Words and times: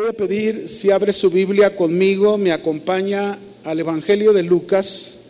Voy 0.00 0.08
a 0.08 0.12
pedir 0.14 0.66
si 0.66 0.90
abre 0.90 1.12
su 1.12 1.28
Biblia 1.28 1.76
conmigo, 1.76 2.38
me 2.38 2.52
acompaña 2.52 3.38
al 3.64 3.80
Evangelio 3.80 4.32
de 4.32 4.42
Lucas, 4.42 5.24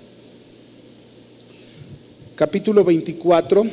capítulo 2.36 2.84
24. 2.84 3.64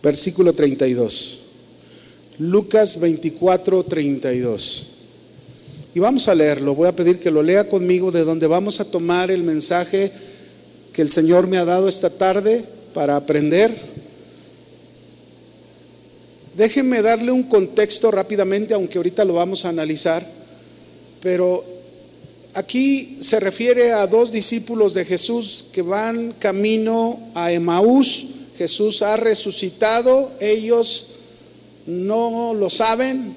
Versículo 0.00 0.52
32. 0.52 1.38
Lucas 2.38 3.00
24, 3.00 3.82
32. 3.82 4.86
Y 5.96 5.98
vamos 5.98 6.28
a 6.28 6.34
leerlo. 6.36 6.76
Voy 6.76 6.86
a 6.86 6.94
pedir 6.94 7.18
que 7.18 7.32
lo 7.32 7.42
lea 7.42 7.68
conmigo 7.68 8.12
de 8.12 8.22
donde 8.22 8.46
vamos 8.46 8.78
a 8.78 8.88
tomar 8.88 9.32
el 9.32 9.42
mensaje 9.42 10.12
que 10.92 11.02
el 11.02 11.10
Señor 11.10 11.48
me 11.48 11.58
ha 11.58 11.64
dado 11.64 11.88
esta 11.88 12.08
tarde 12.08 12.64
para 12.92 13.16
aprender. 13.16 14.03
Déjenme 16.56 17.02
darle 17.02 17.32
un 17.32 17.42
contexto 17.42 18.10
rápidamente, 18.10 18.74
aunque 18.74 18.98
ahorita 18.98 19.24
lo 19.24 19.34
vamos 19.34 19.64
a 19.64 19.70
analizar, 19.70 20.24
pero 21.20 21.64
aquí 22.54 23.18
se 23.20 23.40
refiere 23.40 23.92
a 23.92 24.06
dos 24.06 24.30
discípulos 24.30 24.94
de 24.94 25.04
Jesús 25.04 25.66
que 25.72 25.82
van 25.82 26.32
camino 26.38 27.18
a 27.34 27.50
Emaús. 27.50 28.26
Jesús 28.56 29.02
ha 29.02 29.16
resucitado, 29.16 30.30
ellos 30.40 31.14
no 31.86 32.54
lo 32.54 32.70
saben, 32.70 33.34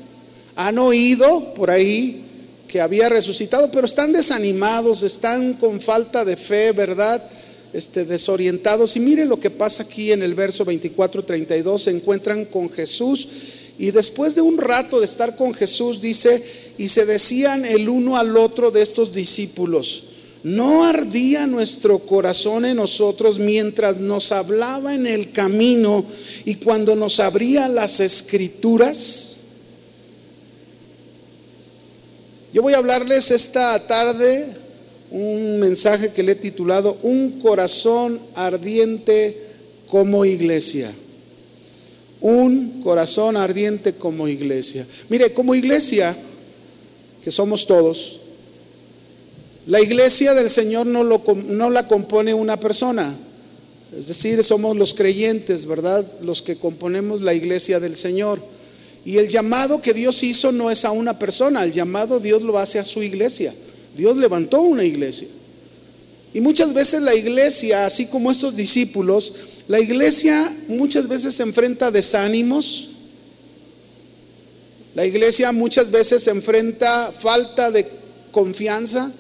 han 0.56 0.78
oído 0.78 1.56
por 1.56 1.72
ahí 1.72 2.24
que 2.68 2.82
había 2.82 3.10
resucitado, 3.10 3.72
pero 3.72 3.88
están 3.88 4.14
desanimados, 4.14 5.02
están 5.02 5.54
con 5.54 5.82
falta 5.82 6.24
de 6.24 6.38
fe, 6.38 6.72
¿verdad? 6.72 7.24
Este, 7.74 8.06
desorientados. 8.06 8.96
Y 8.96 9.02
mire 9.02 9.26
lo 9.26 9.40
que 9.40 9.50
pasa 9.50 9.84
aquí 9.84 10.12
en 10.12 10.24
el 10.24 10.34
verso 10.34 10.64
24, 10.64 11.24
32, 11.24 11.82
se 11.84 11.92
encuentran 11.92 12.46
con 12.46 12.70
Jesús 12.70 13.28
y 13.78 13.92
después 13.92 14.36
de 14.36 14.42
un 14.42 14.58
rato 14.58 15.00
de 15.00 15.06
estar 15.06 15.36
con 15.36 15.54
Jesús, 15.54 16.02
dice, 16.02 16.44
y 16.78 16.90
se 16.90 17.06
decían 17.06 17.64
el 17.64 17.90
uno 17.90 18.18
al 18.18 18.36
otro 18.36 18.72
de 18.72 18.82
estos 18.82 19.14
discípulos, 19.14 20.04
¿no 20.44 20.84
ardía 20.84 21.46
nuestro 21.46 22.00
corazón 22.00 22.66
en 22.66 22.78
nosotros 22.78 23.38
mientras 23.38 24.00
nos 24.00 24.32
hablaba 24.32 24.96
en 24.96 25.06
el 25.06 25.32
camino 25.32 26.06
y 26.46 26.56
cuando 26.56 26.96
nos 26.96 27.20
abría 27.20 27.70
las 27.70 28.00
escrituras? 28.00 29.34
Yo 32.52 32.64
voy 32.64 32.74
a 32.74 32.78
hablarles 32.78 33.30
esta 33.30 33.86
tarde 33.86 34.57
un 35.12 35.60
mensaje 35.60 36.12
que 36.12 36.24
le 36.24 36.34
he 36.34 36.36
titulado 36.36 36.98
Un 37.04 37.40
corazón 37.40 38.20
ardiente 38.36 39.36
como 39.88 40.26
iglesia. 40.26 40.92
Un 42.20 42.82
corazón 42.82 43.38
ardiente 43.38 43.94
como 43.94 44.28
iglesia. 44.28 44.86
Mire, 45.10 45.34
como 45.34 45.56
iglesia, 45.56 46.16
que 47.24 47.32
somos 47.32 47.68
todos, 47.68 48.22
la 49.66 49.82
iglesia 49.82 50.34
del 50.34 50.50
Señor 50.50 50.88
no, 50.88 51.04
lo, 51.04 51.22
no 51.48 51.70
la 51.70 51.88
compone 51.88 52.34
una 52.34 52.60
persona. 52.60 53.16
Es 53.98 54.08
decir, 54.08 54.44
somos 54.44 54.76
los 54.76 54.94
creyentes, 54.94 55.66
¿verdad? 55.66 56.06
Los 56.22 56.42
que 56.42 56.58
componemos 56.58 57.22
la 57.22 57.34
iglesia 57.34 57.80
del 57.80 57.96
Señor. 57.96 58.42
Y 59.06 59.18
el 59.18 59.30
llamado 59.30 59.82
que 59.82 59.94
Dios 59.94 60.24
hizo 60.24 60.52
no 60.52 60.70
es 60.70 60.84
a 60.84 60.92
una 60.92 61.18
persona, 61.18 61.64
el 61.64 61.72
llamado 61.72 62.20
Dios 62.20 62.42
lo 62.42 62.58
hace 62.58 62.80
a 62.80 62.86
su 62.86 63.04
iglesia. 63.04 63.54
Dios 63.98 64.16
levantó 64.18 64.62
una 64.62 64.84
iglesia. 64.84 65.28
Y 66.34 66.42
muchas 66.42 66.74
veces 66.74 67.02
la 67.02 67.16
iglesia, 67.16 67.86
así 67.86 68.06
como 68.06 68.32
estos 68.32 68.56
discípulos, 68.56 69.34
la 69.68 69.80
iglesia 69.80 70.56
muchas 70.68 71.08
veces 71.08 71.34
se 71.34 71.44
enfrenta 71.44 71.88
a 71.88 71.92
desánimos. 71.92 72.90
La 74.94 75.06
iglesia 75.06 75.52
muchas 75.52 75.92
veces 75.92 76.24
se 76.24 76.32
enfrenta 76.32 77.12
falta 77.12 77.72
de 77.72 77.88
confianza 78.32 79.12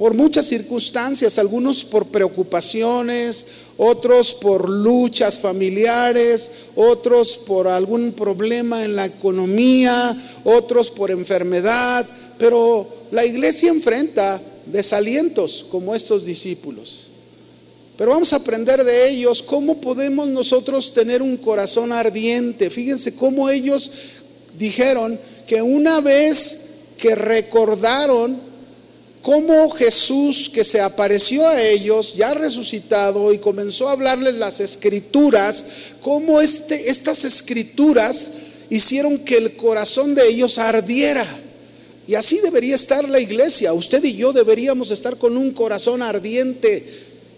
por 0.00 0.14
muchas 0.14 0.46
circunstancias, 0.46 1.38
algunos 1.38 1.84
por 1.84 2.06
preocupaciones, 2.06 3.48
otros 3.76 4.32
por 4.32 4.66
luchas 4.66 5.38
familiares, 5.38 6.52
otros 6.74 7.36
por 7.36 7.68
algún 7.68 8.12
problema 8.12 8.82
en 8.82 8.96
la 8.96 9.04
economía, 9.04 10.16
otros 10.44 10.88
por 10.88 11.10
enfermedad, 11.10 12.06
pero 12.40 12.88
la 13.10 13.26
iglesia 13.26 13.68
enfrenta 13.68 14.40
desalientos 14.64 15.66
como 15.70 15.94
estos 15.94 16.24
discípulos. 16.24 17.08
Pero 17.98 18.12
vamos 18.12 18.32
a 18.32 18.36
aprender 18.36 18.82
de 18.82 19.10
ellos 19.10 19.42
cómo 19.42 19.78
podemos 19.78 20.26
nosotros 20.26 20.94
tener 20.94 21.20
un 21.20 21.36
corazón 21.36 21.92
ardiente. 21.92 22.70
Fíjense 22.70 23.14
cómo 23.14 23.50
ellos 23.50 23.90
dijeron 24.58 25.20
que 25.46 25.60
una 25.60 26.00
vez 26.00 26.68
que 26.96 27.14
recordaron 27.14 28.40
cómo 29.20 29.68
Jesús 29.72 30.48
que 30.48 30.64
se 30.64 30.80
apareció 30.80 31.46
a 31.46 31.60
ellos, 31.60 32.14
ya 32.16 32.32
resucitado, 32.32 33.34
y 33.34 33.38
comenzó 33.38 33.90
a 33.90 33.92
hablarles 33.92 34.32
las 34.36 34.60
escrituras, 34.60 35.66
cómo 36.00 36.40
este, 36.40 36.88
estas 36.88 37.26
escrituras 37.26 38.30
hicieron 38.70 39.18
que 39.18 39.36
el 39.36 39.56
corazón 39.56 40.14
de 40.14 40.26
ellos 40.26 40.58
ardiera. 40.58 41.26
Y 42.10 42.16
así 42.16 42.40
debería 42.40 42.74
estar 42.74 43.08
la 43.08 43.20
iglesia. 43.20 43.72
Usted 43.72 44.02
y 44.02 44.14
yo 44.14 44.32
deberíamos 44.32 44.90
estar 44.90 45.16
con 45.16 45.36
un 45.36 45.52
corazón 45.52 46.02
ardiente. 46.02 46.84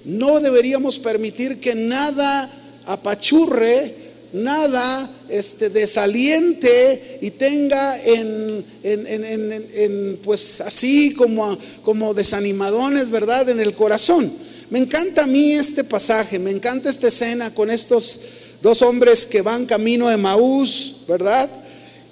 No 0.07 0.41
deberíamos 0.41 0.99
permitir 0.99 1.61
que 1.61 1.75
nada 1.75 2.51
apachurre 2.87 4.01
nada 4.33 5.11
este, 5.29 5.69
desaliente 5.69 7.19
y 7.21 7.33
tenga 7.33 8.03
en, 8.03 8.65
en, 8.83 10.19
pues 10.23 10.63
así 10.63 11.13
como, 11.13 11.59
como 11.85 12.15
desanimadones, 12.15 13.11
¿verdad? 13.11 13.51
En 13.51 13.61
el 13.61 13.75
corazón. 13.75 14.33
Me 14.71 14.79
encanta 14.79 15.25
a 15.25 15.27
mí 15.27 15.53
este 15.53 15.85
pasaje, 15.85 16.39
me 16.39 16.51
encanta 16.51 16.89
esta 16.89 17.09
escena 17.09 17.53
con 17.53 17.71
estos 17.71 18.21
dos 18.63 18.81
hombres 18.81 19.27
que 19.27 19.43
van 19.43 19.67
camino 19.67 20.09
a 20.09 20.17
Maús, 20.17 21.01
¿verdad? 21.07 21.62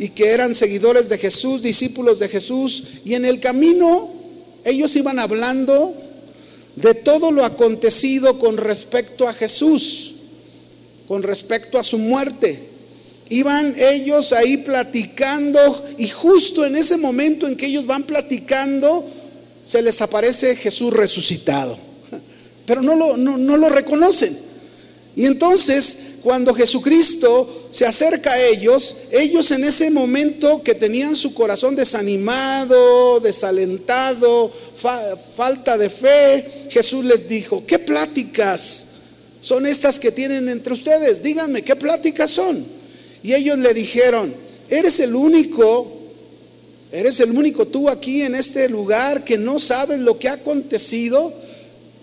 Y 0.00 0.09
que 0.09 0.31
eran 0.31 0.53
seguidores 0.53 1.09
de 1.09 1.19
Jesús, 1.19 1.62
discípulos 1.62 2.19
de 2.19 2.28
Jesús, 2.28 2.84
y 3.05 3.15
en 3.15 3.25
el 3.25 3.38
camino 3.38 4.11
ellos 4.65 4.97
iban 4.97 5.21
hablando 5.21 5.94
de 6.75 6.94
todo 6.94 7.31
lo 7.31 7.44
acontecido 7.44 8.41
con 8.41 8.56
respecto 8.56 9.28
a 9.28 9.33
Jesús 9.33 10.15
con 11.10 11.25
respecto 11.25 11.77
a 11.77 11.83
su 11.83 11.99
muerte. 11.99 12.56
Iban 13.31 13.75
ellos 13.77 14.33
ahí 14.33 14.59
platicando 14.59 15.59
y 15.99 16.06
justo 16.06 16.65
en 16.65 16.77
ese 16.77 16.99
momento 16.99 17.49
en 17.49 17.56
que 17.56 17.66
ellos 17.66 17.84
van 17.84 18.05
platicando, 18.05 19.05
se 19.65 19.83
les 19.83 20.00
aparece 20.03 20.55
Jesús 20.55 20.93
resucitado. 20.93 21.77
Pero 22.65 22.81
no 22.81 22.94
lo, 22.94 23.16
no, 23.16 23.56
lo 23.56 23.69
reconocen. 23.71 24.39
Y 25.16 25.27
entonces, 25.27 26.19
cuando 26.22 26.55
Jesucristo 26.55 27.59
se 27.70 27.86
acerca 27.86 28.32
a 28.32 28.47
ellos, 28.47 28.97
ellos 29.12 29.50
en 29.53 29.64
ese 29.64 29.91
momento 29.91 30.62
que 30.62 30.75
tenían 30.75 31.14
su 31.14 31.34
corazón 31.34 31.76
desanimado, 31.76 33.20
desalentado, 33.20 34.53
falta 35.36 35.78
de 35.78 35.88
fe, 35.88 36.69
Jesús 36.70 37.04
les 37.04 37.28
dijo, 37.28 37.64
¿qué 37.66 37.78
pláticas? 37.78 38.91
son 39.41 39.66
estas 39.66 39.98
que 39.98 40.12
tienen 40.12 40.48
entre 40.48 40.75
ustedes? 40.75 41.22
Díganme, 41.22 41.62
¿qué 41.62 41.75
pláticas 41.75 42.30
son? 42.30 42.64
Y 43.22 43.32
ellos 43.32 43.59
le 43.59 43.75
dijeron, 43.75 44.32
eres 44.69 45.00
el 45.00 45.14
único, 45.14 45.91
eres 46.92 47.20
el 47.20 47.30
único 47.30 47.66
tú 47.66 47.88
aquí 47.88 48.22
en 48.22 48.34
este 48.34 48.69
lugar 48.69 49.25
que 49.25 49.38
no 49.38 49.59
sabes 49.59 49.98
lo 49.98 50.19
que 50.19 50.28
ha 50.28 50.34
acontecido, 50.34 51.32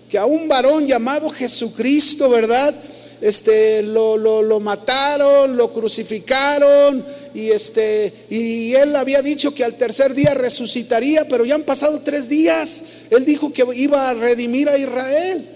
que 0.09 0.17
a 0.17 0.25
un 0.25 0.47
varón 0.47 0.87
llamado 0.87 1.29
Jesucristo, 1.29 2.29
¿verdad? 2.29 2.73
Este, 3.19 3.81
lo, 3.81 4.17
lo, 4.17 4.59
mataron, 4.59 5.57
lo 5.57 5.73
crucificaron 5.73 7.03
y, 7.33 7.49
este, 7.49 8.13
y 8.29 8.73
él 8.73 8.95
había 8.95 9.23
dicho 9.23 9.55
que 9.55 9.63
al 9.63 9.75
tercer 9.75 10.13
día 10.13 10.35
resucitaría, 10.35 11.27
pero 11.27 11.43
ya 11.43 11.55
han 11.55 11.63
pasado 11.63 12.01
tres 12.01 12.29
días. 12.29 12.83
Él 13.09 13.25
dijo 13.25 13.51
que 13.51 13.65
iba 13.75 14.09
a 14.09 14.13
redimir 14.13 14.69
a 14.69 14.77
Israel. 14.77 15.49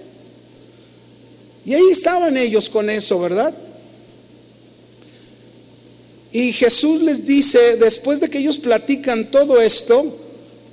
Y 1.66 1.74
ahí 1.76 1.90
estaban 1.92 2.36
ellos 2.38 2.70
con 2.70 2.90
eso, 2.90 3.20
¿verdad? 3.20 3.54
Y 6.32 6.54
Jesús 6.54 7.02
les 7.02 7.26
dice, 7.26 7.76
después 7.78 8.20
de 8.20 8.30
que 8.30 8.40
ellos 8.40 8.58
platican 8.58 9.30
todo 9.30 9.60
esto, 9.60 10.21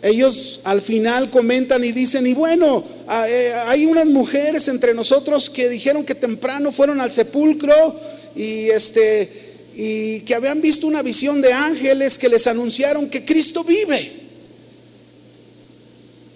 ellos 0.02 0.60
al 0.64 0.80
final 0.80 1.30
comentan 1.30 1.82
y 1.84 1.92
dicen, 1.92 2.26
y 2.26 2.34
bueno, 2.34 2.84
eh, 3.28 3.52
hay 3.66 3.86
unas 3.86 4.06
mujeres 4.06 4.68
entre 4.68 4.94
nosotros 4.94 5.50
que 5.50 5.68
dijeron 5.68 6.04
que 6.04 6.14
temprano 6.14 6.70
fueron 6.70 7.00
al 7.00 7.10
sepulcro 7.10 7.74
y 8.36 8.68
este 8.68 9.46
y 9.80 10.20
que 10.20 10.34
habían 10.34 10.60
visto 10.60 10.88
una 10.88 11.02
visión 11.02 11.40
de 11.40 11.52
ángeles 11.52 12.18
que 12.18 12.28
les 12.28 12.48
anunciaron 12.48 13.08
que 13.08 13.24
Cristo 13.24 13.62
vive. 13.62 14.10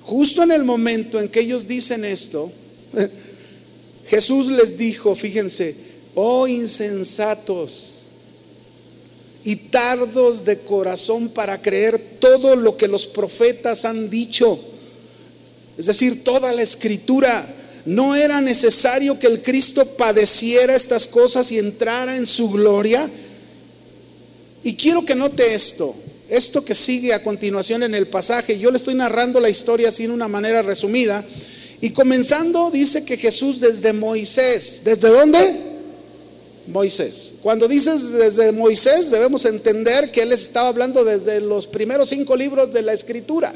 Justo 0.02 0.42
en 0.42 0.52
el 0.52 0.62
momento 0.64 1.20
en 1.20 1.28
que 1.28 1.40
ellos 1.40 1.66
dicen 1.66 2.04
esto, 2.04 2.52
Jesús 4.06 4.48
les 4.48 4.78
dijo, 4.78 5.14
fíjense, 5.16 5.74
oh 6.14 6.46
insensatos 6.46 8.02
y 9.44 9.56
tardos 9.56 10.44
de 10.44 10.58
corazón 10.58 11.28
para 11.28 11.60
creer 11.60 12.00
todo 12.22 12.54
lo 12.54 12.76
que 12.76 12.86
los 12.86 13.04
profetas 13.04 13.84
han 13.84 14.08
dicho. 14.08 14.56
Es 15.76 15.86
decir, 15.86 16.22
toda 16.22 16.52
la 16.52 16.62
escritura. 16.62 17.44
No 17.84 18.14
era 18.14 18.40
necesario 18.40 19.18
que 19.18 19.26
el 19.26 19.42
Cristo 19.42 19.84
padeciera 19.96 20.76
estas 20.76 21.08
cosas 21.08 21.50
y 21.50 21.58
entrara 21.58 22.14
en 22.14 22.26
su 22.26 22.48
gloria. 22.48 23.10
Y 24.62 24.74
quiero 24.74 25.04
que 25.04 25.16
note 25.16 25.52
esto, 25.52 25.92
esto 26.28 26.64
que 26.64 26.76
sigue 26.76 27.12
a 27.12 27.24
continuación 27.24 27.82
en 27.82 27.96
el 27.96 28.06
pasaje. 28.06 28.56
Yo 28.56 28.70
le 28.70 28.76
estoy 28.76 28.94
narrando 28.94 29.40
la 29.40 29.50
historia 29.50 29.88
así 29.88 30.04
en 30.04 30.12
una 30.12 30.28
manera 30.28 30.62
resumida. 30.62 31.24
Y 31.80 31.90
comenzando 31.90 32.70
dice 32.70 33.04
que 33.04 33.16
Jesús 33.16 33.58
desde 33.58 33.92
Moisés, 33.92 34.82
¿desde 34.84 35.08
dónde? 35.08 35.71
Moisés. 36.66 37.34
Cuando 37.42 37.68
dices 37.68 38.12
desde 38.12 38.52
Moisés, 38.52 39.10
debemos 39.10 39.44
entender 39.44 40.10
que 40.10 40.22
él 40.22 40.32
estaba 40.32 40.68
hablando 40.68 41.04
desde 41.04 41.40
los 41.40 41.66
primeros 41.66 42.08
cinco 42.08 42.36
libros 42.36 42.72
de 42.72 42.82
la 42.82 42.92
escritura, 42.92 43.52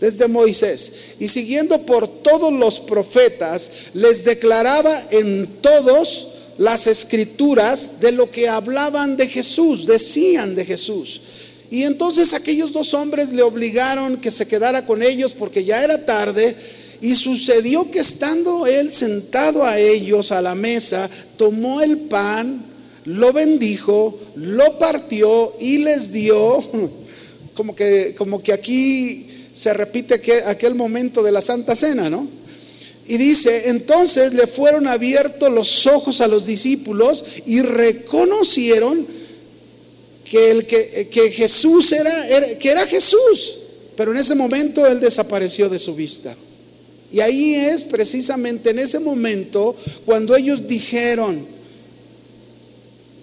desde 0.00 0.28
Moisés. 0.28 0.92
Y 1.18 1.28
siguiendo 1.28 1.80
por 1.82 2.08
todos 2.08 2.52
los 2.52 2.80
profetas, 2.80 3.70
les 3.94 4.24
declaraba 4.24 5.08
en 5.10 5.46
todos 5.60 6.28
las 6.58 6.86
escrituras 6.86 8.00
de 8.00 8.12
lo 8.12 8.30
que 8.30 8.48
hablaban 8.48 9.16
de 9.16 9.28
Jesús, 9.28 9.86
decían 9.86 10.54
de 10.54 10.64
Jesús. 10.64 11.20
Y 11.70 11.84
entonces 11.84 12.34
aquellos 12.34 12.72
dos 12.72 12.94
hombres 12.94 13.32
le 13.32 13.42
obligaron 13.42 14.16
que 14.16 14.30
se 14.30 14.46
quedara 14.46 14.84
con 14.84 15.02
ellos 15.02 15.32
porque 15.32 15.64
ya 15.64 15.84
era 15.84 16.04
tarde 16.04 16.56
y 17.00 17.14
sucedió 17.14 17.90
que 17.90 18.00
estando 18.00 18.66
él 18.66 18.92
sentado 18.92 19.64
a 19.64 19.78
ellos 19.78 20.32
a 20.32 20.42
la 20.42 20.54
mesa, 20.54 21.08
tomó 21.36 21.80
el 21.80 21.96
pan, 21.98 22.64
lo 23.04 23.32
bendijo, 23.32 24.18
lo 24.36 24.78
partió 24.78 25.52
y 25.60 25.78
les 25.78 26.12
dio, 26.12 26.62
como 27.54 27.74
que, 27.74 28.14
como 28.16 28.42
que 28.42 28.52
aquí 28.52 29.26
se 29.52 29.72
repite 29.72 30.20
aquel 30.46 30.74
momento 30.74 31.22
de 31.22 31.32
la 31.32 31.42
Santa 31.42 31.74
Cena, 31.74 32.10
¿no? 32.10 32.28
Y 33.06 33.16
dice, 33.16 33.70
entonces 33.70 34.34
le 34.34 34.46
fueron 34.46 34.86
abiertos 34.86 35.50
los 35.50 35.86
ojos 35.86 36.20
a 36.20 36.28
los 36.28 36.46
discípulos 36.46 37.24
y 37.44 37.60
reconocieron 37.60 39.04
que, 40.22 40.50
el 40.52 40.66
que, 40.66 41.08
que 41.10 41.32
Jesús 41.32 41.90
era, 41.90 42.56
que 42.56 42.70
era 42.70 42.86
Jesús. 42.86 43.56
Pero 43.96 44.12
en 44.12 44.18
ese 44.18 44.36
momento 44.36 44.86
él 44.86 45.00
desapareció 45.00 45.68
de 45.68 45.80
su 45.80 45.96
vista. 45.96 46.36
Y 47.12 47.20
ahí 47.20 47.54
es 47.54 47.84
precisamente 47.84 48.70
en 48.70 48.78
ese 48.78 49.00
momento 49.00 49.76
cuando 50.04 50.36
ellos 50.36 50.68
dijeron, 50.68 51.44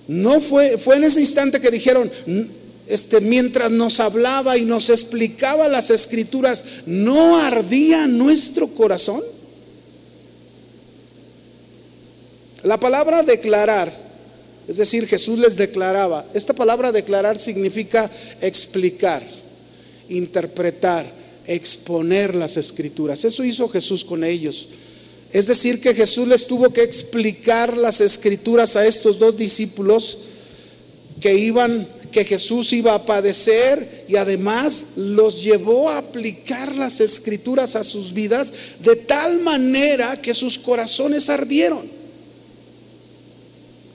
no 0.08 0.40
fue, 0.40 0.78
fue 0.78 0.98
en 0.98 1.06
ese 1.06 1.22
instante 1.22 1.60
que 1.60 1.72
dijeron, 1.72 2.12
este, 2.88 3.22
mientras 3.22 3.72
nos 3.72 4.00
hablaba 4.00 4.58
y 4.58 4.66
nos 4.66 4.90
explicaba 4.90 5.68
las 5.68 5.90
escrituras, 5.90 6.66
¿no 6.86 7.38
ardía 7.38 8.08
nuestro 8.08 8.68
corazón? 8.70 9.22
La 12.64 12.80
palabra 12.80 13.24
declarar, 13.24 13.94
es 14.68 14.78
decir, 14.78 15.08
Jesús 15.08 15.40
les 15.40 15.56
declaraba, 15.56 16.26
esta 16.34 16.54
palabra 16.54 16.92
declarar 16.92 17.40
significa 17.40 18.10
explicar, 18.42 19.22
interpretar, 20.10 21.06
exponer 21.48 22.36
las 22.36 22.58
escrituras. 22.58 23.24
Eso 23.24 23.44
hizo 23.44 23.68
Jesús 23.70 24.04
con 24.04 24.24
ellos. 24.24 24.68
Es 25.32 25.48
decir, 25.48 25.82
que 25.82 25.94
Jesús 25.94 26.28
les 26.28 26.48
tuvo 26.48 26.72
que 26.72 26.84
explicar 26.84 27.76
las 27.76 28.02
escrituras 28.02 28.76
a 28.76 28.86
estos 28.86 29.20
dos 29.20 29.36
discípulos 29.36 30.20
que 31.20 31.34
iban 31.34 31.88
que 32.12 32.24
Jesús 32.24 32.72
iba 32.74 32.94
a 32.94 33.06
padecer 33.06 34.06
y 34.08 34.16
además 34.16 34.94
los 34.96 35.44
llevó 35.44 35.90
a 35.90 35.98
aplicar 35.98 36.76
las 36.76 37.02
escrituras 37.02 37.76
a 37.76 37.84
sus 37.84 38.14
vidas 38.14 38.54
de 38.80 38.96
tal 38.96 39.42
manera 39.42 40.20
que 40.22 40.34
sus 40.34 40.58
corazones 40.58 41.30
ardieron. 41.30 41.98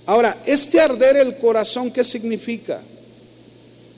Ahora, 0.05 0.37
este 0.47 0.81
arder 0.81 1.17
el 1.17 1.39
corazón, 1.39 1.91
¿qué 1.91 2.05
significa? 2.05 2.83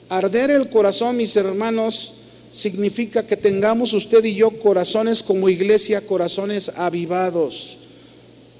Arder 0.07 0.51
el 0.51 0.69
corazón, 0.69 1.17
mis 1.17 1.35
hermanos, 1.35 2.14
significa 2.55 3.21
que 3.21 3.35
tengamos 3.35 3.91
usted 3.91 4.23
y 4.23 4.35
yo 4.35 4.49
corazones 4.49 5.21
como 5.21 5.49
iglesia, 5.49 5.99
corazones 5.99 6.69
avivados, 6.77 7.79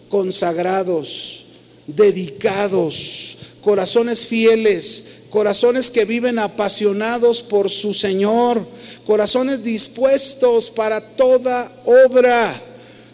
consagrados, 0.09 1.45
dedicados, 1.88 3.38
corazones 3.62 4.27
fieles, 4.27 5.21
corazones 5.30 5.89
que 5.89 6.03
viven 6.03 6.39
apasionados 6.39 7.42
por 7.42 7.71
su 7.71 7.94
Señor, 7.94 8.68
corazones 9.06 9.63
dispuestos 9.63 10.69
para 10.69 11.00
toda 11.15 11.71
obra 11.86 12.53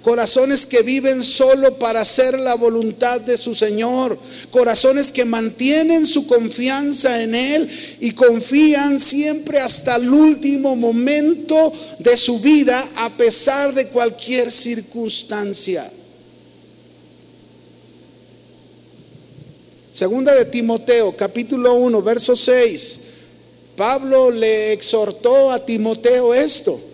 corazones 0.01 0.65
que 0.65 0.81
viven 0.81 1.23
solo 1.23 1.77
para 1.77 2.01
hacer 2.01 2.37
la 2.39 2.55
voluntad 2.55 3.21
de 3.21 3.37
su 3.37 3.53
Señor, 3.53 4.17
corazones 4.49 5.11
que 5.11 5.25
mantienen 5.25 6.05
su 6.05 6.27
confianza 6.27 7.21
en 7.21 7.35
Él 7.35 7.69
y 7.99 8.11
confían 8.11 8.99
siempre 8.99 9.59
hasta 9.59 9.95
el 9.95 10.09
último 10.09 10.75
momento 10.75 11.71
de 11.99 12.17
su 12.17 12.39
vida 12.39 12.83
a 12.95 13.09
pesar 13.11 13.73
de 13.73 13.87
cualquier 13.87 14.51
circunstancia. 14.51 15.89
Segunda 19.91 20.33
de 20.33 20.45
Timoteo, 20.45 21.15
capítulo 21.15 21.73
1, 21.73 22.01
verso 22.01 22.35
6. 22.35 23.01
Pablo 23.75 24.31
le 24.31 24.73
exhortó 24.73 25.51
a 25.51 25.65
Timoteo 25.65 26.33
esto. 26.33 26.90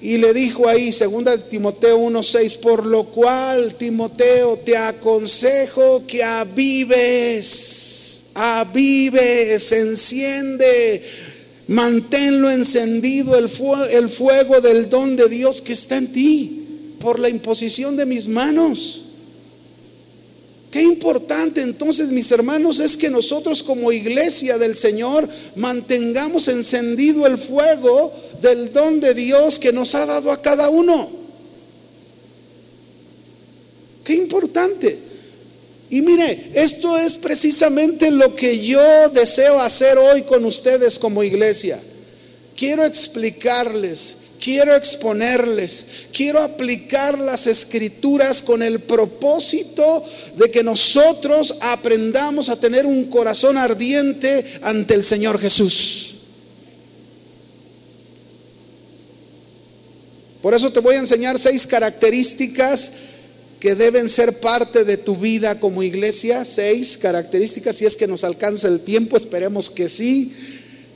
Y 0.00 0.18
le 0.18 0.34
dijo 0.34 0.68
ahí, 0.68 0.92
segunda 0.92 1.36
Timoteo 1.48 1.98
1:6, 1.98 2.60
por 2.60 2.84
lo 2.84 3.04
cual, 3.04 3.74
Timoteo, 3.74 4.58
te 4.58 4.76
aconsejo 4.76 6.06
que 6.06 6.22
avives, 6.22 8.26
avives, 8.34 9.72
enciende, 9.72 11.02
manténlo 11.68 12.50
encendido 12.50 13.38
el, 13.38 13.48
el 13.92 14.08
fuego 14.08 14.60
del 14.60 14.90
don 14.90 15.16
de 15.16 15.28
Dios 15.28 15.62
que 15.62 15.72
está 15.72 15.96
en 15.96 16.12
ti, 16.12 16.96
por 17.00 17.18
la 17.18 17.28
imposición 17.28 17.96
de 17.96 18.06
mis 18.06 18.28
manos. 18.28 19.03
Qué 20.74 20.82
importante 20.82 21.60
entonces, 21.60 22.08
mis 22.08 22.32
hermanos, 22.32 22.80
es 22.80 22.96
que 22.96 23.08
nosotros 23.08 23.62
como 23.62 23.92
iglesia 23.92 24.58
del 24.58 24.74
Señor 24.74 25.28
mantengamos 25.54 26.48
encendido 26.48 27.28
el 27.28 27.38
fuego 27.38 28.12
del 28.42 28.72
don 28.72 28.98
de 28.98 29.14
Dios 29.14 29.60
que 29.60 29.72
nos 29.72 29.94
ha 29.94 30.04
dado 30.04 30.32
a 30.32 30.42
cada 30.42 30.70
uno. 30.70 31.08
Qué 34.02 34.14
importante. 34.14 34.98
Y 35.90 36.02
mire, 36.02 36.50
esto 36.54 36.98
es 36.98 37.14
precisamente 37.14 38.10
lo 38.10 38.34
que 38.34 38.58
yo 38.58 39.08
deseo 39.10 39.60
hacer 39.60 39.96
hoy 39.96 40.22
con 40.22 40.44
ustedes 40.44 40.98
como 40.98 41.22
iglesia. 41.22 41.80
Quiero 42.56 42.84
explicarles 42.84 44.23
quiero 44.44 44.76
exponerles, 44.76 45.86
quiero 46.12 46.38
aplicar 46.42 47.18
las 47.18 47.46
escrituras 47.46 48.42
con 48.42 48.62
el 48.62 48.80
propósito 48.80 50.04
de 50.36 50.50
que 50.50 50.62
nosotros 50.62 51.54
aprendamos 51.62 52.50
a 52.50 52.60
tener 52.60 52.84
un 52.84 53.06
corazón 53.06 53.56
ardiente 53.56 54.44
ante 54.60 54.92
el 54.92 55.02
Señor 55.02 55.40
Jesús. 55.40 56.10
Por 60.42 60.52
eso 60.52 60.70
te 60.70 60.80
voy 60.80 60.96
a 60.96 60.98
enseñar 60.98 61.38
seis 61.38 61.66
características 61.66 62.96
que 63.58 63.74
deben 63.74 64.10
ser 64.10 64.40
parte 64.40 64.84
de 64.84 64.98
tu 64.98 65.16
vida 65.16 65.58
como 65.58 65.82
iglesia. 65.82 66.44
Seis 66.44 66.98
características, 66.98 67.76
si 67.76 67.86
es 67.86 67.96
que 67.96 68.06
nos 68.06 68.24
alcanza 68.24 68.68
el 68.68 68.80
tiempo, 68.80 69.16
esperemos 69.16 69.70
que 69.70 69.88
sí. 69.88 70.34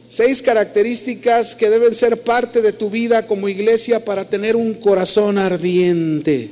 Seis 0.08 0.40
características 0.40 1.54
que 1.54 1.68
deben 1.68 1.94
ser 1.94 2.22
parte 2.22 2.62
de 2.62 2.72
tu 2.72 2.88
vida 2.88 3.26
como 3.26 3.46
iglesia 3.46 4.02
para 4.02 4.24
tener 4.24 4.56
un 4.56 4.72
corazón 4.72 5.36
ardiente. 5.36 6.50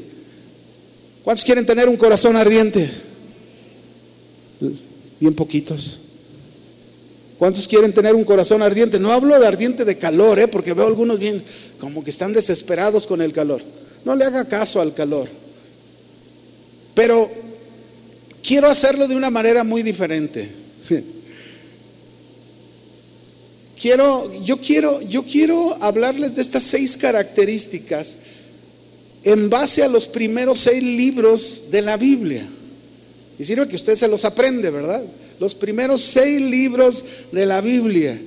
¿Cuántos 1.24 1.42
quieren 1.42 1.64
tener 1.64 1.88
un 1.88 1.96
corazón 1.96 2.36
ardiente? 2.36 2.88
Bien 5.18 5.34
poquitos. 5.34 6.02
¿Cuántos 7.38 7.66
quieren 7.66 7.94
tener 7.94 8.14
un 8.14 8.24
corazón 8.24 8.60
ardiente? 8.60 8.98
No 8.98 9.10
hablo 9.10 9.38
de 9.40 9.46
ardiente 9.46 9.86
de 9.86 9.96
calor, 9.96 10.38
¿eh? 10.38 10.48
porque 10.48 10.74
veo 10.74 10.86
algunos 10.86 11.18
bien 11.18 11.42
como 11.80 12.04
que 12.04 12.10
están 12.10 12.34
desesperados 12.34 13.06
con 13.06 13.22
el 13.22 13.32
calor. 13.32 13.62
No 14.04 14.14
le 14.14 14.24
haga 14.24 14.46
caso 14.46 14.82
al 14.82 14.92
calor. 14.92 15.28
Pero 16.94 17.30
quiero 18.42 18.68
hacerlo 18.68 19.08
de 19.08 19.16
una 19.16 19.30
manera 19.30 19.64
muy 19.64 19.82
diferente. 19.82 20.65
Quiero, 23.86 24.42
yo 24.42 24.60
quiero, 24.60 25.00
yo 25.02 25.22
quiero 25.22 25.78
hablarles 25.80 26.34
de 26.34 26.42
estas 26.42 26.64
seis 26.64 26.96
características 26.96 28.16
en 29.22 29.48
base 29.48 29.84
a 29.84 29.88
los 29.88 30.08
primeros 30.08 30.58
seis 30.58 30.82
libros 30.82 31.66
de 31.70 31.82
la 31.82 31.96
Biblia. 31.96 32.48
Y 33.38 33.44
sirve 33.44 33.68
que 33.68 33.76
usted 33.76 33.94
se 33.94 34.08
los 34.08 34.24
aprende, 34.24 34.72
¿verdad? 34.72 35.04
Los 35.38 35.54
primeros 35.54 36.02
seis 36.02 36.40
libros 36.40 37.04
de 37.30 37.46
la 37.46 37.60
Biblia 37.60 38.20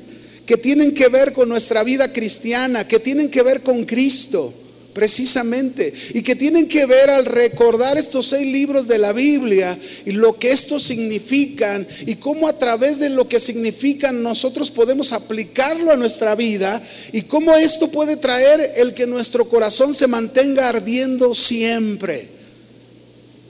que 0.46 0.56
tienen 0.56 0.94
que 0.94 1.10
ver 1.10 1.34
con 1.34 1.50
nuestra 1.50 1.84
vida 1.84 2.13
cristiana, 2.13 2.88
que 2.88 3.00
tienen 3.00 3.30
que 3.30 3.44
ver 3.44 3.62
con 3.62 3.84
Cristo 3.84 4.54
precisamente, 5.00 5.94
y 6.13 6.22
que 6.22 6.36
tienen 6.36 6.68
que 6.68 6.86
ver 6.86 7.10
al 7.10 7.24
recordar 7.24 7.98
estos 7.98 8.25
seis 8.25 8.46
libros 8.46 8.86
de 8.89 8.98
la 8.98 9.13
Biblia 9.13 9.79
y 10.06 10.12
lo 10.12 10.38
que 10.38 10.51
estos 10.51 10.84
significan 10.84 11.88
y 12.06 12.15
cómo 12.15 12.50
a 12.50 12.60
través 12.60 13.00
de 13.00 13.10
lo 13.10 13.25
que 13.25 13.39
significan 13.39 14.22
nosotros 14.22 14.70
podemos 14.70 15.13
aplicarlo 15.13 15.94
a 15.94 15.96
nuestra 15.96 16.36
vida 16.36 16.84
y 17.13 17.22
cómo 17.22 17.56
esto 17.56 17.88
puede 17.88 18.18
traer 18.18 18.74
el 18.75 18.94
que 18.94 19.08
nuestro 19.08 19.48
corazón 19.48 19.94
se 19.94 20.06
mantenga 20.06 20.68
ardiendo 20.68 21.34
siempre. 21.34 22.27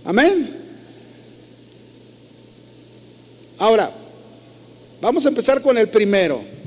Amén. 0.03 0.55
Ahora, 3.57 3.91
vamos 5.01 5.25
a 5.25 5.29
empezar 5.29 5.63
con 5.63 5.79
el 5.79 5.89
primero. 5.89 6.58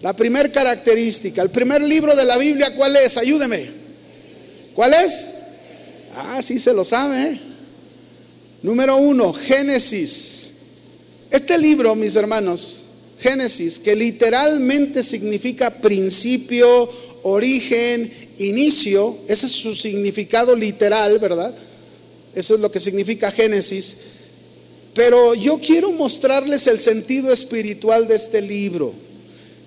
La 0.00 0.14
primera 0.14 0.50
característica, 0.50 1.42
el 1.42 1.50
primer 1.50 1.82
libro 1.82 2.14
de 2.14 2.24
la 2.24 2.38
Biblia, 2.38 2.74
¿cuál 2.76 2.96
es? 2.96 3.16
Ayúdeme. 3.16 3.66
¿Cuál 4.74 4.94
es? 4.94 5.26
Ah, 6.14 6.40
sí 6.40 6.58
se 6.58 6.72
lo 6.72 6.84
sabe. 6.84 7.20
¿eh? 7.20 7.40
Número 8.62 8.96
uno, 8.96 9.32
Génesis. 9.32 10.52
Este 11.30 11.58
libro, 11.58 11.94
mis 11.96 12.14
hermanos, 12.14 12.84
Génesis, 13.18 13.80
que 13.80 13.96
literalmente 13.96 15.02
significa 15.02 15.70
principio, 15.80 16.88
origen, 17.22 18.12
inicio, 18.38 19.18
ese 19.26 19.46
es 19.46 19.52
su 19.52 19.74
significado 19.74 20.54
literal, 20.54 21.18
¿verdad? 21.18 21.54
Eso 22.34 22.54
es 22.54 22.60
lo 22.60 22.70
que 22.70 22.78
significa 22.78 23.32
Génesis. 23.32 23.96
Pero 24.94 25.34
yo 25.34 25.58
quiero 25.58 25.90
mostrarles 25.90 26.68
el 26.68 26.78
sentido 26.78 27.32
espiritual 27.32 28.06
de 28.06 28.14
este 28.14 28.40
libro. 28.40 29.07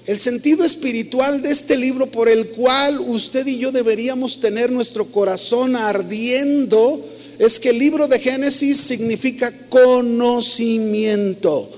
El 0.07 0.19
sentido 0.19 0.65
espiritual 0.65 1.43
de 1.43 1.51
este 1.51 1.77
libro 1.77 2.07
por 2.07 2.27
el 2.27 2.47
cual 2.49 2.99
usted 2.99 3.45
y 3.45 3.59
yo 3.59 3.71
deberíamos 3.71 4.39
tener 4.39 4.71
nuestro 4.71 5.05
corazón 5.05 5.75
ardiendo 5.75 7.07
es 7.37 7.59
que 7.59 7.69
el 7.69 7.77
libro 7.77 8.07
de 8.07 8.17
Génesis 8.19 8.79
significa 8.79 9.53
conocimiento. 9.69 11.69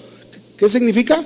¿Qué 0.55 0.69
significa? 0.69 1.21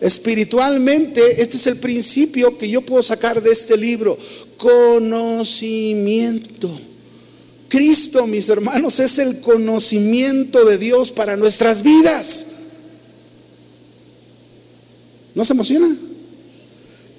Espiritualmente, 0.00 1.42
este 1.42 1.58
es 1.58 1.66
el 1.66 1.76
principio 1.76 2.56
que 2.56 2.70
yo 2.70 2.80
puedo 2.82 3.02
sacar 3.02 3.42
de 3.42 3.50
este 3.50 3.76
libro. 3.76 4.16
Conocimiento. 4.56 6.70
Cristo, 7.68 8.26
mis 8.26 8.48
hermanos, 8.48 8.98
es 8.98 9.18
el 9.18 9.40
conocimiento 9.40 10.64
de 10.64 10.78
Dios 10.78 11.10
para 11.10 11.36
nuestras 11.36 11.82
vidas. 11.82 12.57
¿No 15.38 15.44
se 15.44 15.52
emociona? 15.52 15.96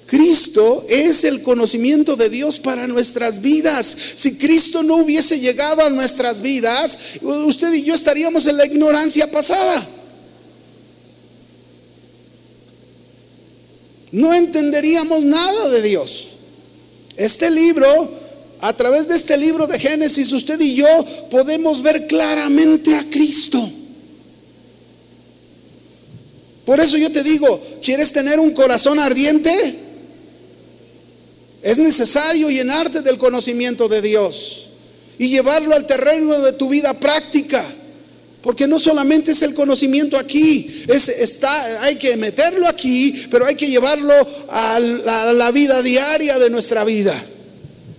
Cristo 0.04 0.84
es 0.90 1.24
el 1.24 1.42
conocimiento 1.42 2.16
de 2.16 2.28
Dios 2.28 2.58
para 2.58 2.86
nuestras 2.86 3.40
vidas. 3.40 3.96
Si 4.14 4.36
Cristo 4.36 4.82
no 4.82 4.96
hubiese 4.96 5.40
llegado 5.40 5.82
a 5.82 5.88
nuestras 5.88 6.42
vidas, 6.42 6.98
usted 7.22 7.72
y 7.72 7.82
yo 7.82 7.94
estaríamos 7.94 8.44
en 8.44 8.58
la 8.58 8.66
ignorancia 8.66 9.30
pasada. 9.30 9.88
No 14.12 14.34
entenderíamos 14.34 15.22
nada 15.22 15.70
de 15.70 15.80
Dios. 15.80 16.26
Este 17.16 17.50
libro, 17.50 17.88
a 18.60 18.74
través 18.74 19.08
de 19.08 19.16
este 19.16 19.38
libro 19.38 19.66
de 19.66 19.78
Génesis, 19.78 20.30
usted 20.32 20.60
y 20.60 20.74
yo 20.74 20.86
podemos 21.30 21.80
ver 21.80 22.06
claramente 22.06 22.94
a 22.94 23.02
Cristo. 23.08 23.79
Por 26.70 26.78
eso 26.78 26.96
yo 26.96 27.10
te 27.10 27.24
digo, 27.24 27.60
¿quieres 27.82 28.12
tener 28.12 28.38
un 28.38 28.52
corazón 28.52 29.00
ardiente? 29.00 29.50
Es 31.62 31.78
necesario 31.78 32.48
llenarte 32.48 33.00
del 33.00 33.18
conocimiento 33.18 33.88
de 33.88 34.00
Dios 34.00 34.68
y 35.18 35.30
llevarlo 35.30 35.74
al 35.74 35.88
terreno 35.88 36.38
de 36.38 36.52
tu 36.52 36.68
vida 36.68 36.94
práctica. 36.94 37.60
Porque 38.40 38.68
no 38.68 38.78
solamente 38.78 39.32
es 39.32 39.42
el 39.42 39.52
conocimiento 39.52 40.16
aquí, 40.16 40.84
es, 40.86 41.08
está, 41.08 41.82
hay 41.82 41.96
que 41.96 42.16
meterlo 42.16 42.68
aquí, 42.68 43.26
pero 43.32 43.46
hay 43.46 43.56
que 43.56 43.66
llevarlo 43.66 44.14
a 44.48 44.78
la 44.78 45.50
vida 45.50 45.82
diaria 45.82 46.38
de 46.38 46.50
nuestra 46.50 46.84
vida 46.84 47.20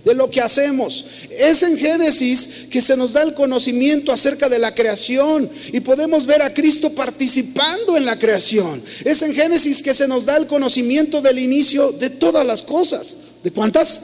de 0.04 0.14
lo 0.14 0.30
que 0.30 0.40
hacemos. 0.40 1.04
Es 1.30 1.62
en 1.62 1.76
Génesis 1.78 2.66
que 2.70 2.82
se 2.82 2.96
nos 2.96 3.12
da 3.12 3.22
el 3.22 3.34
conocimiento 3.34 4.12
acerca 4.12 4.48
de 4.48 4.58
la 4.58 4.74
creación 4.74 5.48
y 5.72 5.80
podemos 5.80 6.26
ver 6.26 6.42
a 6.42 6.52
Cristo 6.52 6.90
participando 6.90 7.96
en 7.96 8.04
la 8.04 8.18
creación. 8.18 8.82
Es 9.04 9.22
en 9.22 9.34
Génesis 9.34 9.82
que 9.82 9.94
se 9.94 10.08
nos 10.08 10.24
da 10.24 10.36
el 10.36 10.46
conocimiento 10.46 11.20
del 11.20 11.38
inicio 11.38 11.92
de 11.92 12.10
todas 12.10 12.44
las 12.44 12.62
cosas. 12.62 13.16
¿De 13.42 13.50
cuántas? 13.52 14.00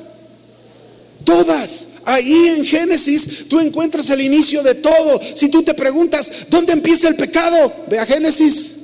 Todas. 1.24 1.88
Ahí 2.04 2.48
en 2.56 2.64
Génesis 2.64 3.48
tú 3.48 3.60
encuentras 3.60 4.08
el 4.10 4.20
inicio 4.20 4.62
de 4.62 4.76
todo. 4.76 5.20
Si 5.34 5.48
tú 5.48 5.62
te 5.62 5.74
preguntas, 5.74 6.30
¿dónde 6.48 6.72
empieza 6.72 7.08
el 7.08 7.16
pecado? 7.16 7.72
Ve 7.88 7.98
a 7.98 8.06
Génesis. 8.06 8.76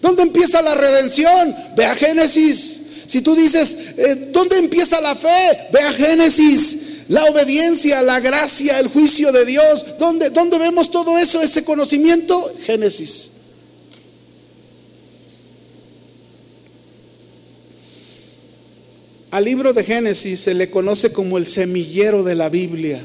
¿Dónde 0.00 0.22
empieza 0.22 0.62
la 0.62 0.74
redención? 0.74 1.54
Ve 1.76 1.84
a 1.84 1.94
Génesis. 1.94 2.81
Si 3.06 3.22
tú 3.22 3.34
dices, 3.34 3.94
eh, 3.96 4.30
¿dónde 4.32 4.58
empieza 4.58 5.00
la 5.00 5.14
fe? 5.14 5.68
Ve 5.72 5.80
a 5.80 5.92
Génesis. 5.92 6.78
La 7.08 7.24
obediencia, 7.24 8.00
la 8.02 8.20
gracia, 8.20 8.78
el 8.80 8.88
juicio 8.88 9.32
de 9.32 9.44
Dios. 9.44 9.84
¿Dónde, 9.98 10.30
¿Dónde 10.30 10.58
vemos 10.58 10.90
todo 10.90 11.18
eso, 11.18 11.42
ese 11.42 11.64
conocimiento? 11.64 12.54
Génesis. 12.64 13.32
Al 19.32 19.46
libro 19.46 19.72
de 19.72 19.82
Génesis 19.82 20.40
se 20.40 20.54
le 20.54 20.68
conoce 20.68 21.10
como 21.10 21.38
el 21.38 21.46
semillero 21.46 22.22
de 22.22 22.34
la 22.34 22.50
Biblia, 22.50 23.02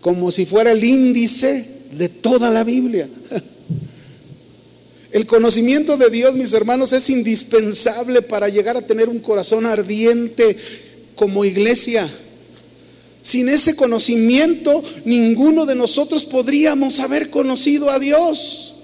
como 0.00 0.30
si 0.30 0.46
fuera 0.46 0.70
el 0.70 0.84
índice 0.84 1.68
de 1.90 2.08
toda 2.08 2.48
la 2.48 2.62
Biblia. 2.62 3.08
El 5.12 5.26
conocimiento 5.26 5.98
de 5.98 6.08
Dios, 6.08 6.34
mis 6.34 6.54
hermanos, 6.54 6.94
es 6.94 7.10
indispensable 7.10 8.22
para 8.22 8.48
llegar 8.48 8.78
a 8.78 8.86
tener 8.86 9.10
un 9.10 9.20
corazón 9.20 9.66
ardiente 9.66 10.56
como 11.14 11.44
iglesia. 11.44 12.10
Sin 13.20 13.50
ese 13.50 13.76
conocimiento, 13.76 14.82
ninguno 15.04 15.66
de 15.66 15.74
nosotros 15.74 16.24
podríamos 16.24 16.98
haber 16.98 17.28
conocido 17.28 17.90
a 17.90 17.98
Dios. 17.98 18.76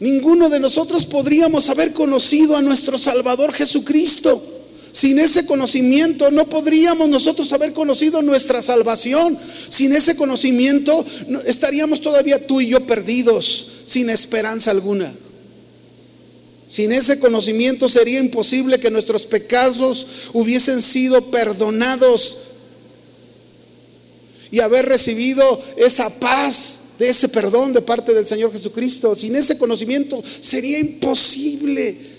Ninguno 0.00 0.48
de 0.48 0.58
nosotros 0.58 1.06
podríamos 1.06 1.68
haber 1.68 1.92
conocido 1.92 2.56
a 2.56 2.62
nuestro 2.62 2.98
Salvador 2.98 3.52
Jesucristo. 3.52 4.44
Sin 4.90 5.20
ese 5.20 5.46
conocimiento 5.46 6.32
no 6.32 6.48
podríamos 6.48 7.08
nosotros 7.08 7.52
haber 7.52 7.72
conocido 7.72 8.22
nuestra 8.22 8.60
salvación. 8.60 9.38
Sin 9.68 9.92
ese 9.92 10.16
conocimiento 10.16 11.06
estaríamos 11.46 12.00
todavía 12.00 12.44
tú 12.44 12.60
y 12.60 12.66
yo 12.66 12.84
perdidos 12.84 13.73
sin 13.84 14.10
esperanza 14.10 14.70
alguna. 14.70 15.14
Sin 16.66 16.92
ese 16.92 17.18
conocimiento 17.20 17.88
sería 17.88 18.18
imposible 18.18 18.80
que 18.80 18.90
nuestros 18.90 19.26
pecados 19.26 20.06
hubiesen 20.32 20.82
sido 20.82 21.30
perdonados 21.30 22.38
y 24.50 24.60
haber 24.60 24.86
recibido 24.86 25.62
esa 25.76 26.08
paz 26.20 26.80
de 26.98 27.08
ese 27.08 27.28
perdón 27.28 27.72
de 27.72 27.82
parte 27.82 28.14
del 28.14 28.26
Señor 28.26 28.52
Jesucristo. 28.52 29.14
Sin 29.14 29.36
ese 29.36 29.58
conocimiento 29.58 30.22
sería 30.40 30.78
imposible 30.78 32.13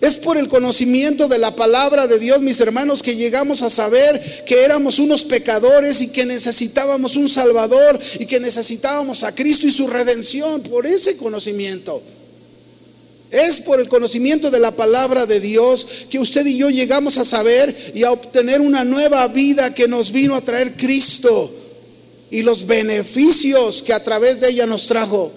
es 0.00 0.16
por 0.16 0.38
el 0.38 0.48
conocimiento 0.48 1.26
de 1.26 1.38
la 1.38 1.56
palabra 1.56 2.06
de 2.06 2.20
Dios, 2.20 2.40
mis 2.40 2.60
hermanos, 2.60 3.02
que 3.02 3.16
llegamos 3.16 3.62
a 3.62 3.70
saber 3.70 4.44
que 4.46 4.62
éramos 4.62 5.00
unos 5.00 5.24
pecadores 5.24 6.00
y 6.00 6.08
que 6.08 6.24
necesitábamos 6.24 7.16
un 7.16 7.28
Salvador 7.28 7.98
y 8.18 8.26
que 8.26 8.38
necesitábamos 8.38 9.24
a 9.24 9.34
Cristo 9.34 9.66
y 9.66 9.72
su 9.72 9.88
redención 9.88 10.62
por 10.62 10.86
ese 10.86 11.16
conocimiento. 11.16 12.00
Es 13.32 13.60
por 13.60 13.80
el 13.80 13.88
conocimiento 13.88 14.50
de 14.52 14.60
la 14.60 14.70
palabra 14.70 15.26
de 15.26 15.40
Dios 15.40 15.86
que 16.08 16.20
usted 16.20 16.46
y 16.46 16.56
yo 16.56 16.70
llegamos 16.70 17.18
a 17.18 17.24
saber 17.24 17.92
y 17.92 18.04
a 18.04 18.12
obtener 18.12 18.60
una 18.60 18.84
nueva 18.84 19.26
vida 19.26 19.74
que 19.74 19.88
nos 19.88 20.12
vino 20.12 20.36
a 20.36 20.40
traer 20.40 20.76
Cristo 20.76 21.52
y 22.30 22.42
los 22.42 22.66
beneficios 22.66 23.82
que 23.82 23.92
a 23.92 24.04
través 24.04 24.40
de 24.40 24.50
ella 24.50 24.66
nos 24.66 24.86
trajo. 24.86 25.32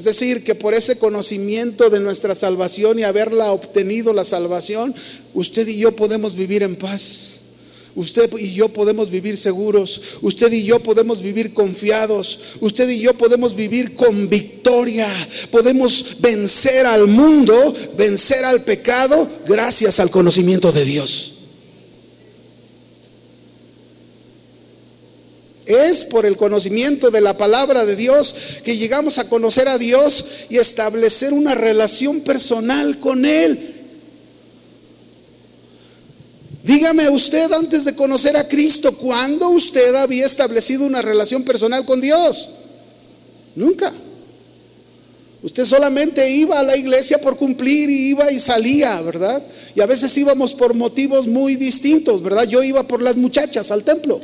Es 0.00 0.04
decir, 0.04 0.42
que 0.42 0.54
por 0.54 0.72
ese 0.72 0.96
conocimiento 0.98 1.90
de 1.90 2.00
nuestra 2.00 2.34
salvación 2.34 2.98
y 2.98 3.02
haberla 3.02 3.52
obtenido 3.52 4.14
la 4.14 4.24
salvación, 4.24 4.94
usted 5.34 5.68
y 5.68 5.76
yo 5.76 5.94
podemos 5.94 6.36
vivir 6.36 6.62
en 6.62 6.74
paz. 6.74 7.40
Usted 7.94 8.30
y 8.38 8.54
yo 8.54 8.70
podemos 8.70 9.10
vivir 9.10 9.36
seguros. 9.36 10.00
Usted 10.22 10.50
y 10.52 10.64
yo 10.64 10.80
podemos 10.80 11.20
vivir 11.20 11.52
confiados. 11.52 12.38
Usted 12.60 12.88
y 12.88 13.00
yo 13.00 13.12
podemos 13.12 13.54
vivir 13.54 13.94
con 13.94 14.26
victoria. 14.30 15.06
Podemos 15.50 16.16
vencer 16.20 16.86
al 16.86 17.06
mundo, 17.06 17.74
vencer 17.98 18.46
al 18.46 18.64
pecado, 18.64 19.28
gracias 19.46 20.00
al 20.00 20.10
conocimiento 20.10 20.72
de 20.72 20.86
Dios. 20.86 21.39
Es 25.70 26.04
por 26.04 26.26
el 26.26 26.36
conocimiento 26.36 27.12
de 27.12 27.20
la 27.20 27.36
palabra 27.36 27.86
de 27.86 27.94
Dios 27.94 28.34
que 28.64 28.76
llegamos 28.76 29.18
a 29.18 29.28
conocer 29.28 29.68
a 29.68 29.78
Dios 29.78 30.24
y 30.48 30.58
establecer 30.58 31.32
una 31.32 31.54
relación 31.54 32.22
personal 32.22 32.98
con 32.98 33.24
Él. 33.24 33.76
Dígame 36.64 37.08
usted 37.08 37.52
antes 37.52 37.84
de 37.84 37.94
conocer 37.94 38.36
a 38.36 38.48
Cristo, 38.48 38.96
¿cuándo 38.96 39.50
usted 39.50 39.94
había 39.94 40.26
establecido 40.26 40.84
una 40.84 41.02
relación 41.02 41.44
personal 41.44 41.84
con 41.84 42.00
Dios? 42.00 42.48
Nunca. 43.54 43.92
Usted 45.40 45.64
solamente 45.64 46.28
iba 46.28 46.58
a 46.58 46.64
la 46.64 46.76
iglesia 46.76 47.18
por 47.18 47.36
cumplir 47.36 47.88
y 47.90 48.08
iba 48.08 48.32
y 48.32 48.40
salía, 48.40 49.00
¿verdad? 49.02 49.40
Y 49.76 49.80
a 49.80 49.86
veces 49.86 50.16
íbamos 50.18 50.52
por 50.52 50.74
motivos 50.74 51.28
muy 51.28 51.54
distintos, 51.54 52.24
¿verdad? 52.24 52.48
Yo 52.48 52.60
iba 52.64 52.82
por 52.82 53.00
las 53.00 53.16
muchachas 53.16 53.70
al 53.70 53.84
templo. 53.84 54.20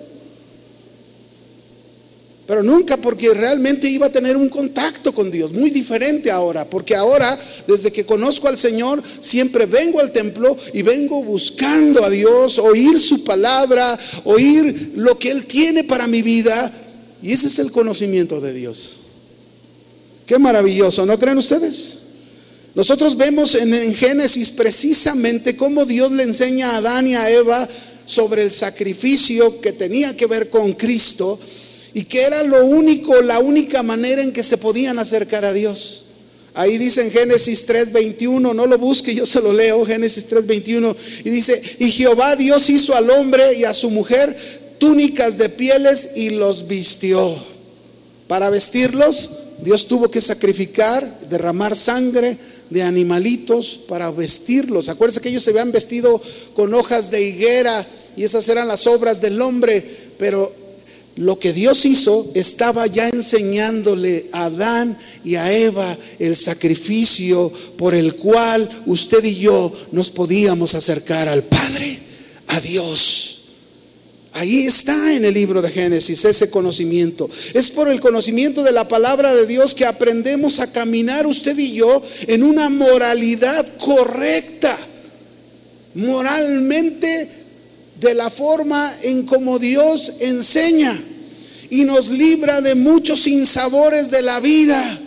Pero 2.46 2.62
nunca 2.62 2.96
porque 2.96 3.34
realmente 3.34 3.88
iba 3.88 4.06
a 4.06 4.12
tener 4.12 4.36
un 4.36 4.48
contacto 4.48 5.12
con 5.12 5.30
Dios, 5.30 5.52
muy 5.52 5.70
diferente 5.70 6.30
ahora, 6.30 6.64
porque 6.64 6.94
ahora, 6.94 7.36
desde 7.66 7.90
que 7.90 8.06
conozco 8.06 8.46
al 8.46 8.56
Señor, 8.56 9.02
siempre 9.18 9.66
vengo 9.66 9.98
al 9.98 10.12
templo 10.12 10.56
y 10.72 10.82
vengo 10.82 11.24
buscando 11.24 12.04
a 12.04 12.10
Dios, 12.10 12.58
oír 12.58 13.00
su 13.00 13.24
palabra, 13.24 13.98
oír 14.24 14.92
lo 14.94 15.18
que 15.18 15.32
Él 15.32 15.46
tiene 15.46 15.82
para 15.82 16.06
mi 16.06 16.22
vida, 16.22 16.72
y 17.20 17.32
ese 17.32 17.48
es 17.48 17.58
el 17.58 17.72
conocimiento 17.72 18.40
de 18.40 18.52
Dios. 18.52 18.92
Qué 20.24 20.38
maravilloso, 20.38 21.04
¿no 21.04 21.18
creen 21.18 21.38
ustedes? 21.38 21.98
Nosotros 22.76 23.16
vemos 23.16 23.54
en, 23.54 23.94
Génesis 23.94 24.50
precisamente 24.50 25.56
cómo 25.56 25.86
Dios 25.86 26.12
le 26.12 26.24
enseña 26.24 26.70
a 26.70 26.76
Adán 26.76 27.08
y 27.08 27.14
a 27.14 27.30
Eva 27.30 27.66
sobre 28.04 28.42
el 28.42 28.52
sacrificio 28.52 29.60
que 29.60 29.72
tenía 29.72 30.16
que 30.16 30.26
ver 30.26 30.50
con 30.50 30.74
Cristo 30.74 31.40
y 31.96 32.04
que 32.04 32.24
era 32.24 32.42
lo 32.42 32.66
único, 32.66 33.22
la 33.22 33.38
única 33.38 33.82
manera 33.82 34.20
en 34.20 34.30
que 34.30 34.42
se 34.42 34.58
podían 34.58 34.98
acercar 34.98 35.46
a 35.46 35.54
Dios. 35.54 36.04
Ahí 36.52 36.76
dice 36.76 37.00
en 37.00 37.10
Génesis 37.10 37.66
3:21, 37.66 38.52
no 38.52 38.66
lo 38.66 38.76
busque, 38.76 39.14
yo 39.14 39.24
se 39.24 39.40
lo 39.40 39.50
leo, 39.50 39.82
Génesis 39.86 40.28
3:21, 40.28 40.94
y 41.24 41.30
dice, 41.30 41.58
y 41.78 41.90
Jehová 41.90 42.36
Dios 42.36 42.68
hizo 42.68 42.94
al 42.94 43.08
hombre 43.08 43.54
y 43.54 43.64
a 43.64 43.72
su 43.72 43.88
mujer 43.88 44.36
túnicas 44.76 45.38
de 45.38 45.48
pieles 45.48 46.10
y 46.16 46.28
los 46.28 46.68
vistió. 46.68 47.34
Para 48.28 48.50
vestirlos, 48.50 49.30
Dios 49.64 49.86
tuvo 49.86 50.10
que 50.10 50.20
sacrificar, 50.20 51.20
derramar 51.30 51.74
sangre 51.74 52.36
de 52.68 52.82
animalitos 52.82 53.80
para 53.88 54.10
vestirlos. 54.10 54.90
Acuérdense 54.90 55.22
que 55.22 55.30
ellos 55.30 55.44
se 55.44 55.52
habían 55.52 55.72
vestido 55.72 56.20
con 56.54 56.74
hojas 56.74 57.10
de 57.10 57.26
higuera 57.26 57.86
y 58.18 58.24
esas 58.24 58.46
eran 58.50 58.68
las 58.68 58.86
obras 58.86 59.22
del 59.22 59.40
hombre, 59.40 59.82
pero 60.18 60.65
lo 61.16 61.38
que 61.38 61.54
Dios 61.54 61.84
hizo 61.86 62.30
estaba 62.34 62.86
ya 62.86 63.08
enseñándole 63.08 64.26
a 64.32 64.44
Adán 64.44 64.96
y 65.24 65.36
a 65.36 65.50
Eva 65.52 65.96
el 66.18 66.36
sacrificio 66.36 67.50
por 67.78 67.94
el 67.94 68.16
cual 68.16 68.68
usted 68.84 69.24
y 69.24 69.36
yo 69.36 69.72
nos 69.92 70.10
podíamos 70.10 70.74
acercar 70.74 71.28
al 71.28 71.42
Padre, 71.42 71.98
a 72.48 72.60
Dios. 72.60 73.32
Ahí 74.34 74.66
está 74.66 75.14
en 75.14 75.24
el 75.24 75.32
libro 75.32 75.62
de 75.62 75.70
Génesis 75.70 76.26
ese 76.26 76.50
conocimiento. 76.50 77.30
Es 77.54 77.70
por 77.70 77.88
el 77.88 78.00
conocimiento 78.00 78.62
de 78.62 78.72
la 78.72 78.86
palabra 78.86 79.34
de 79.34 79.46
Dios 79.46 79.74
que 79.74 79.86
aprendemos 79.86 80.60
a 80.60 80.70
caminar 80.70 81.26
usted 81.26 81.56
y 81.56 81.72
yo 81.72 82.02
en 82.26 82.42
una 82.42 82.68
moralidad 82.68 83.66
correcta, 83.78 84.76
moralmente 85.94 87.35
de 88.00 88.14
la 88.14 88.30
forma 88.30 88.94
en 89.02 89.24
como 89.24 89.58
Dios 89.58 90.14
enseña 90.20 90.98
y 91.70 91.84
nos 91.84 92.10
libra 92.10 92.60
de 92.60 92.74
muchos 92.74 93.22
sinsabores 93.22 94.10
de 94.10 94.22
la 94.22 94.40
vida. 94.40 95.00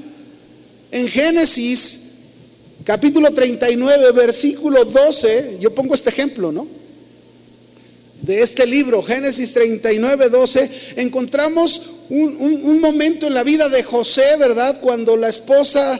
En 0.92 1.08
Génesis 1.08 2.02
capítulo 2.84 3.32
39, 3.32 4.12
versículo 4.12 4.84
12, 4.86 5.58
yo 5.60 5.74
pongo 5.74 5.94
este 5.94 6.10
ejemplo, 6.10 6.52
¿no? 6.52 6.68
De 8.22 8.42
este 8.42 8.66
libro, 8.66 9.02
Génesis 9.04 9.54
39, 9.54 10.30
12, 10.30 10.72
encontramos 10.98 11.82
un, 12.10 12.36
un 12.63 12.82
momento 12.82 13.28
en 13.28 13.36
la 13.36 13.44
vida 13.44 13.70
de 13.70 13.84
José, 13.84 14.36
¿verdad? 14.40 14.82
Cuando 14.82 15.16
la 15.16 15.30
esposa 15.30 16.00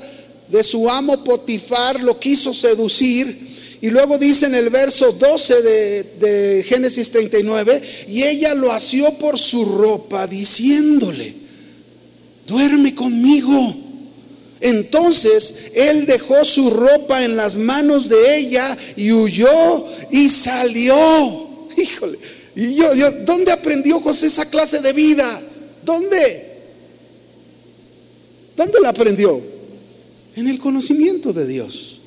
de 0.50 0.63
su 0.63 0.90
amo 0.90 1.24
Potifar 1.24 2.02
lo 2.02 2.20
quiso 2.20 2.54
seducir 2.54 3.49
y 3.82 3.89
luego 3.89 4.18
dice 4.18 4.48
en 4.48 4.56
el 4.56 4.70
verso 4.70 5.13
12 5.13 5.62
de, 5.62 6.65
Génesis 6.68 7.12
39, 7.12 7.82
y 8.10 8.24
ella 8.24 8.54
lo 8.54 8.72
asió 8.72 9.13
por 9.13 9.39
su 9.39 9.63
ropa, 9.63 10.28
diciéndole, 10.28 11.34
duerme 12.46 12.94
conmigo. 12.94 13.76
Entonces 14.62 15.72
él 15.74 16.06
dejó 16.06 16.44
su 16.44 16.70
ropa 16.70 17.24
en 17.24 17.38
las 17.38 17.56
manos 17.56 18.10
de 18.10 18.38
ella 18.38 18.78
y 18.98 19.13
huyó 19.13 19.88
y 20.12 20.28
salió. 20.28 21.70
Híjole, 21.78 22.20
y 22.56 22.76
yo, 22.76 22.94
yo, 22.94 23.10
¿dónde 23.24 23.54
aprendió 23.54 24.02
José 24.02 24.28
esa 24.28 24.50
clase 24.50 24.82
de 24.82 24.92
vida? 24.92 25.42
¿Dónde? 25.86 26.50
¿Dónde 28.58 28.82
la 28.82 28.89
aprendió? 28.89 29.42
En 30.36 30.48
el 30.50 30.60
conocimiento 30.60 31.32
de 31.32 31.48
Dios. 31.48 31.99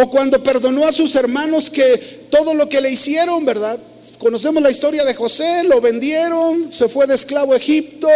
O 0.00 0.08
cuando 0.08 0.40
perdonó 0.40 0.86
a 0.86 0.92
sus 0.92 1.16
hermanos 1.16 1.70
que 1.70 2.28
todo 2.30 2.54
lo 2.54 2.68
que 2.68 2.80
le 2.80 2.88
hicieron, 2.88 3.44
¿verdad? 3.44 3.76
Conocemos 4.18 4.62
la 4.62 4.70
historia 4.70 5.04
de 5.04 5.12
José, 5.12 5.64
lo 5.64 5.80
vendieron, 5.80 6.70
se 6.70 6.88
fue 6.88 7.08
de 7.08 7.16
esclavo 7.16 7.52
a 7.52 7.56
Egipto, 7.56 8.08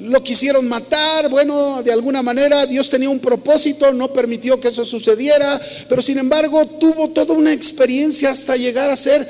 lo 0.00 0.20
quisieron 0.24 0.68
matar, 0.68 1.28
bueno, 1.28 1.84
de 1.84 1.92
alguna 1.92 2.20
manera 2.20 2.66
Dios 2.66 2.90
tenía 2.90 3.10
un 3.10 3.20
propósito, 3.20 3.92
no 3.92 4.12
permitió 4.12 4.58
que 4.58 4.68
eso 4.68 4.84
sucediera, 4.84 5.60
pero 5.88 6.02
sin 6.02 6.18
embargo 6.18 6.66
tuvo 6.66 7.10
toda 7.10 7.32
una 7.32 7.52
experiencia 7.52 8.32
hasta 8.32 8.56
llegar 8.56 8.90
a 8.90 8.96
ser 8.96 9.24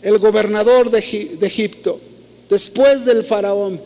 el 0.00 0.18
gobernador 0.18 0.92
de, 0.92 0.98
Egipto, 0.98 2.00
después 2.48 3.04
del 3.04 3.24
faraón. 3.24 3.80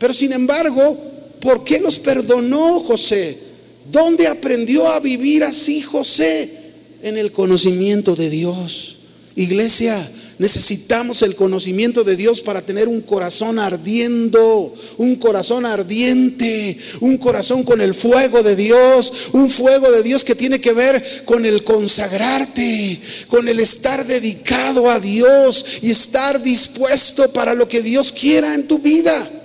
Pero 0.00 0.12
sin 0.12 0.32
embargo, 0.32 0.96
¿por 1.40 1.62
qué 1.62 1.78
los 1.78 2.00
perdonó 2.00 2.80
José? 2.80 3.51
¿Dónde 3.90 4.26
aprendió 4.26 4.88
a 4.88 5.00
vivir 5.00 5.44
así 5.44 5.82
José? 5.82 6.60
En 7.02 7.18
el 7.18 7.32
conocimiento 7.32 8.14
de 8.14 8.30
Dios. 8.30 8.96
Iglesia, 9.34 10.08
necesitamos 10.38 11.22
el 11.22 11.34
conocimiento 11.34 12.04
de 12.04 12.16
Dios 12.16 12.40
para 12.40 12.62
tener 12.62 12.88
un 12.88 13.00
corazón 13.00 13.58
ardiendo, 13.58 14.74
un 14.98 15.16
corazón 15.16 15.66
ardiente, 15.66 16.76
un 17.00 17.18
corazón 17.18 17.64
con 17.64 17.80
el 17.80 17.94
fuego 17.94 18.42
de 18.42 18.56
Dios, 18.56 19.12
un 19.32 19.48
fuego 19.48 19.90
de 19.90 20.02
Dios 20.02 20.24
que 20.24 20.34
tiene 20.34 20.60
que 20.60 20.72
ver 20.72 21.24
con 21.24 21.44
el 21.44 21.64
consagrarte, 21.64 23.00
con 23.28 23.48
el 23.48 23.60
estar 23.60 24.06
dedicado 24.06 24.90
a 24.90 25.00
Dios 25.00 25.64
y 25.82 25.90
estar 25.90 26.42
dispuesto 26.42 27.32
para 27.32 27.54
lo 27.54 27.68
que 27.68 27.82
Dios 27.82 28.12
quiera 28.12 28.54
en 28.54 28.66
tu 28.66 28.78
vida. 28.78 29.41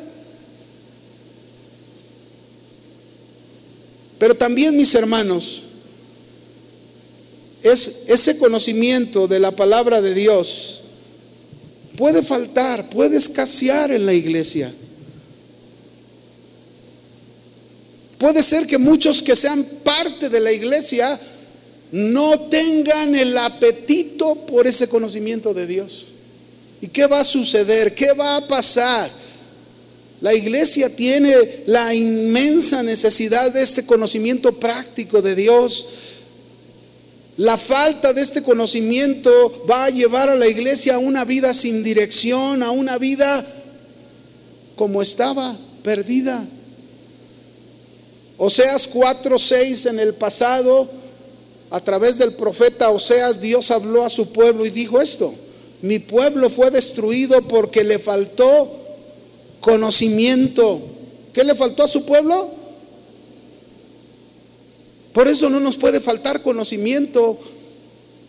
Pero 4.20 4.36
también, 4.36 4.76
mis 4.76 4.94
hermanos, 4.96 5.64
es 7.62 8.04
ese 8.08 8.38
conocimiento 8.38 9.28
de 9.28 9.40
la 9.40 9.52
palabra 9.52 10.02
de 10.02 10.14
Dios 10.14 10.78
puede 11.98 12.22
faltar, 12.24 12.90
puede 12.90 13.18
escasear 13.18 13.92
en 13.92 14.06
la 14.06 14.14
iglesia. 14.14 14.72
Puede 18.18 18.42
ser 18.42 18.66
que 18.66 18.78
muchos 18.78 19.22
que 19.22 19.36
sean 19.36 19.64
parte 19.84 20.30
de 20.30 20.40
la 20.40 20.52
iglesia 20.52 21.20
no 21.92 22.40
tengan 22.42 23.16
el 23.16 23.38
apetito 23.38 24.36
por 24.46 24.68
ese 24.68 24.88
conocimiento 24.88 25.54
de 25.54 25.68
Dios. 25.68 26.06
¿Y 26.82 26.88
qué 26.88 27.08
va 27.08 27.22
a 27.22 27.26
suceder? 27.26 27.94
¿Qué 27.94 28.14
va 28.14 28.38
a 28.38 28.48
pasar? 28.48 29.10
La 30.20 30.34
iglesia 30.34 30.96
tiene 30.96 31.36
la 31.68 31.94
inmensa 31.94 32.82
necesidad 32.82 33.52
de 33.52 33.62
este 33.62 33.86
conocimiento 33.86 34.54
práctico 34.54 35.22
de 35.22 35.36
Dios. 35.36 35.86
La 37.38 37.56
falta 37.56 38.14
de 38.14 38.22
este 38.22 38.42
conocimiento 38.42 39.32
va 39.70 39.86
a 39.86 39.90
llevar 39.92 40.28
a 40.30 40.36
la 40.36 40.48
iglesia 40.48 40.96
a 40.96 41.00
una 41.00 41.24
vida 41.24 41.54
sin 41.54 41.84
dirección, 41.84 42.64
a 42.64 42.72
una 42.72 42.98
vida 42.98 43.46
como 44.76 45.04
estaba, 45.04 45.56
perdida. 45.84 46.44
Oseas 48.38 48.90
4:6 48.92 49.88
en 49.88 50.00
el 50.00 50.16
pasado, 50.16 50.90
a 51.70 51.80
través 51.80 52.18
del 52.18 52.34
profeta 52.34 52.90
Oseas, 52.90 53.40
Dios 53.40 53.70
habló 53.70 54.04
a 54.04 54.10
su 54.10 54.32
pueblo 54.32 54.66
y 54.66 54.72
dijo 54.72 55.00
esto: 55.00 55.32
Mi 55.84 56.00
pueblo 56.00 56.50
fue 56.50 56.72
destruido 56.72 57.44
porque 57.44 57.84
le 57.84 58.00
faltó 58.00 58.87
conocimiento. 59.62 60.82
¿Qué 61.34 61.44
le 61.44 61.56
faltó 61.56 61.84
a 61.84 61.88
su 61.88 62.06
pueblo? 62.06 62.50
Por 65.14 65.28
eso 65.28 65.50
no 65.50 65.60
nos 65.60 65.78
puede 65.78 66.00
faltar 66.00 66.42
conocimiento. 66.42 67.38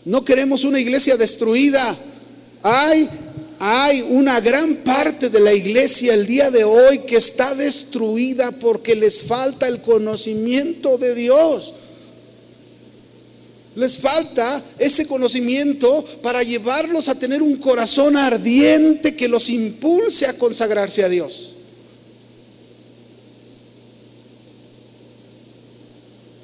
No 0.05 0.25
queremos 0.25 0.65
una 0.65 0.81
iglesia 0.81 1.17
destruida. 1.17 1.97
Hay 2.63 3.09
hay 3.61 4.03
una 4.03 4.41
gran 4.41 4.77
parte 4.77 5.31
de 5.31 5.41
la 5.41 5.53
iglesia 5.53 6.15
el 6.15 6.27
día 6.27 6.51
de 6.51 6.63
hoy 6.63 7.01
que 7.01 7.17
está 7.17 7.57
destruida 7.57 8.53
porque 8.53 8.95
les 8.95 9.23
falta 9.23 9.67
el 9.67 9.81
conocimiento 9.81 10.97
de 10.97 11.15
Dios. 11.15 11.75
Les 13.79 13.97
falta 13.97 14.61
ese 14.77 15.07
conocimiento 15.07 16.05
para 16.21 16.43
llevarlos 16.43 17.09
a 17.09 17.15
tener 17.15 17.43
un 17.43 17.55
corazón 17.59 18.17
ardiente 18.17 19.15
que 19.15 19.29
los 19.29 19.49
impulse 19.49 20.27
a 20.27 20.37
consagrarse 20.37 21.05
a 21.05 21.09
Dios. 21.09 21.53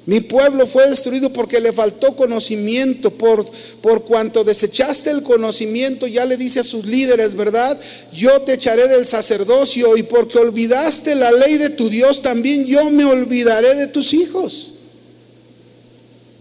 Mi 0.05 0.21
pueblo 0.21 0.65
fue 0.65 0.89
destruido 0.89 1.33
porque 1.33 1.59
le 1.59 1.73
faltó 1.73 2.15
conocimiento, 2.15 3.11
por, 3.11 3.45
por 3.81 4.05
cuanto 4.05 4.45
desechaste 4.45 5.09
el 5.09 5.21
conocimiento, 5.21 6.07
ya 6.07 6.25
le 6.25 6.37
dice 6.37 6.61
a 6.61 6.63
sus 6.63 6.85
líderes, 6.85 7.35
¿verdad? 7.35 7.77
Yo 8.13 8.43
te 8.43 8.53
echaré 8.53 8.87
del 8.87 9.05
sacerdocio 9.05 9.97
y 9.97 10.03
porque 10.03 10.37
olvidaste 10.37 11.15
la 11.15 11.33
ley 11.33 11.57
de 11.57 11.71
tu 11.71 11.89
Dios, 11.89 12.21
también 12.21 12.65
yo 12.65 12.89
me 12.91 13.03
olvidaré 13.03 13.75
de 13.75 13.87
tus 13.87 14.13
hijos. 14.13 14.74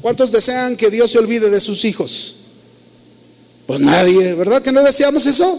¿Cuántos 0.04 0.32
desean 0.32 0.76
que 0.76 0.90
Dios 0.90 1.12
se 1.12 1.18
olvide 1.18 1.48
de 1.48 1.60
sus 1.62 1.82
hijos? 1.86 2.36
Pues 3.66 3.80
nadie, 3.80 4.34
¿verdad 4.34 4.60
que 4.60 4.70
no 4.70 4.84
deseamos 4.84 5.24
eso? 5.24 5.58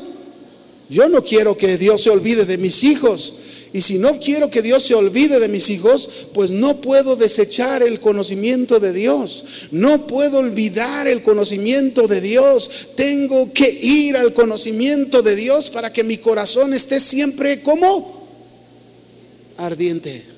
Yo 0.88 1.10
no 1.10 1.24
quiero 1.24 1.58
que 1.58 1.80
Dios 1.80 2.04
se 2.04 2.12
olvide 2.12 2.46
de 2.46 2.60
mis 2.60 2.84
hijos. 2.84 3.40
Y 3.74 3.82
si 3.82 3.98
no 3.98 4.20
quiero 4.20 4.52
que 4.52 4.62
Dios 4.62 4.84
se 4.84 4.94
olvide 4.94 5.40
de 5.40 5.48
mis 5.48 5.72
hijos, 5.72 6.28
pues 6.32 6.52
no 6.52 6.80
puedo 6.80 7.16
desechar 7.16 7.82
el 7.82 8.00
conocimiento 8.00 8.80
de 8.80 8.94
Dios. 8.94 9.46
No 9.72 10.06
puedo 10.06 10.38
olvidar 10.38 11.08
el 11.08 11.24
conocimiento 11.24 12.08
de 12.08 12.22
Dios. 12.22 12.90
Tengo 12.96 13.52
que 13.52 13.68
ir 13.68 14.16
al 14.16 14.36
conocimiento 14.36 15.24
de 15.24 15.36
Dios 15.36 15.72
para 15.72 15.92
que 15.92 16.04
mi 16.04 16.20
corazón 16.20 16.76
esté 16.76 17.00
siempre 17.00 17.64
como 17.64 18.28
ardiente. 19.58 20.35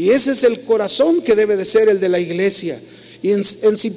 Y 0.00 0.12
ese 0.12 0.32
es 0.32 0.44
el 0.44 0.62
corazón 0.62 1.20
que 1.20 1.34
debe 1.34 1.58
de 1.58 1.66
ser 1.66 1.90
el 1.90 2.00
de 2.00 2.08
la 2.08 2.18
iglesia. 2.18 2.80
Y 3.22 3.32
en, 3.32 3.42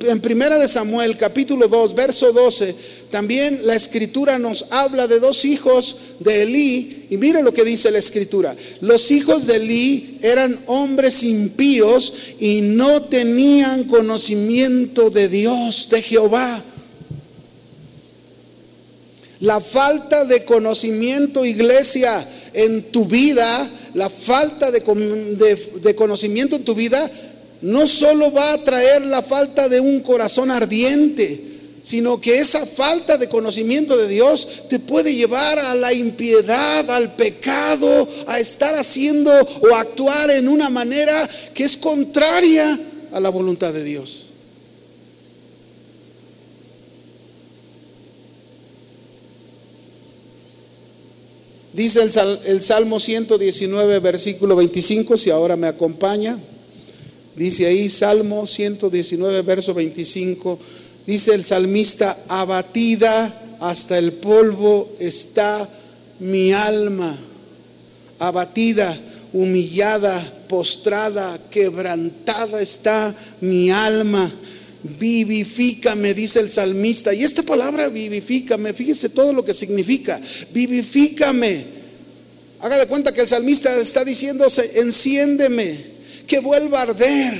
en, 0.09 0.19
Primera 0.19 0.57
de 0.57 0.67
Samuel, 0.67 1.15
capítulo 1.15 1.69
2, 1.69 1.95
verso 1.95 2.33
12, 2.33 2.75
también 3.09 3.61
la 3.63 3.73
escritura 3.73 4.37
nos 4.37 4.65
habla 4.73 5.07
de 5.07 5.21
dos 5.21 5.45
hijos 5.45 5.95
de 6.19 6.43
Elí. 6.43 7.05
Y 7.09 7.15
mire 7.15 7.41
lo 7.41 7.53
que 7.53 7.63
dice 7.63 7.89
la 7.89 7.99
escritura. 7.99 8.53
Los 8.81 9.11
hijos 9.11 9.47
de 9.47 9.55
Elí 9.55 10.19
eran 10.21 10.59
hombres 10.65 11.23
impíos 11.23 12.15
y 12.37 12.59
no 12.59 13.03
tenían 13.03 13.85
conocimiento 13.85 15.09
de 15.09 15.29
Dios, 15.29 15.87
de 15.89 16.01
Jehová. 16.01 16.61
La 19.39 19.61
falta 19.61 20.25
de 20.25 20.43
conocimiento, 20.43 21.45
iglesia, 21.45 22.27
en 22.53 22.91
tu 22.91 23.05
vida, 23.05 23.69
la 23.93 24.09
falta 24.09 24.71
de, 24.71 24.79
de, 25.81 25.95
conocimiento 25.95 26.55
en 26.55 26.63
tu 26.63 26.73
vida 26.73 27.09
no 27.61 27.87
solo 27.87 28.31
va 28.31 28.53
a 28.53 28.63
traer 28.63 29.03
la 29.03 29.21
falta 29.21 29.69
de 29.69 29.79
un 29.79 30.01
corazón 30.01 30.51
ardiente, 30.51 31.39
sino 31.81 32.19
que 32.19 32.39
esa 32.39 32.65
falta 32.65 33.17
de 33.17 33.29
conocimiento 33.29 33.97
de 33.97 34.07
Dios 34.07 34.47
te 34.69 34.79
puede 34.79 35.15
llevar 35.15 35.59
a 35.59 35.75
la 35.75 35.93
impiedad, 35.93 36.89
al 36.89 37.15
pecado, 37.15 38.07
a 38.27 38.39
estar 38.39 38.75
haciendo 38.75 39.31
o 39.31 39.75
actuar 39.75 40.31
en 40.31 40.47
una 40.47 40.69
manera 40.69 41.29
que 41.53 41.63
es 41.63 41.77
contraria 41.77 42.79
a 43.11 43.19
la 43.19 43.29
voluntad 43.29 43.73
de 43.73 43.83
Dios. 43.83 44.22
Dice 51.73 52.01
el, 52.45 52.61
Salmo 52.61 52.99
119, 52.99 53.99
versículo 53.99 54.55
25, 54.55 55.17
si 55.17 55.31
ahora 55.31 55.55
me 55.55 55.67
acompaña. 55.67 56.37
Dice 57.35 57.65
ahí 57.65 57.89
Salmo 57.89 58.45
119, 58.45 59.41
verso 59.41 59.73
25, 59.73 60.59
dice 61.07 61.33
el 61.33 61.43
salmista, 61.43 62.15
abatida 62.27 63.57
hasta 63.59 63.97
el 63.97 64.11
polvo 64.13 64.93
está 64.99 65.67
mi 66.19 66.53
alma, 66.53 67.17
abatida, 68.19 68.95
humillada, 69.33 70.23
postrada, 70.47 71.39
quebrantada 71.49 72.61
está 72.61 73.15
mi 73.41 73.71
alma. 73.71 74.31
Vivifícame, 74.83 76.13
dice 76.13 76.41
el 76.41 76.49
salmista. 76.49 77.13
Y 77.13 77.23
esta 77.23 77.41
palabra 77.43 77.87
vivifícame, 77.87 78.73
fíjese 78.73 79.09
todo 79.09 79.31
lo 79.31 79.45
que 79.45 79.53
significa. 79.53 80.19
Vivifícame. 80.51 81.63
Haga 82.59 82.77
de 82.77 82.87
cuenta 82.87 83.13
que 83.13 83.21
el 83.21 83.27
salmista 83.27 83.75
está 83.77 84.03
diciéndose, 84.03 84.79
enciéndeme 84.81 85.93
que 86.27 86.39
vuelva 86.39 86.79
a 86.79 86.83
arder, 86.83 87.33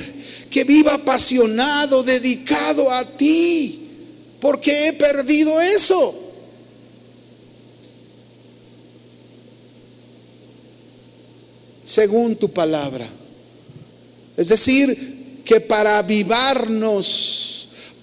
que 0.50 0.64
viva 0.64 0.94
apasionado, 0.94 2.02
dedicado 2.02 2.90
a 2.90 3.16
ti, 3.16 3.88
porque 4.40 4.88
he 4.88 4.92
perdido 4.92 5.60
eso. 5.60 6.20
Según 11.82 12.36
tu 12.36 12.50
palabra. 12.50 13.06
Es 14.36 14.48
decir, 14.48 15.23
que 15.44 15.60
para 15.60 15.98
avivarnos 15.98 17.54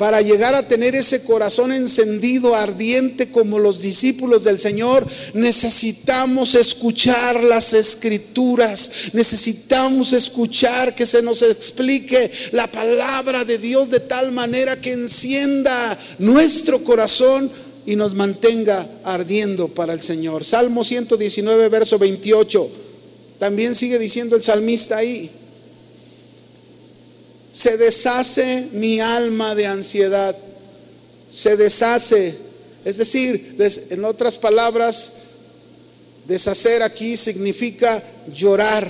para 0.02 0.20
llegar 0.20 0.56
a 0.56 0.68
tener 0.68 0.96
ese 0.96 1.24
corazón 1.26 1.72
encendido, 1.72 2.56
ardiente 2.56 3.30
como 3.30 3.60
los 3.60 3.84
discípulos 3.84 4.44
del 4.44 4.58
Señor, 4.58 5.08
necesitamos 5.36 6.56
escuchar 6.56 7.44
las 7.44 7.74
escrituras, 7.74 8.90
necesitamos 9.14 10.12
escuchar 10.14 10.96
que 10.96 11.06
se 11.06 11.22
nos 11.22 11.44
explique 11.44 12.32
la 12.52 12.66
palabra 12.66 13.46
de 13.46 13.60
Dios 13.60 13.92
de 13.92 14.00
tal 14.00 14.32
manera 14.32 14.82
que 14.82 14.92
encienda 14.92 15.96
nuestro 16.18 16.84
corazón 16.84 17.52
y 17.86 17.96
nos 17.96 18.16
mantenga 18.16 18.88
ardiendo 19.04 19.68
para 19.68 19.94
el 19.94 20.02
Señor. 20.02 20.44
Salmo 20.44 20.84
119, 20.84 21.70
verso 21.70 22.00
28. 22.00 22.72
También 23.38 23.76
sigue 23.76 24.00
diciendo 24.00 24.36
el 24.36 24.42
salmista 24.42 24.98
ahí 24.98 25.30
se 27.52 27.78
deshace 27.78 28.70
mi 28.74 29.00
alma 29.00 29.54
de 29.56 29.68
ansiedad. 29.68 30.36
Se 31.30 31.58
deshace. 31.58 32.34
Es 32.86 32.98
decir, 32.98 33.58
en 33.90 34.06
otras 34.06 34.38
palabras, 34.38 35.14
deshacer 36.28 36.82
aquí 36.82 37.18
significa 37.18 38.02
llorar. 38.34 38.90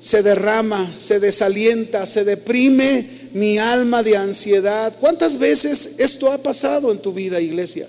Se 0.00 0.22
derrama, 0.22 0.92
se 0.98 1.20
desalienta, 1.20 2.06
se 2.06 2.24
deprime 2.24 3.30
mi 3.32 3.58
alma 3.58 4.02
de 4.02 4.16
ansiedad. 4.16 4.94
¿Cuántas 5.00 5.38
veces 5.38 5.96
esto 5.98 6.30
ha 6.30 6.38
pasado 6.38 6.90
en 6.92 6.98
tu 6.98 7.12
vida, 7.12 7.40
iglesia? 7.40 7.86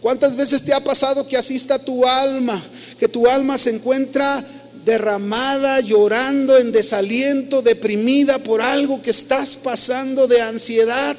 ¿Cuántas 0.00 0.36
veces 0.36 0.62
te 0.62 0.72
ha 0.72 0.82
pasado 0.82 1.26
que 1.26 1.36
así 1.36 1.56
está 1.56 1.78
tu 1.78 2.06
alma? 2.06 2.62
Que 2.98 3.08
tu 3.08 3.26
alma 3.26 3.58
se 3.58 3.70
encuentra 3.70 4.44
derramada, 4.88 5.80
llorando 5.80 6.56
en 6.56 6.72
desaliento, 6.72 7.60
deprimida 7.60 8.38
por 8.38 8.62
algo 8.62 9.02
que 9.02 9.10
estás 9.10 9.54
pasando 9.54 10.26
de 10.26 10.40
ansiedad, 10.40 11.14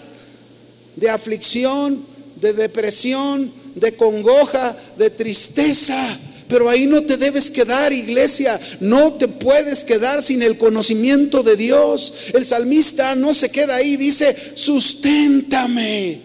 de 0.95 1.08
aflicción, 1.08 2.03
de 2.41 2.53
depresión, 2.53 3.53
de 3.75 3.91
congoja, 3.95 4.75
de 4.97 5.12
tristeza. 5.12 6.17
Pero 6.47 6.67
ahí 6.67 6.88
no 6.88 7.03
te 7.03 7.17
debes 7.17 7.51
quedar, 7.51 7.93
iglesia. 7.93 8.60
No 8.79 9.13
te 9.13 9.27
puedes 9.27 9.84
quedar 9.84 10.23
sin 10.23 10.41
el 10.41 10.58
conocimiento 10.58 11.43
de 11.43 11.55
Dios. 11.55 12.13
El 12.34 12.47
salmista 12.47 13.13
no 13.13 13.36
se 13.36 13.51
queda 13.51 13.75
ahí, 13.75 13.97
dice, 13.97 14.36
susténtame. 14.55 16.21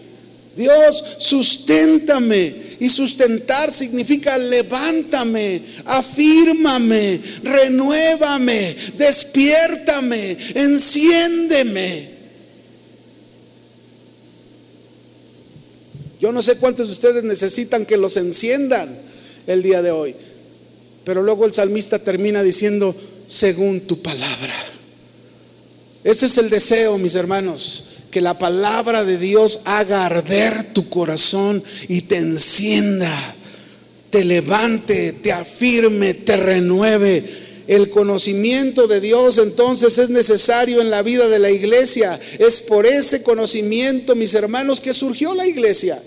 Dios, 0.57 1.03
susténtame. 1.19 2.64
Y 2.79 2.89
sustentar 2.89 3.73
significa 3.73 4.37
levántame, 4.37 5.61
afírmame, 5.85 7.21
renuévame, 7.43 8.75
despiértame, 8.97 10.37
enciéndeme. 10.53 12.15
Yo 16.19 16.31
no 16.31 16.41
sé 16.41 16.57
cuántos 16.57 16.87
de 16.87 16.93
ustedes 16.93 17.23
necesitan 17.23 17.85
que 17.85 17.97
los 17.97 18.17
enciendan 18.17 18.97
el 19.47 19.61
día 19.61 19.81
de 19.81 19.91
hoy. 19.91 20.15
Pero 21.03 21.23
luego 21.23 21.45
el 21.45 21.53
salmista 21.53 21.99
termina 21.99 22.43
diciendo, 22.43 22.95
según 23.27 23.81
tu 23.81 24.01
palabra. 24.01 24.55
Ese 26.03 26.25
es 26.27 26.37
el 26.37 26.49
deseo, 26.49 26.97
mis 26.97 27.15
hermanos 27.15 27.94
que 28.11 28.21
la 28.21 28.37
palabra 28.37 29.03
de 29.03 29.17
Dios 29.17 29.61
haga 29.65 30.05
arder 30.05 30.73
tu 30.73 30.89
corazón 30.89 31.63
y 31.87 32.01
te 32.01 32.17
encienda, 32.17 33.35
te 34.09 34.23
levante, 34.23 35.13
te 35.13 35.31
afirme, 35.31 36.13
te 36.13 36.37
renueve 36.37 37.45
el 37.67 37.89
conocimiento 37.89 38.87
de 38.87 39.01
Dios 39.01 39.39
entonces 39.39 39.97
es 39.97 40.09
necesario 40.09 40.81
en 40.81 40.91
la 40.91 41.01
vida 41.01 41.27
de 41.27 41.39
la 41.39 41.49
iglesia. 41.49 42.19
Es 42.37 42.61
por 42.61 42.85
ese 42.85 43.23
conocimiento, 43.23 44.15
mis 44.15 44.33
hermanos, 44.35 44.79
que 44.79 44.93
surgió 44.93 45.33
la 45.33 45.47
iglesia. 45.47 46.01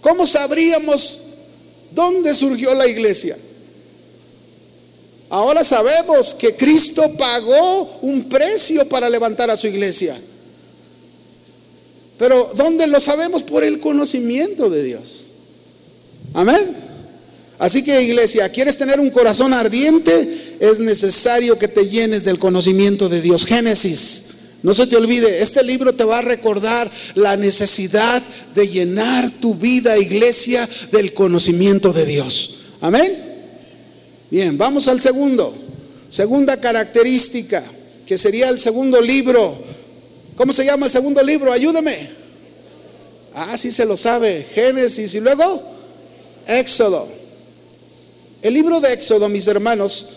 ¿Cómo 0.00 0.26
sabríamos 0.26 1.24
dónde 1.90 2.34
surgió 2.34 2.74
la 2.74 2.88
iglesia? 2.88 3.36
Ahora 5.28 5.62
sabemos 5.62 6.34
que 6.34 6.56
Cristo 6.56 7.02
pagó 7.18 7.98
un 8.00 8.28
precio 8.28 8.88
para 8.88 9.10
levantar 9.10 9.50
a 9.50 9.56
su 9.56 9.66
iglesia. 9.66 10.18
Pero 12.20 12.52
¿dónde 12.54 12.86
lo 12.86 13.00
sabemos? 13.00 13.42
Por 13.42 13.64
el 13.64 13.80
conocimiento 13.80 14.68
de 14.68 14.84
Dios. 14.84 15.30
Amén. 16.34 16.76
Así 17.58 17.82
que 17.82 18.02
iglesia, 18.02 18.46
¿quieres 18.50 18.76
tener 18.76 19.00
un 19.00 19.08
corazón 19.08 19.54
ardiente? 19.54 20.56
Es 20.60 20.80
necesario 20.80 21.58
que 21.58 21.66
te 21.66 21.88
llenes 21.88 22.24
del 22.24 22.38
conocimiento 22.38 23.08
de 23.08 23.22
Dios. 23.22 23.46
Génesis. 23.46 24.24
No 24.62 24.74
se 24.74 24.86
te 24.86 24.96
olvide, 24.96 25.40
este 25.40 25.64
libro 25.64 25.94
te 25.94 26.04
va 26.04 26.18
a 26.18 26.22
recordar 26.22 26.90
la 27.14 27.38
necesidad 27.38 28.22
de 28.54 28.68
llenar 28.68 29.30
tu 29.40 29.54
vida, 29.54 29.96
iglesia, 29.96 30.68
del 30.92 31.14
conocimiento 31.14 31.90
de 31.94 32.04
Dios. 32.04 32.56
Amén. 32.82 33.16
Bien, 34.30 34.58
vamos 34.58 34.88
al 34.88 35.00
segundo. 35.00 35.54
Segunda 36.10 36.60
característica, 36.60 37.64
que 38.04 38.18
sería 38.18 38.50
el 38.50 38.60
segundo 38.60 39.00
libro. 39.00 39.69
¿Cómo 40.36 40.52
se 40.52 40.64
llama 40.64 40.86
el 40.86 40.92
segundo 40.92 41.22
libro? 41.22 41.52
Ayúdame. 41.52 41.96
Ah, 43.34 43.56
sí 43.56 43.70
se 43.72 43.84
lo 43.84 43.96
sabe. 43.96 44.46
Génesis 44.54 45.14
y 45.14 45.20
luego 45.20 45.62
Éxodo. 46.46 47.08
El 48.42 48.54
libro 48.54 48.80
de 48.80 48.92
Éxodo, 48.92 49.28
mis 49.28 49.46
hermanos, 49.46 50.08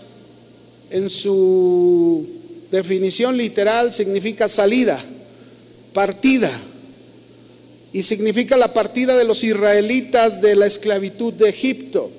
en 0.89 1.09
su 1.09 2.25
definición 2.71 3.37
literal 3.37 3.93
significa 3.93 4.47
salida, 4.47 4.99
partida, 5.93 6.51
y 7.91 8.01
significa 8.01 8.57
la 8.57 8.73
partida 8.73 9.15
de 9.15 9.25
los 9.25 9.43
israelitas 9.43 10.41
de 10.41 10.55
la 10.55 10.65
esclavitud 10.65 11.33
de 11.33 11.49
Egipto. 11.49 12.09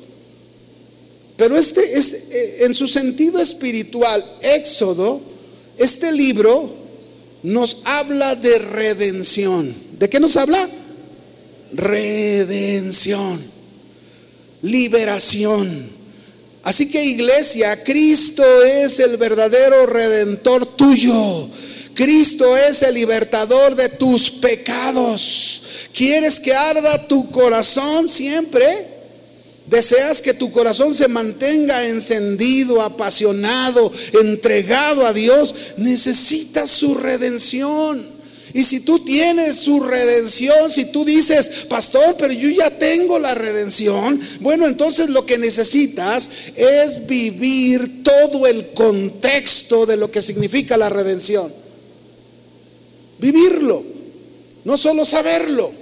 Pero 1.37 1.57
este, 1.57 1.98
este 1.98 2.64
en 2.64 2.74
su 2.74 2.87
sentido 2.87 3.40
espiritual, 3.40 4.24
Éxodo, 4.42 5.20
este 5.76 6.12
libro 6.12 6.83
nos 7.44 7.83
habla 7.85 8.35
de 8.35 8.59
redención. 8.59 9.72
¿De 10.00 10.09
qué 10.09 10.18
nos 10.18 10.37
habla? 10.37 10.68
Redención 11.72 13.54
liberación. 14.64 15.90
Así 16.62 16.90
que 16.90 17.04
iglesia, 17.04 17.85
Cristo 17.85 18.42
es 18.62 18.98
el 18.98 19.18
verdadero 19.18 19.87
redentor 19.87 20.64
tuyo. 20.74 21.48
Cristo 21.94 22.57
es 22.57 22.83
el 22.83 22.94
libertador 22.94 23.76
de 23.76 23.90
tus 23.90 24.30
pecados. 24.30 25.62
¿Quieres 25.94 26.40
que 26.40 26.54
arda 26.54 27.07
tu 27.07 27.30
corazón 27.30 28.09
siempre? 28.09 28.93
¿Deseas 29.66 30.20
que 30.20 30.35
tu 30.35 30.50
corazón 30.50 30.94
se 30.94 31.09
mantenga 31.09 31.87
encendido, 31.87 32.83
apasionado, 32.83 33.90
entregado 34.20 35.07
a 35.07 35.12
Dios? 35.12 35.55
Necesitas 35.79 36.70
su 36.70 36.94
redención. 36.94 38.14
Y 38.53 38.62
si 38.62 38.81
tú 38.81 39.00
tienes 39.00 39.57
su 39.57 39.81
redención, 39.81 40.70
si 40.70 40.85
tú 40.85 41.05
dices, 41.05 41.66
pastor, 41.68 42.14
pero 42.16 42.33
yo 42.33 42.50
ya 42.50 42.70
tengo 42.70 43.18
la 43.18 43.35
redención, 43.35 44.20
bueno, 44.38 44.68
entonces 44.68 45.09
lo 45.09 45.27
que 45.27 45.38
necesitas 45.38 46.31
es 46.55 47.09
vivir 47.09 48.05
todo 48.05 48.46
el 48.46 48.68
contexto 48.68 49.87
de 49.87 49.96
lo 49.96 50.09
que 50.11 50.22
significa 50.22 50.77
la 50.77 50.88
redención. 50.88 51.53
Vivirlo, 53.18 53.83
no 54.64 54.79
solo 54.79 55.05
saberlo. 55.05 55.72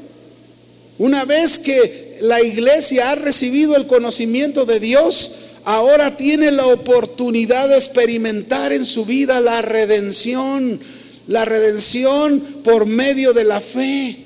Una 0.98 1.26
vez 1.26 1.58
que 1.58 2.11
la 2.20 2.42
iglesia 2.42 3.10
ha 3.10 3.14
recibido 3.14 3.76
el 3.76 3.86
conocimiento 3.86 4.64
de 4.64 4.80
Dios, 4.80 5.36
ahora 5.64 6.16
tiene 6.16 6.50
la 6.50 6.66
oportunidad 6.66 7.68
de 7.68 7.76
experimentar 7.76 8.72
en 8.72 8.84
su 8.84 9.04
vida 9.04 9.40
la 9.40 9.62
redención 9.62 10.80
la 11.26 11.44
redención 11.44 12.40
por 12.64 12.86
medio 12.86 13.32
de 13.32 13.44
la 13.44 13.60
fe. 13.60 14.16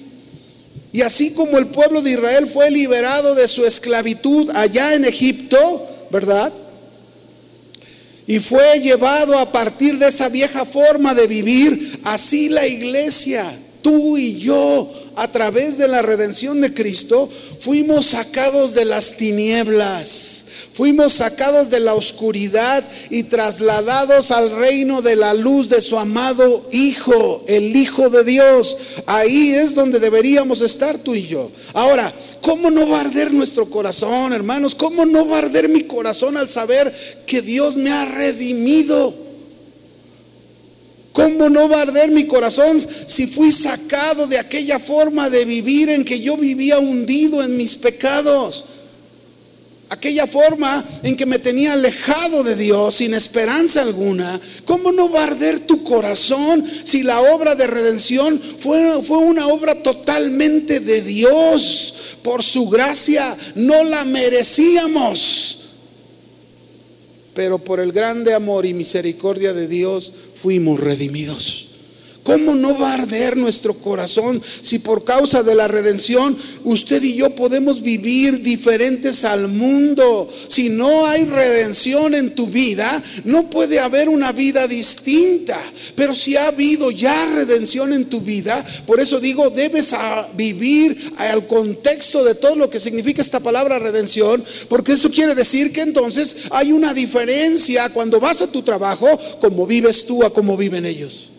Y 0.92 1.02
así 1.02 1.32
como 1.34 1.58
el 1.58 1.66
pueblo 1.66 2.00
de 2.00 2.12
Israel 2.12 2.46
fue 2.46 2.70
liberado 2.70 3.34
de 3.34 3.48
su 3.48 3.64
esclavitud 3.66 4.50
allá 4.54 4.94
en 4.94 5.04
Egipto, 5.04 6.06
¿verdad? 6.10 6.52
Y 8.26 8.40
fue 8.40 8.80
llevado 8.80 9.38
a 9.38 9.52
partir 9.52 9.98
de 9.98 10.08
esa 10.08 10.28
vieja 10.28 10.64
forma 10.64 11.14
de 11.14 11.26
vivir, 11.26 12.00
así 12.04 12.48
la 12.48 12.66
iglesia, 12.66 13.56
tú 13.82 14.16
y 14.16 14.38
yo, 14.38 14.90
a 15.16 15.30
través 15.32 15.78
de 15.78 15.88
la 15.88 16.02
redención 16.02 16.60
de 16.60 16.72
Cristo, 16.72 17.28
fuimos 17.58 18.06
sacados 18.06 18.74
de 18.74 18.84
las 18.84 19.16
tinieblas 19.16 20.46
Fuimos 20.76 21.14
sacados 21.14 21.70
de 21.70 21.80
la 21.80 21.94
oscuridad 21.94 22.84
y 23.08 23.22
trasladados 23.22 24.30
al 24.30 24.50
reino 24.50 25.00
de 25.00 25.16
la 25.16 25.32
luz 25.32 25.70
de 25.70 25.80
su 25.80 25.98
amado 25.98 26.68
Hijo, 26.70 27.42
el 27.46 27.74
Hijo 27.74 28.10
de 28.10 28.24
Dios. 28.24 28.76
Ahí 29.06 29.52
es 29.52 29.74
donde 29.74 29.98
deberíamos 29.98 30.60
estar 30.60 30.98
tú 30.98 31.14
y 31.14 31.26
yo. 31.28 31.50
Ahora, 31.72 32.12
¿cómo 32.42 32.70
no 32.70 32.86
va 32.86 32.98
a 32.98 33.00
arder 33.00 33.32
nuestro 33.32 33.70
corazón, 33.70 34.34
hermanos? 34.34 34.74
¿Cómo 34.74 35.06
no 35.06 35.26
va 35.26 35.36
a 35.36 35.38
arder 35.38 35.70
mi 35.70 35.84
corazón 35.84 36.36
al 36.36 36.50
saber 36.50 36.92
que 37.26 37.40
Dios 37.40 37.78
me 37.78 37.90
ha 37.90 38.04
redimido? 38.04 39.25
¿Cómo 41.16 41.48
no 41.48 41.66
va 41.66 41.78
a 41.78 41.82
arder 41.82 42.10
mi 42.10 42.26
corazón 42.26 42.78
si 43.06 43.26
fui 43.26 43.50
sacado 43.50 44.26
de 44.26 44.38
aquella 44.38 44.78
forma 44.78 45.30
de 45.30 45.46
vivir 45.46 45.88
en 45.88 46.04
que 46.04 46.20
yo 46.20 46.36
vivía 46.36 46.78
hundido 46.78 47.42
en 47.42 47.56
mis 47.56 47.74
pecados? 47.74 48.66
aquella 49.88 50.26
forma 50.26 50.84
en 51.04 51.16
que 51.16 51.26
me 51.26 51.38
tenía 51.38 51.72
alejado 51.72 52.42
de 52.42 52.56
Dios 52.56 52.96
sin 52.96 53.14
esperanza 53.14 53.82
alguna, 53.82 54.38
¿cómo 54.64 54.90
no 54.90 55.08
va 55.08 55.20
a 55.20 55.28
arder 55.28 55.60
tu 55.60 55.84
corazón 55.84 56.68
si 56.84 57.02
la 57.02 57.20
obra 57.20 57.54
de 57.54 57.68
redención 57.68 58.42
fue, 58.58 59.00
fue 59.00 59.18
una 59.18 59.46
obra 59.46 59.82
totalmente 59.82 60.80
de 60.80 61.02
Dios? 61.02 61.94
Por 62.22 62.42
su 62.42 62.68
gracia 62.68 63.36
no 63.54 63.84
la 63.84 64.04
merecíamos. 64.04 65.65
Pero 67.36 67.58
por 67.58 67.80
el 67.80 67.92
grande 67.92 68.32
amor 68.32 68.64
y 68.64 68.72
misericordia 68.72 69.52
de 69.52 69.68
Dios 69.68 70.10
fuimos 70.32 70.80
redimidos. 70.80 71.65
¿Cómo 72.26 72.56
no 72.56 72.76
va 72.76 72.90
a 72.90 72.94
arder 72.94 73.36
nuestro 73.36 73.72
corazón 73.74 74.42
si 74.60 74.80
por 74.80 75.04
causa 75.04 75.44
de 75.44 75.54
la 75.54 75.68
redención 75.68 76.36
usted 76.64 77.00
y 77.04 77.14
yo 77.14 77.30
podemos 77.30 77.82
vivir 77.82 78.42
diferentes 78.42 79.24
al 79.24 79.46
mundo? 79.46 80.28
Si 80.48 80.68
no 80.68 81.06
hay 81.06 81.24
redención 81.24 82.16
en 82.16 82.34
tu 82.34 82.48
vida, 82.48 83.00
no 83.22 83.48
puede 83.48 83.78
haber 83.78 84.08
una 84.08 84.32
vida 84.32 84.66
distinta. 84.66 85.56
Pero 85.94 86.16
si 86.16 86.36
ha 86.36 86.48
habido 86.48 86.90
ya 86.90 87.14
redención 87.36 87.92
en 87.92 88.06
tu 88.06 88.20
vida, 88.20 88.66
por 88.86 88.98
eso 88.98 89.20
digo, 89.20 89.50
debes 89.50 89.94
vivir 90.36 91.12
al 91.18 91.46
contexto 91.46 92.24
de 92.24 92.34
todo 92.34 92.56
lo 92.56 92.68
que 92.68 92.80
significa 92.80 93.22
esta 93.22 93.38
palabra 93.38 93.78
redención, 93.78 94.44
porque 94.68 94.94
eso 94.94 95.12
quiere 95.12 95.36
decir 95.36 95.72
que 95.72 95.82
entonces 95.82 96.38
hay 96.50 96.72
una 96.72 96.92
diferencia 96.92 97.88
cuando 97.90 98.18
vas 98.18 98.42
a 98.42 98.50
tu 98.50 98.62
trabajo, 98.62 99.06
como 99.40 99.64
vives 99.64 100.06
tú 100.06 100.24
a 100.24 100.34
como 100.34 100.56
viven 100.56 100.86
ellos. 100.86 101.35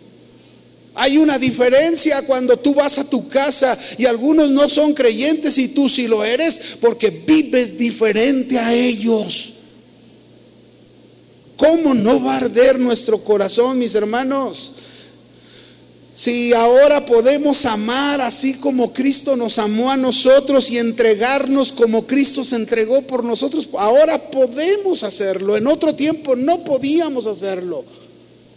Hay 1.00 1.16
una 1.16 1.38
diferencia 1.38 2.26
cuando 2.26 2.56
tú 2.56 2.74
vas 2.74 2.98
a 2.98 3.08
tu 3.08 3.28
casa 3.28 3.78
y 3.98 4.04
algunos 4.04 4.50
no 4.50 4.68
son 4.68 4.94
creyentes 4.94 5.56
y 5.56 5.68
tú 5.68 5.88
sí 5.88 6.08
lo 6.08 6.24
eres 6.24 6.60
porque 6.80 7.10
vives 7.10 7.78
diferente 7.78 8.58
a 8.58 8.74
ellos. 8.74 9.50
¿Cómo 11.56 11.94
no 11.94 12.20
va 12.20 12.34
a 12.34 12.36
arder 12.38 12.80
nuestro 12.80 13.22
corazón, 13.22 13.78
mis 13.78 13.94
hermanos? 13.94 14.72
Si 16.12 16.52
ahora 16.52 17.06
podemos 17.06 17.64
amar 17.64 18.20
así 18.20 18.54
como 18.54 18.92
Cristo 18.92 19.36
nos 19.36 19.60
amó 19.60 19.92
a 19.92 19.96
nosotros 19.96 20.68
y 20.68 20.78
entregarnos 20.78 21.70
como 21.70 22.08
Cristo 22.08 22.42
se 22.42 22.56
entregó 22.56 23.02
por 23.02 23.22
nosotros, 23.22 23.68
ahora 23.78 24.18
podemos 24.32 25.04
hacerlo. 25.04 25.56
En 25.56 25.68
otro 25.68 25.94
tiempo 25.94 26.34
no 26.34 26.64
podíamos 26.64 27.26
hacerlo. 27.26 27.84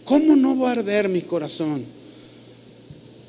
¿Cómo 0.02 0.34
no 0.34 0.58
va 0.58 0.70
a 0.70 0.72
arder 0.72 1.08
mi 1.08 1.20
corazón? 1.20 2.01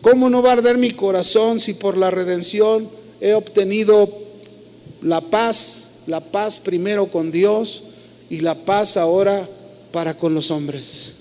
¿Cómo 0.03 0.29
no 0.29 0.43
va 0.43 0.51
a 0.51 0.53
arder 0.53 0.77
mi 0.77 0.91
corazón 0.91 1.59
si 1.59 1.73
por 1.73 1.97
la 1.97 2.11
redención 2.11 2.87
he 3.19 3.33
obtenido 3.33 4.07
la 5.01 5.21
paz, 5.21 6.01
la 6.05 6.19
paz 6.19 6.59
primero 6.59 7.07
con 7.07 7.31
Dios 7.31 7.85
y 8.29 8.41
la 8.41 8.53
paz 8.53 8.97
ahora 8.97 9.49
para 9.91 10.13
con 10.15 10.35
los 10.35 10.51
hombres? 10.51 11.15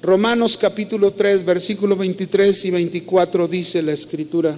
Romanos 0.00 0.56
capítulo 0.56 1.12
3, 1.12 1.44
versículo 1.44 1.96
23 1.96 2.64
y 2.64 2.70
24 2.70 3.48
dice 3.48 3.82
la 3.82 3.92
escritura. 3.92 4.56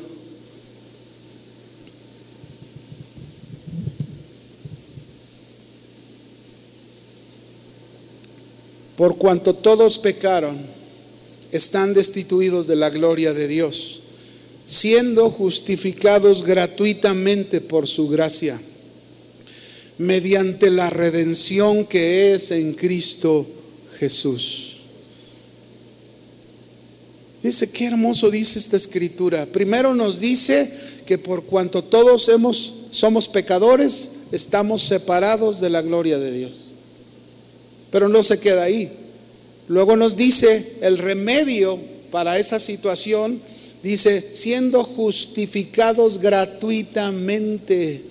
por 9.00 9.16
cuanto 9.16 9.54
todos 9.54 9.96
pecaron, 9.96 10.58
están 11.52 11.94
destituidos 11.94 12.66
de 12.66 12.76
la 12.76 12.90
gloria 12.90 13.32
de 13.32 13.48
Dios, 13.48 14.02
siendo 14.64 15.30
justificados 15.30 16.44
gratuitamente 16.44 17.60
por 17.60 17.86
su 17.86 18.08
gracia, 18.08 18.60
mediante 19.98 20.70
la 20.70 20.90
redención 20.90 21.84
que 21.84 22.34
es 22.34 22.50
en 22.50 22.74
Cristo 22.74 23.46
Jesús. 23.98 24.70
Dice, 27.42 27.70
qué 27.72 27.86
hermoso 27.86 28.30
dice 28.30 28.58
esta 28.58 28.76
escritura. 28.76 29.46
Primero 29.46 29.94
nos 29.94 30.20
dice 30.20 30.70
que 31.06 31.16
por 31.18 31.44
cuanto 31.44 31.82
todos 31.82 32.28
hemos, 32.28 32.74
somos 32.90 33.28
pecadores, 33.28 34.12
estamos 34.30 34.82
separados 34.82 35.60
de 35.60 35.70
la 35.70 35.80
gloria 35.80 36.18
de 36.18 36.32
Dios. 36.32 36.56
Pero 37.90 38.08
no 38.08 38.22
se 38.22 38.38
queda 38.38 38.64
ahí. 38.64 38.92
Luego 39.70 39.94
nos 39.94 40.16
dice 40.16 40.78
el 40.80 40.98
remedio 40.98 41.78
para 42.10 42.40
esa 42.40 42.58
situación, 42.58 43.40
dice, 43.84 44.20
siendo 44.32 44.82
justificados 44.82 46.18
gratuitamente 46.18 48.02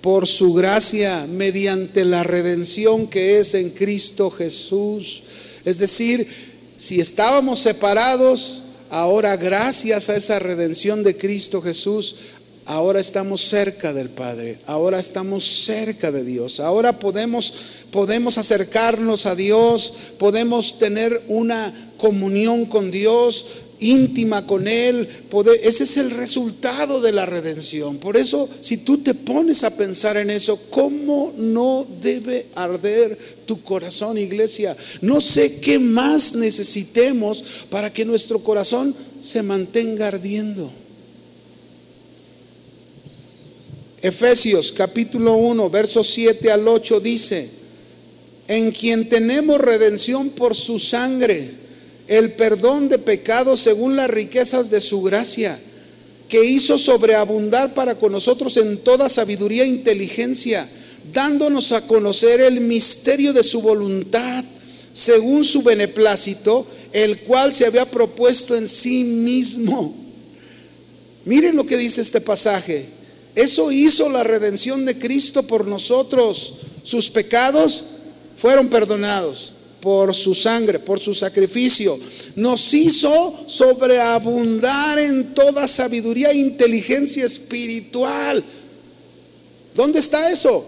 por 0.00 0.26
su 0.26 0.54
gracia 0.54 1.26
mediante 1.28 2.06
la 2.06 2.24
redención 2.24 3.06
que 3.06 3.38
es 3.38 3.52
en 3.52 3.68
Cristo 3.68 4.30
Jesús. 4.30 5.24
Es 5.66 5.76
decir, 5.76 6.26
si 6.78 7.02
estábamos 7.02 7.58
separados, 7.58 8.62
ahora 8.88 9.36
gracias 9.36 10.08
a 10.08 10.16
esa 10.16 10.38
redención 10.38 11.02
de 11.02 11.18
Cristo 11.18 11.60
Jesús, 11.60 12.14
ahora 12.64 12.98
estamos 12.98 13.42
cerca 13.42 13.92
del 13.92 14.08
Padre, 14.08 14.58
ahora 14.64 15.00
estamos 15.00 15.44
cerca 15.64 16.10
de 16.10 16.24
Dios, 16.24 16.60
ahora 16.60 16.98
podemos, 16.98 17.52
podemos 17.92 18.38
acercarnos 18.38 19.26
a 19.26 19.36
Dios, 19.36 19.94
podemos 20.18 20.80
tener 20.80 21.22
una 21.28 21.92
comunión 21.98 22.64
con 22.64 22.90
Dios, 22.90 23.44
íntima 23.78 24.46
con 24.46 24.66
Él. 24.66 25.08
ese 25.62 25.84
es 25.84 25.96
el 25.98 26.10
resultado 26.10 27.00
de 27.00 27.12
la 27.12 27.26
redención. 27.26 27.98
Por 27.98 28.16
eso, 28.16 28.48
si 28.60 28.78
tú 28.78 28.98
te 28.98 29.14
pones 29.14 29.62
a 29.62 29.76
pensar 29.76 30.16
en 30.16 30.30
eso, 30.30 30.58
¿cómo 30.70 31.34
no 31.36 31.86
debe 32.00 32.46
arder 32.54 33.16
tu 33.44 33.62
corazón, 33.62 34.16
iglesia? 34.16 34.74
No 35.02 35.20
sé 35.20 35.60
qué 35.60 35.78
más 35.78 36.34
necesitemos 36.34 37.44
para 37.68 37.92
que 37.92 38.04
nuestro 38.04 38.38
corazón 38.40 38.96
se 39.20 39.42
mantenga 39.42 40.08
ardiendo. 40.08 40.72
Efesios 44.00 44.72
capítulo 44.72 45.34
1, 45.34 45.70
versos 45.70 46.08
7 46.08 46.50
al 46.50 46.66
8 46.66 46.98
dice, 46.98 47.61
en 48.48 48.72
quien 48.72 49.08
tenemos 49.08 49.60
redención 49.60 50.30
por 50.30 50.54
su 50.56 50.78
sangre 50.78 51.62
el 52.08 52.32
perdón 52.32 52.88
de 52.88 52.98
pecados 52.98 53.60
según 53.60 53.96
las 53.96 54.10
riquezas 54.10 54.70
de 54.70 54.80
su 54.80 55.02
gracia, 55.02 55.58
que 56.28 56.44
hizo 56.44 56.78
sobreabundar 56.78 57.74
para 57.74 57.94
con 57.94 58.12
nosotros 58.12 58.56
en 58.56 58.78
toda 58.78 59.08
sabiduría 59.08 59.64
e 59.64 59.68
inteligencia, 59.68 60.68
dándonos 61.12 61.72
a 61.72 61.86
conocer 61.86 62.40
el 62.40 62.60
misterio 62.60 63.32
de 63.32 63.42
su 63.42 63.62
voluntad, 63.62 64.44
según 64.92 65.44
su 65.44 65.62
beneplácito, 65.62 66.66
el 66.92 67.18
cual 67.20 67.54
se 67.54 67.66
había 67.66 67.86
propuesto 67.86 68.56
en 68.56 68.68
sí 68.68 69.04
mismo. 69.04 69.96
Miren 71.24 71.56
lo 71.56 71.64
que 71.64 71.76
dice 71.76 72.02
este 72.02 72.20
pasaje. 72.20 72.86
Eso 73.34 73.72
hizo 73.72 74.10
la 74.10 74.24
redención 74.24 74.84
de 74.84 74.98
Cristo 74.98 75.44
por 75.44 75.66
nosotros. 75.66 76.56
Sus 76.82 77.08
pecados 77.08 77.84
fueron 78.42 78.66
perdonados 78.66 79.52
por 79.80 80.16
su 80.16 80.34
sangre, 80.34 80.80
por 80.80 80.98
su 80.98 81.14
sacrificio. 81.14 81.96
Nos 82.34 82.74
hizo 82.74 83.44
sobreabundar 83.46 84.98
en 84.98 85.32
toda 85.32 85.68
sabiduría 85.68 86.32
e 86.32 86.38
inteligencia 86.38 87.24
espiritual. 87.24 88.42
¿Dónde 89.76 90.00
está 90.00 90.32
eso? 90.32 90.66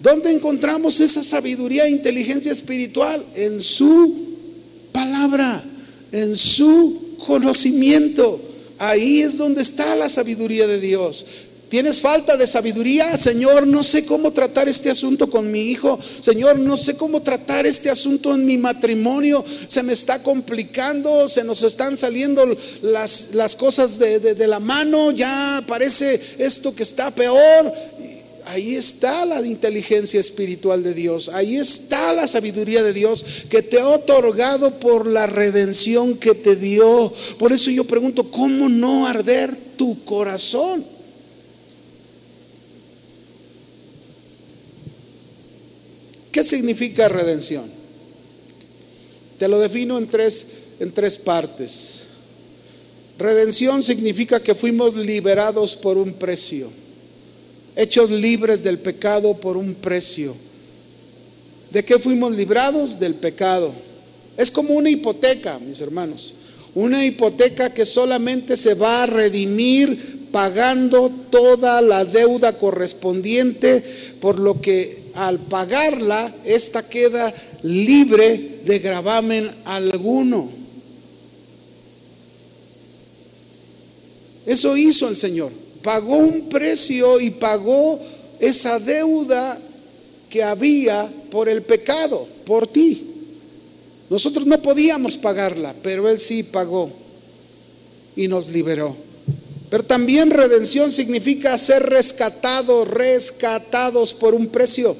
¿Dónde 0.00 0.32
encontramos 0.32 0.98
esa 1.00 1.22
sabiduría 1.22 1.84
e 1.84 1.90
inteligencia 1.90 2.50
espiritual? 2.50 3.22
En 3.34 3.60
su 3.60 4.14
palabra, 4.90 5.62
en 6.12 6.34
su 6.34 7.14
conocimiento. 7.26 8.40
Ahí 8.78 9.20
es 9.20 9.36
donde 9.36 9.60
está 9.60 9.94
la 9.96 10.08
sabiduría 10.08 10.66
de 10.66 10.80
Dios. 10.80 11.26
¿Tienes 11.68 12.00
falta 12.00 12.36
de 12.36 12.46
sabiduría? 12.46 13.16
Señor, 13.16 13.66
no 13.66 13.82
sé 13.82 14.06
cómo 14.06 14.32
tratar 14.32 14.68
este 14.68 14.88
asunto 14.88 15.28
con 15.28 15.50
mi 15.50 15.62
hijo. 15.62 15.98
Señor, 16.20 16.60
no 16.60 16.76
sé 16.76 16.96
cómo 16.96 17.22
tratar 17.22 17.66
este 17.66 17.90
asunto 17.90 18.32
en 18.34 18.46
mi 18.46 18.56
matrimonio. 18.56 19.44
Se 19.66 19.82
me 19.82 19.92
está 19.92 20.22
complicando, 20.22 21.28
se 21.28 21.42
nos 21.42 21.62
están 21.62 21.96
saliendo 21.96 22.46
las, 22.82 23.34
las 23.34 23.56
cosas 23.56 23.98
de, 23.98 24.20
de 24.20 24.46
la 24.46 24.60
mano. 24.60 25.10
Ya 25.10 25.64
parece 25.66 26.20
esto 26.38 26.72
que 26.72 26.84
está 26.84 27.10
peor. 27.10 27.72
Ahí 28.44 28.76
está 28.76 29.26
la 29.26 29.44
inteligencia 29.44 30.20
espiritual 30.20 30.84
de 30.84 30.94
Dios. 30.94 31.30
Ahí 31.30 31.56
está 31.56 32.12
la 32.12 32.28
sabiduría 32.28 32.84
de 32.84 32.92
Dios 32.92 33.24
que 33.50 33.60
te 33.60 33.80
ha 33.80 33.88
otorgado 33.88 34.78
por 34.78 35.04
la 35.04 35.26
redención 35.26 36.16
que 36.16 36.32
te 36.32 36.54
dio. 36.54 37.12
Por 37.40 37.52
eso 37.52 37.72
yo 37.72 37.82
pregunto, 37.82 38.30
¿cómo 38.30 38.68
no 38.68 39.08
arder 39.08 39.56
tu 39.76 40.04
corazón? 40.04 40.95
¿Qué 46.36 46.44
significa 46.44 47.08
redención? 47.08 47.64
Te 49.38 49.48
lo 49.48 49.58
defino 49.58 49.96
en 49.96 50.06
tres, 50.06 50.48
en 50.78 50.92
tres 50.92 51.16
partes. 51.16 52.08
Redención 53.18 53.82
significa 53.82 54.38
que 54.40 54.54
fuimos 54.54 54.96
liberados 54.96 55.74
por 55.76 55.96
un 55.96 56.12
precio, 56.12 56.70
hechos 57.74 58.10
libres 58.10 58.62
del 58.62 58.78
pecado 58.78 59.32
por 59.32 59.56
un 59.56 59.76
precio. 59.76 60.34
¿De 61.70 61.82
qué 61.82 61.98
fuimos 61.98 62.36
librados? 62.36 63.00
Del 63.00 63.14
pecado. 63.14 63.72
Es 64.36 64.50
como 64.50 64.74
una 64.74 64.90
hipoteca, 64.90 65.58
mis 65.60 65.80
hermanos. 65.80 66.34
Una 66.74 67.02
hipoteca 67.02 67.72
que 67.72 67.86
solamente 67.86 68.58
se 68.58 68.74
va 68.74 69.04
a 69.04 69.06
redimir 69.06 70.28
pagando 70.30 71.10
toda 71.30 71.80
la 71.80 72.04
deuda 72.04 72.58
correspondiente, 72.58 73.82
por 74.20 74.38
lo 74.38 74.60
que 74.60 75.05
al 75.16 75.38
pagarla, 75.38 76.32
esta 76.44 76.88
queda 76.88 77.32
libre 77.62 78.60
de 78.64 78.78
gravamen 78.78 79.50
alguno. 79.64 80.50
Eso 84.46 84.76
hizo 84.76 85.08
el 85.08 85.16
Señor. 85.16 85.50
Pagó 85.82 86.16
un 86.16 86.48
precio 86.48 87.20
y 87.20 87.30
pagó 87.30 87.98
esa 88.38 88.78
deuda 88.78 89.58
que 90.30 90.42
había 90.42 91.08
por 91.30 91.48
el 91.48 91.62
pecado, 91.62 92.26
por 92.44 92.66
ti. 92.66 93.12
Nosotros 94.08 94.46
no 94.46 94.60
podíamos 94.62 95.16
pagarla, 95.16 95.74
pero 95.82 96.08
Él 96.08 96.20
sí 96.20 96.44
pagó 96.44 96.90
y 98.14 98.28
nos 98.28 98.48
liberó. 98.48 98.96
Pero 99.68 99.84
también 99.84 100.30
redención 100.30 100.92
significa 100.92 101.58
ser 101.58 101.82
rescatados, 101.82 102.88
rescatados 102.88 104.14
por 104.14 104.34
un 104.34 104.46
precio. 104.46 104.96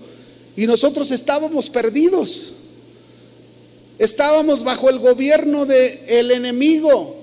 Y 0.57 0.67
nosotros 0.67 1.11
estábamos 1.11 1.69
perdidos. 1.69 2.55
Estábamos 3.99 4.65
bajo 4.65 4.89
el 4.91 4.99
gobierno 4.99 5.65
del 5.67 6.31
enemigo, 6.31 7.17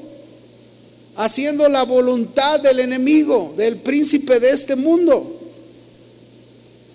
haciendo 1.16 1.70
la 1.70 1.84
voluntad 1.84 2.60
del 2.60 2.80
enemigo, 2.80 3.54
del 3.58 3.78
príncipe 3.78 4.40
de 4.40 4.52
este 4.52 4.76
mundo. 4.76 5.40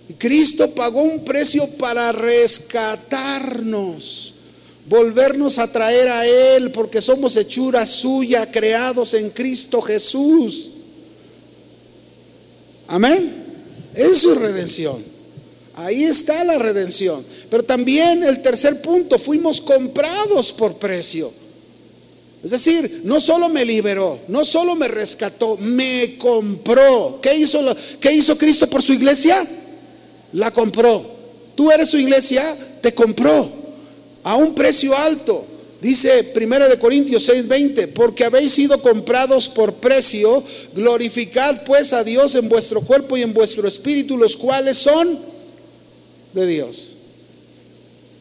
Y 0.08 0.14
Cristo 0.14 0.70
pagó 0.70 1.02
un 1.02 1.24
precio 1.24 1.68
para 1.76 2.12
rescatarnos, 2.12 4.34
volvernos 4.88 5.58
a 5.58 5.70
traer 5.70 6.08
a 6.08 6.26
Él, 6.26 6.72
porque 6.72 7.02
somos 7.02 7.36
hechura 7.36 7.86
suya, 7.86 8.50
creados 8.50 9.14
en 9.14 9.30
Cristo 9.30 9.80
Jesús. 9.82 10.70
Amén. 12.88 13.44
Es 13.94 14.18
su 14.18 14.34
redención. 14.34 15.17
Ahí 15.78 16.02
está 16.02 16.42
la 16.42 16.58
redención. 16.58 17.24
Pero 17.48 17.62
también 17.62 18.24
el 18.24 18.42
tercer 18.42 18.82
punto, 18.82 19.16
fuimos 19.16 19.60
comprados 19.60 20.50
por 20.50 20.74
precio. 20.74 21.32
Es 22.42 22.50
decir, 22.50 23.02
no 23.04 23.20
solo 23.20 23.48
me 23.48 23.64
liberó, 23.64 24.18
no 24.26 24.44
solo 24.44 24.74
me 24.74 24.88
rescató, 24.88 25.56
me 25.56 26.16
compró. 26.18 27.20
¿Qué 27.22 27.36
hizo, 27.36 27.76
qué 28.00 28.12
hizo 28.12 28.36
Cristo 28.36 28.68
por 28.68 28.82
su 28.82 28.92
iglesia? 28.92 29.46
La 30.32 30.52
compró. 30.52 31.04
Tú 31.54 31.70
eres 31.70 31.90
su 31.90 31.98
iglesia, 31.98 32.42
te 32.80 32.92
compró 32.92 33.48
a 34.24 34.34
un 34.34 34.56
precio 34.56 34.96
alto. 34.96 35.46
Dice 35.80 36.32
1 36.34 36.68
de 36.68 36.78
Corintios 36.80 37.28
6:20, 37.28 37.92
porque 37.94 38.24
habéis 38.24 38.52
sido 38.52 38.82
comprados 38.82 39.48
por 39.48 39.74
precio, 39.74 40.42
glorificad 40.74 41.62
pues 41.64 41.92
a 41.92 42.02
Dios 42.02 42.34
en 42.34 42.48
vuestro 42.48 42.80
cuerpo 42.80 43.16
y 43.16 43.22
en 43.22 43.32
vuestro 43.32 43.68
espíritu, 43.68 44.16
los 44.16 44.36
cuales 44.36 44.76
son 44.76 45.37
de 46.38 46.46
Dios. 46.46 46.94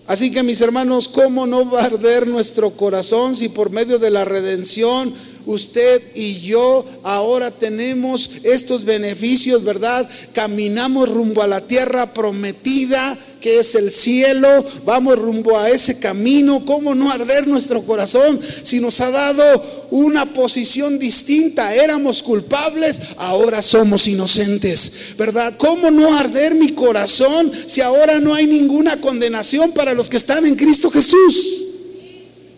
Así 0.07 0.31
que 0.31 0.43
mis 0.43 0.61
hermanos, 0.61 1.07
¿cómo 1.07 1.45
no 1.45 1.69
va 1.69 1.81
a 1.81 1.85
arder 1.85 2.27
nuestro 2.27 2.71
corazón 2.71 3.35
si 3.35 3.49
por 3.49 3.69
medio 3.69 3.99
de 3.99 4.09
la 4.09 4.23
redención 4.23 5.13
usted 5.45 6.01
y 6.15 6.41
yo 6.41 6.85
ahora 7.03 7.51
tenemos 7.51 8.31
estos 8.43 8.83
beneficios, 8.83 9.63
¿verdad? 9.63 10.07
Caminamos 10.33 11.09
rumbo 11.09 11.41
a 11.41 11.47
la 11.47 11.61
tierra 11.61 12.13
prometida 12.13 13.17
es 13.47 13.75
el 13.75 13.91
cielo, 13.91 14.65
vamos 14.85 15.17
rumbo 15.17 15.57
a 15.57 15.69
ese 15.69 15.99
camino, 15.99 16.63
¿cómo 16.65 16.93
no 16.93 17.09
arder 17.09 17.47
nuestro 17.47 17.83
corazón 17.83 18.39
si 18.63 18.79
nos 18.79 18.99
ha 19.01 19.11
dado 19.11 19.87
una 19.91 20.25
posición 20.25 20.99
distinta? 20.99 21.73
Éramos 21.73 22.21
culpables, 22.21 22.99
ahora 23.17 23.61
somos 23.61 24.07
inocentes, 24.07 25.15
¿verdad? 25.17 25.55
¿Cómo 25.57 25.91
no 25.91 26.17
arder 26.17 26.55
mi 26.55 26.69
corazón 26.69 27.51
si 27.65 27.81
ahora 27.81 28.19
no 28.19 28.33
hay 28.33 28.47
ninguna 28.47 28.99
condenación 28.99 29.71
para 29.71 29.93
los 29.93 30.09
que 30.09 30.17
están 30.17 30.45
en 30.45 30.55
Cristo 30.55 30.89
Jesús? 30.91 31.63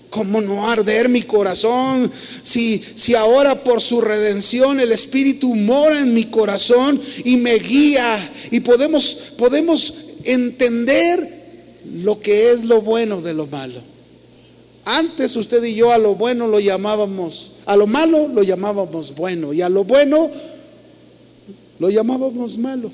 ¿Cómo 0.09 0.41
no 0.41 0.67
arder 0.67 1.07
mi 1.07 1.21
corazón 1.21 2.11
si, 2.41 2.83
si 2.95 3.13
ahora 3.13 3.63
por 3.63 3.79
su 3.79 4.01
redención 4.01 4.79
el 4.79 4.91
Espíritu 4.91 5.53
mora 5.53 5.99
en 5.99 6.15
mi 6.15 6.25
corazón 6.25 6.99
y 7.23 7.37
me 7.37 7.53
guía 7.55 8.31
y 8.49 8.59
podemos, 8.61 9.33
podemos 9.37 10.08
entender 10.33 11.19
lo 11.85 12.19
que 12.21 12.51
es 12.51 12.65
lo 12.65 12.81
bueno 12.81 13.21
de 13.21 13.33
lo 13.33 13.47
malo? 13.47 13.81
Antes 14.85 15.35
usted 15.35 15.63
y 15.63 15.75
yo 15.75 15.91
a 15.91 15.97
lo 15.97 16.15
bueno 16.15 16.47
lo 16.47 16.59
llamábamos, 16.59 17.51
a 17.65 17.75
lo 17.75 17.85
malo 17.85 18.27
lo 18.27 18.43
llamábamos 18.43 19.15
bueno 19.15 19.53
y 19.53 19.61
a 19.61 19.69
lo 19.69 19.83
bueno 19.83 20.29
lo 21.77 21.89
llamábamos 21.89 22.57
malo. 22.57 22.91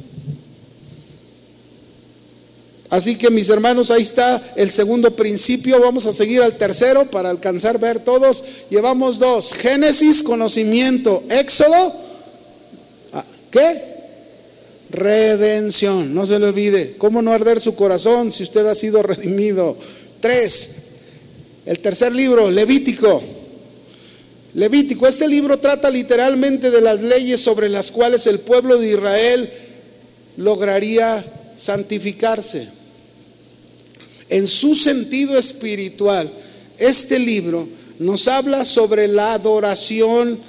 Así 2.90 3.18
que 3.18 3.30
mis 3.32 3.50
hermanos, 3.50 3.92
ahí 3.92 4.04
está 4.04 4.42
el 4.56 4.72
segundo 4.72 5.16
principio. 5.16 5.80
Vamos 5.82 6.06
a 6.06 6.14
seguir 6.14 6.42
al 6.42 6.56
tercero 6.56 7.06
para 7.06 7.30
alcanzar 7.30 7.80
ver 7.80 8.00
todos. 8.00 8.44
Llevamos 8.70 9.18
dos. 9.18 9.54
Génesis, 9.54 10.22
conocimiento. 10.22 11.24
Éxodo. 11.30 11.94
Ah, 13.12 13.26
¿Qué? 13.50 13.95
Redención. 14.90 16.14
No 16.14 16.26
se 16.26 16.40
le 16.40 16.48
olvide. 16.48 16.96
¿Cómo 16.98 17.22
no 17.22 17.32
arder 17.32 17.60
su 17.60 17.76
corazón 17.76 18.32
si 18.32 18.44
usted 18.44 18.66
ha 18.68 18.76
sido 18.76 19.02
redimido? 19.04 19.78
Tres. 20.20 20.76
El 21.66 21.80
tercer 21.80 22.14
libro, 22.14 22.52
Levítico. 22.52 23.22
Levítico. 24.54 25.08
Este 25.08 25.28
libro 25.28 25.58
trata 25.60 25.90
literalmente 25.90 26.72
de 26.72 26.82
las 26.82 27.02
leyes 27.02 27.42
sobre 27.42 27.70
las 27.70 27.92
cuales 27.92 28.26
el 28.28 28.40
pueblo 28.40 28.78
de 28.78 28.92
Israel 28.92 29.50
lograría 30.38 31.24
santificarse. 31.56 32.68
En 34.30 34.48
su 34.48 34.76
sentido 34.76 35.38
espiritual, 35.38 36.32
este 36.78 37.20
libro 37.20 37.68
nos 38.00 38.28
habla 38.28 38.66
sobre 38.66 39.08
la 39.08 39.34
adoración 39.34 40.40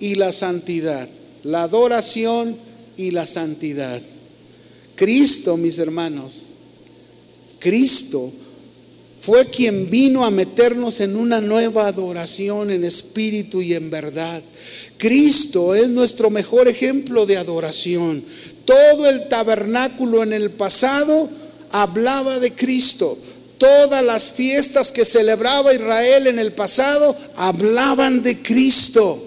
y 0.00 0.14
la 0.14 0.32
santidad. 0.32 1.08
La 1.42 1.62
adoración 1.62 2.56
y 2.96 3.10
la 3.10 3.26
santidad. 3.26 4.00
Cristo, 4.94 5.56
mis 5.56 5.78
hermanos, 5.78 6.50
Cristo 7.58 8.32
fue 9.20 9.46
quien 9.46 9.90
vino 9.90 10.24
a 10.24 10.30
meternos 10.30 11.00
en 11.00 11.16
una 11.16 11.40
nueva 11.40 11.88
adoración 11.88 12.70
en 12.70 12.84
espíritu 12.84 13.60
y 13.60 13.74
en 13.74 13.90
verdad. 13.90 14.42
Cristo 14.98 15.74
es 15.74 15.90
nuestro 15.90 16.30
mejor 16.30 16.68
ejemplo 16.68 17.26
de 17.26 17.36
adoración. 17.36 18.24
Todo 18.64 19.08
el 19.08 19.28
tabernáculo 19.28 20.22
en 20.22 20.32
el 20.32 20.50
pasado 20.52 21.28
hablaba 21.70 22.38
de 22.38 22.52
Cristo. 22.52 23.18
Todas 23.58 24.04
las 24.04 24.30
fiestas 24.30 24.92
que 24.92 25.04
celebraba 25.04 25.74
Israel 25.74 26.26
en 26.26 26.38
el 26.38 26.52
pasado 26.52 27.16
hablaban 27.36 28.22
de 28.22 28.40
Cristo. 28.42 29.22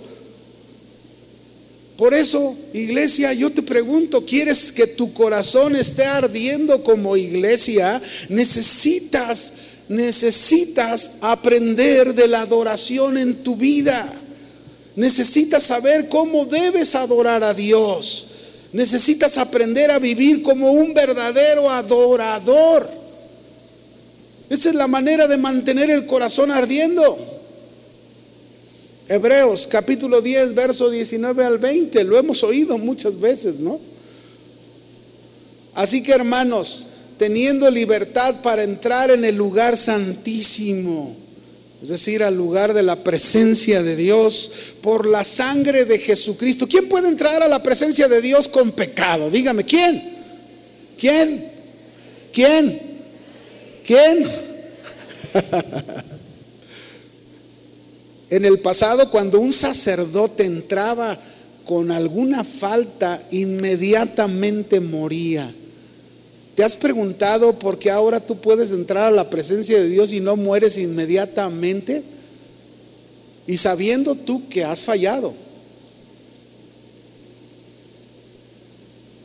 Por 1.99 2.13
eso, 2.13 2.55
iglesia, 2.71 3.33
yo 3.33 3.51
te 3.51 3.61
pregunto, 3.61 4.25
¿quieres 4.25 4.71
que 4.71 4.87
tu 4.87 5.11
corazón 5.11 5.75
esté 5.75 6.05
ardiendo 6.05 6.81
como 6.81 7.17
iglesia? 7.17 8.01
Necesitas, 8.29 9.53
necesitas 9.89 11.17
aprender 11.19 12.13
de 12.15 12.29
la 12.29 12.43
adoración 12.43 13.17
en 13.17 13.43
tu 13.43 13.57
vida. 13.57 14.09
Necesitas 14.95 15.63
saber 15.63 16.07
cómo 16.07 16.45
debes 16.45 16.95
adorar 16.95 17.43
a 17.43 17.53
Dios. 17.53 18.27
Necesitas 18.71 19.37
aprender 19.37 19.91
a 19.91 19.99
vivir 19.99 20.41
como 20.41 20.71
un 20.71 20.93
verdadero 20.93 21.69
adorador. 21.69 22.89
Esa 24.49 24.69
es 24.69 24.75
la 24.75 24.87
manera 24.87 25.27
de 25.27 25.35
mantener 25.35 25.89
el 25.89 26.05
corazón 26.05 26.49
ardiendo. 26.49 27.38
Hebreos 29.09 29.65
capítulo 29.65 30.21
10, 30.21 30.53
verso 30.53 30.87
19 30.87 31.43
al 31.43 31.57
20, 31.57 32.03
lo 32.03 32.15
hemos 32.15 32.43
oído 32.43 32.77
muchas 32.77 33.19
veces, 33.19 33.59
¿no? 33.59 33.79
Así 35.73 36.03
que 36.03 36.11
hermanos, 36.11 36.89
teniendo 37.17 37.71
libertad 37.71 38.43
para 38.43 38.61
entrar 38.61 39.09
en 39.09 39.25
el 39.25 39.35
lugar 39.35 39.75
santísimo, 39.77 41.17
es 41.81 41.89
decir, 41.89 42.21
al 42.21 42.37
lugar 42.37 42.75
de 42.75 42.83
la 42.83 42.97
presencia 42.97 43.81
de 43.81 43.95
Dios 43.95 44.51
por 44.83 45.07
la 45.07 45.23
sangre 45.23 45.85
de 45.85 45.97
Jesucristo. 45.97 46.67
¿Quién 46.67 46.87
puede 46.87 47.07
entrar 47.07 47.41
a 47.41 47.47
la 47.47 47.63
presencia 47.63 48.07
de 48.07 48.21
Dios 48.21 48.47
con 48.47 48.71
pecado? 48.73 49.31
Dígame, 49.31 49.63
¿quién? 49.63 50.03
¿Quién? 50.99 51.51
¿Quién? 52.31 52.79
¿Quién? 53.83 54.27
en 58.29 58.45
el 58.45 58.59
pasado, 58.59 59.09
cuando 59.09 59.39
un 59.39 59.51
sacerdote 59.51 60.45
entraba 60.45 61.17
con 61.65 61.91
alguna 61.91 62.43
falta, 62.43 63.21
inmediatamente 63.31 64.79
moría. 64.79 65.53
¿Te 66.55 66.63
has 66.63 66.75
preguntado 66.75 67.57
por 67.57 67.79
qué 67.79 67.89
ahora 67.89 68.19
tú 68.19 68.39
puedes 68.39 68.71
entrar 68.71 69.05
a 69.05 69.15
la 69.15 69.29
presencia 69.29 69.79
de 69.79 69.87
Dios 69.87 70.11
y 70.11 70.19
no 70.19 70.35
mueres 70.35 70.77
inmediatamente? 70.77 72.03
Y 73.47 73.57
sabiendo 73.57 74.13
tú 74.13 74.47
que 74.47 74.63
has 74.63 74.83
fallado. 74.83 75.33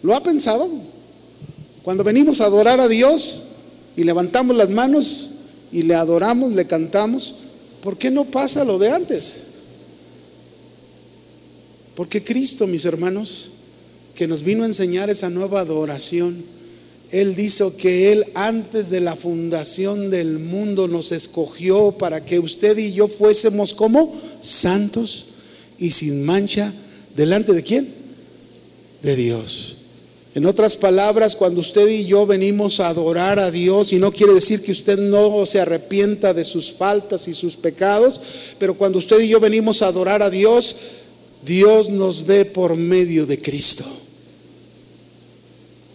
¿Lo 0.03 0.15
ha 0.15 0.23
pensado? 0.23 0.69
Cuando 1.83 2.05
venimos 2.05 2.41
a 2.41 2.47
adorar 2.47 2.81
a 2.81 2.89
Dios 2.89 3.43
y 3.97 4.05
levantamos 4.05 4.57
las 4.57 4.71
manos 4.71 5.31
y 5.73 5.83
le 5.83 5.95
adoramos, 5.95 6.53
le 6.53 6.67
cantamos, 6.67 7.35
¿por 7.85 7.99
qué 7.99 8.11
no 8.11 8.25
pasa 8.25 8.65
lo 8.65 8.79
de 8.79 8.91
antes? 8.91 9.35
Porque 11.95 12.25
Cristo, 12.25 12.67
mis 12.67 12.87
hermanos, 12.87 13.51
que 14.15 14.27
nos 14.27 14.43
vino 14.43 14.63
a 14.63 14.67
enseñar 14.67 15.11
esa 15.11 15.29
nueva 15.29 15.61
adoración, 15.61 16.43
Él 17.11 17.37
dijo 17.37 17.77
que 17.77 18.11
Él 18.11 18.25
antes 18.35 18.89
de 18.89 19.03
la 19.03 19.17
fundación 19.17 20.11
del 20.11 20.39
mundo 20.39 20.89
nos 20.89 21.13
escogió 21.13 21.93
para 21.93 22.25
que 22.25 22.39
usted 22.39 22.79
y 22.79 22.95
yo 22.95 23.07
fuésemos 23.07 23.75
como 23.75 24.19
santos 24.41 25.27
y 25.79 25.91
sin 25.91 26.25
mancha 26.25 26.73
delante 27.15 27.53
de 27.53 27.63
quién? 27.63 27.95
De 29.03 29.15
Dios. 29.15 29.77
En 30.35 30.47
otras 30.47 30.77
palabras, 30.77 31.37
cuando 31.37 31.61
usted 31.61 31.89
y 31.89 32.07
yo 32.07 32.27
venimos 32.27 32.81
a 32.81 32.89
adorar 32.89 33.39
a 33.39 33.53
Dios, 33.53 33.93
y 33.93 33.99
no 33.99 34.11
quiere 34.11 34.35
decir 34.35 34.63
que 34.63 34.73
usted 34.73 34.99
no 34.99 35.47
se 35.47 35.61
arrepienta 35.61 36.35
de 36.35 36.45
sus 36.45 36.73
faltas 36.73 37.29
y 37.29 37.35
sus 37.35 37.57
pecados, 37.57 38.21
pero 38.59 38.77
cuando 38.77 38.99
usted 38.99 39.21
y 39.21 39.29
yo 39.29 39.39
venimos 39.39 39.81
a 39.81 39.87
adorar 39.87 40.23
a 40.23 40.31
Dios, 40.31 40.77
Dios 41.45 41.89
nos 41.89 42.27
ve 42.27 42.45
por 42.45 42.75
medio 42.75 43.27
de 43.27 43.41
Cristo. 43.41 43.85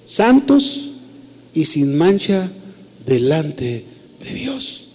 Santos 0.06 0.92
y 1.54 1.66
sin 1.66 1.98
mancha 1.98 2.50
delante 3.06 3.84
de 4.22 4.34
Dios. 4.34 4.88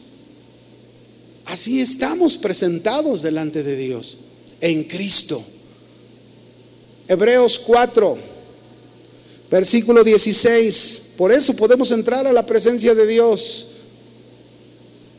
Así 1.45 1.83
estamos 1.83 2.39
presentados 2.39 3.21
delante 3.21 3.63
de 3.63 3.77
Dios, 3.77 4.17
en 4.63 4.85
Cristo. 4.85 5.45
Hebreos 7.07 7.59
4 7.59 8.34
Versículo 9.55 10.03
16. 10.03 11.11
Por 11.17 11.31
eso 11.31 11.55
podemos 11.55 11.93
entrar 11.93 12.27
a 12.27 12.33
la 12.33 12.45
presencia 12.45 12.93
de 12.93 13.07
Dios. 13.07 13.69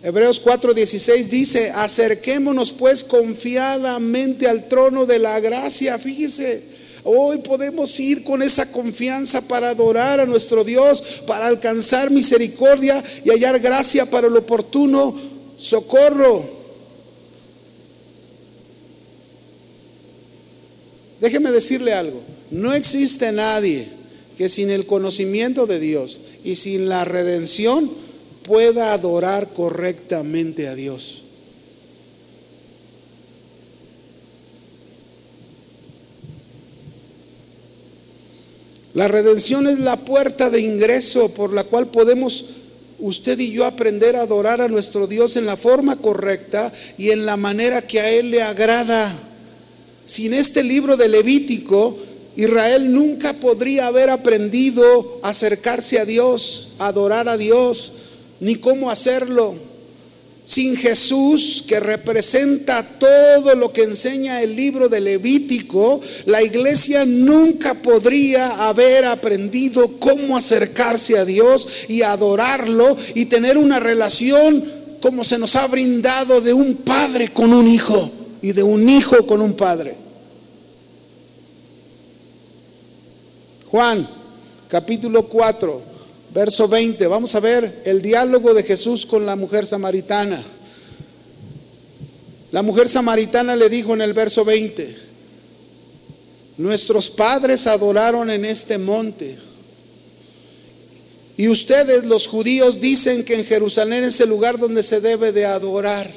Hebreos 0.03 0.43
4:16 0.43 1.29
dice, 1.29 1.71
acerquémonos 1.71 2.73
pues 2.73 3.05
confiadamente 3.05 4.49
al 4.49 4.67
trono 4.67 5.05
de 5.05 5.19
la 5.19 5.39
gracia. 5.39 5.97
Fíjese, 5.97 6.63
hoy 7.05 7.37
podemos 7.37 7.97
ir 7.97 8.25
con 8.25 8.41
esa 8.41 8.69
confianza 8.73 9.47
para 9.47 9.69
adorar 9.69 10.19
a 10.19 10.25
nuestro 10.25 10.65
Dios, 10.65 11.01
para 11.25 11.47
alcanzar 11.47 12.11
misericordia 12.11 13.01
y 13.23 13.29
hallar 13.29 13.57
gracia 13.61 14.05
para 14.05 14.27
el 14.27 14.35
oportuno 14.35 15.17
socorro. 15.55 16.43
Déjeme 21.21 21.51
decirle 21.51 21.93
algo, 21.93 22.21
no 22.51 22.73
existe 22.73 23.31
nadie 23.31 23.94
que 24.37 24.49
sin 24.49 24.69
el 24.69 24.85
conocimiento 24.85 25.65
de 25.65 25.79
Dios 25.79 26.21
y 26.43 26.55
sin 26.55 26.89
la 26.89 27.05
redención 27.05 27.89
pueda 28.43 28.93
adorar 28.93 29.53
correctamente 29.53 30.67
a 30.67 30.75
Dios. 30.75 31.21
La 38.93 39.09
redención 39.09 39.67
es 39.67 39.79
la 39.79 39.97
puerta 39.97 40.49
de 40.49 40.61
ingreso 40.61 41.33
por 41.33 41.51
la 41.51 41.65
cual 41.65 41.87
podemos 41.87 42.45
usted 42.97 43.37
y 43.39 43.51
yo 43.51 43.65
aprender 43.65 44.15
a 44.15 44.21
adorar 44.21 44.61
a 44.61 44.69
nuestro 44.69 45.05
Dios 45.05 45.35
en 45.35 45.45
la 45.45 45.57
forma 45.57 45.97
correcta 45.97 46.71
y 46.97 47.09
en 47.09 47.25
la 47.25 47.35
manera 47.35 47.81
que 47.81 47.99
a 47.99 48.09
Él 48.09 48.31
le 48.31 48.41
agrada. 48.41 49.13
Sin 50.05 50.33
este 50.33 50.63
libro 50.63 50.95
de 50.95 51.09
Levítico, 51.09 51.97
Israel 52.35 52.93
nunca 52.93 53.33
podría 53.33 53.87
haber 53.87 54.09
aprendido 54.09 55.19
a 55.23 55.29
acercarse 55.29 55.99
a 55.99 56.05
Dios, 56.05 56.69
a 56.79 56.87
adorar 56.87 57.29
a 57.29 57.37
Dios, 57.37 57.93
ni 58.39 58.55
cómo 58.55 58.89
hacerlo. 58.89 59.55
Sin 60.43 60.75
Jesús, 60.75 61.63
que 61.67 61.79
representa 61.79 62.83
todo 62.99 63.55
lo 63.55 63.73
que 63.73 63.81
enseña 63.81 64.43
el 64.43 64.55
libro 64.55 64.89
de 64.89 65.01
Levítico, 65.01 66.01
la 66.25 66.43
iglesia 66.43 67.03
nunca 67.03 67.73
podría 67.73 68.67
haber 68.67 69.05
aprendido 69.05 69.97
cómo 69.97 70.37
acercarse 70.37 71.17
a 71.17 71.25
Dios 71.25 71.67
y 71.87 72.03
adorarlo 72.03 72.95
y 73.15 73.25
tener 73.25 73.57
una 73.57 73.79
relación 73.79 74.63
como 75.01 75.23
se 75.23 75.39
nos 75.39 75.55
ha 75.55 75.65
brindado 75.65 76.41
de 76.41 76.53
un 76.53 76.75
padre 76.75 77.29
con 77.29 77.51
un 77.51 77.67
hijo 77.67 78.11
y 78.43 78.51
de 78.51 78.61
un 78.61 78.87
hijo 78.87 79.25
con 79.25 79.41
un 79.41 79.53
padre. 79.53 80.04
Juan, 83.75 84.07
capítulo 84.69 85.27
4 85.27 85.81
Verso 86.33 86.65
20, 86.65 87.07
vamos 87.07 87.35
a 87.35 87.41
ver 87.41 87.81
el 87.83 88.01
diálogo 88.01 88.53
de 88.53 88.63
Jesús 88.63 89.05
con 89.05 89.25
la 89.25 89.35
mujer 89.35 89.65
samaritana. 89.65 90.41
La 92.51 92.61
mujer 92.61 92.87
samaritana 92.87 93.53
le 93.57 93.67
dijo 93.67 93.93
en 93.93 94.01
el 94.01 94.13
verso 94.13 94.45
20, 94.45 94.95
nuestros 96.57 97.09
padres 97.09 97.67
adoraron 97.67 98.29
en 98.29 98.45
este 98.45 98.77
monte. 98.77 99.37
Y 101.35 101.49
ustedes 101.49 102.05
los 102.05 102.27
judíos 102.27 102.79
dicen 102.79 103.25
que 103.25 103.35
en 103.35 103.43
Jerusalén 103.43 104.05
es 104.05 104.21
el 104.21 104.29
lugar 104.29 104.57
donde 104.57 104.83
se 104.83 105.01
debe 105.01 105.33
de 105.33 105.45
adorar. 105.45 106.09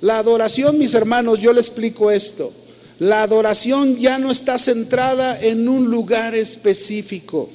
La 0.00 0.18
adoración, 0.18 0.78
mis 0.78 0.94
hermanos, 0.94 1.38
yo 1.38 1.52
le 1.52 1.60
explico 1.60 2.10
esto. 2.10 2.52
La 2.98 3.22
adoración 3.22 3.96
ya 3.96 4.18
no 4.18 4.30
está 4.30 4.58
centrada 4.58 5.40
en 5.40 5.68
un 5.68 5.88
lugar 5.88 6.34
específico. 6.34 7.48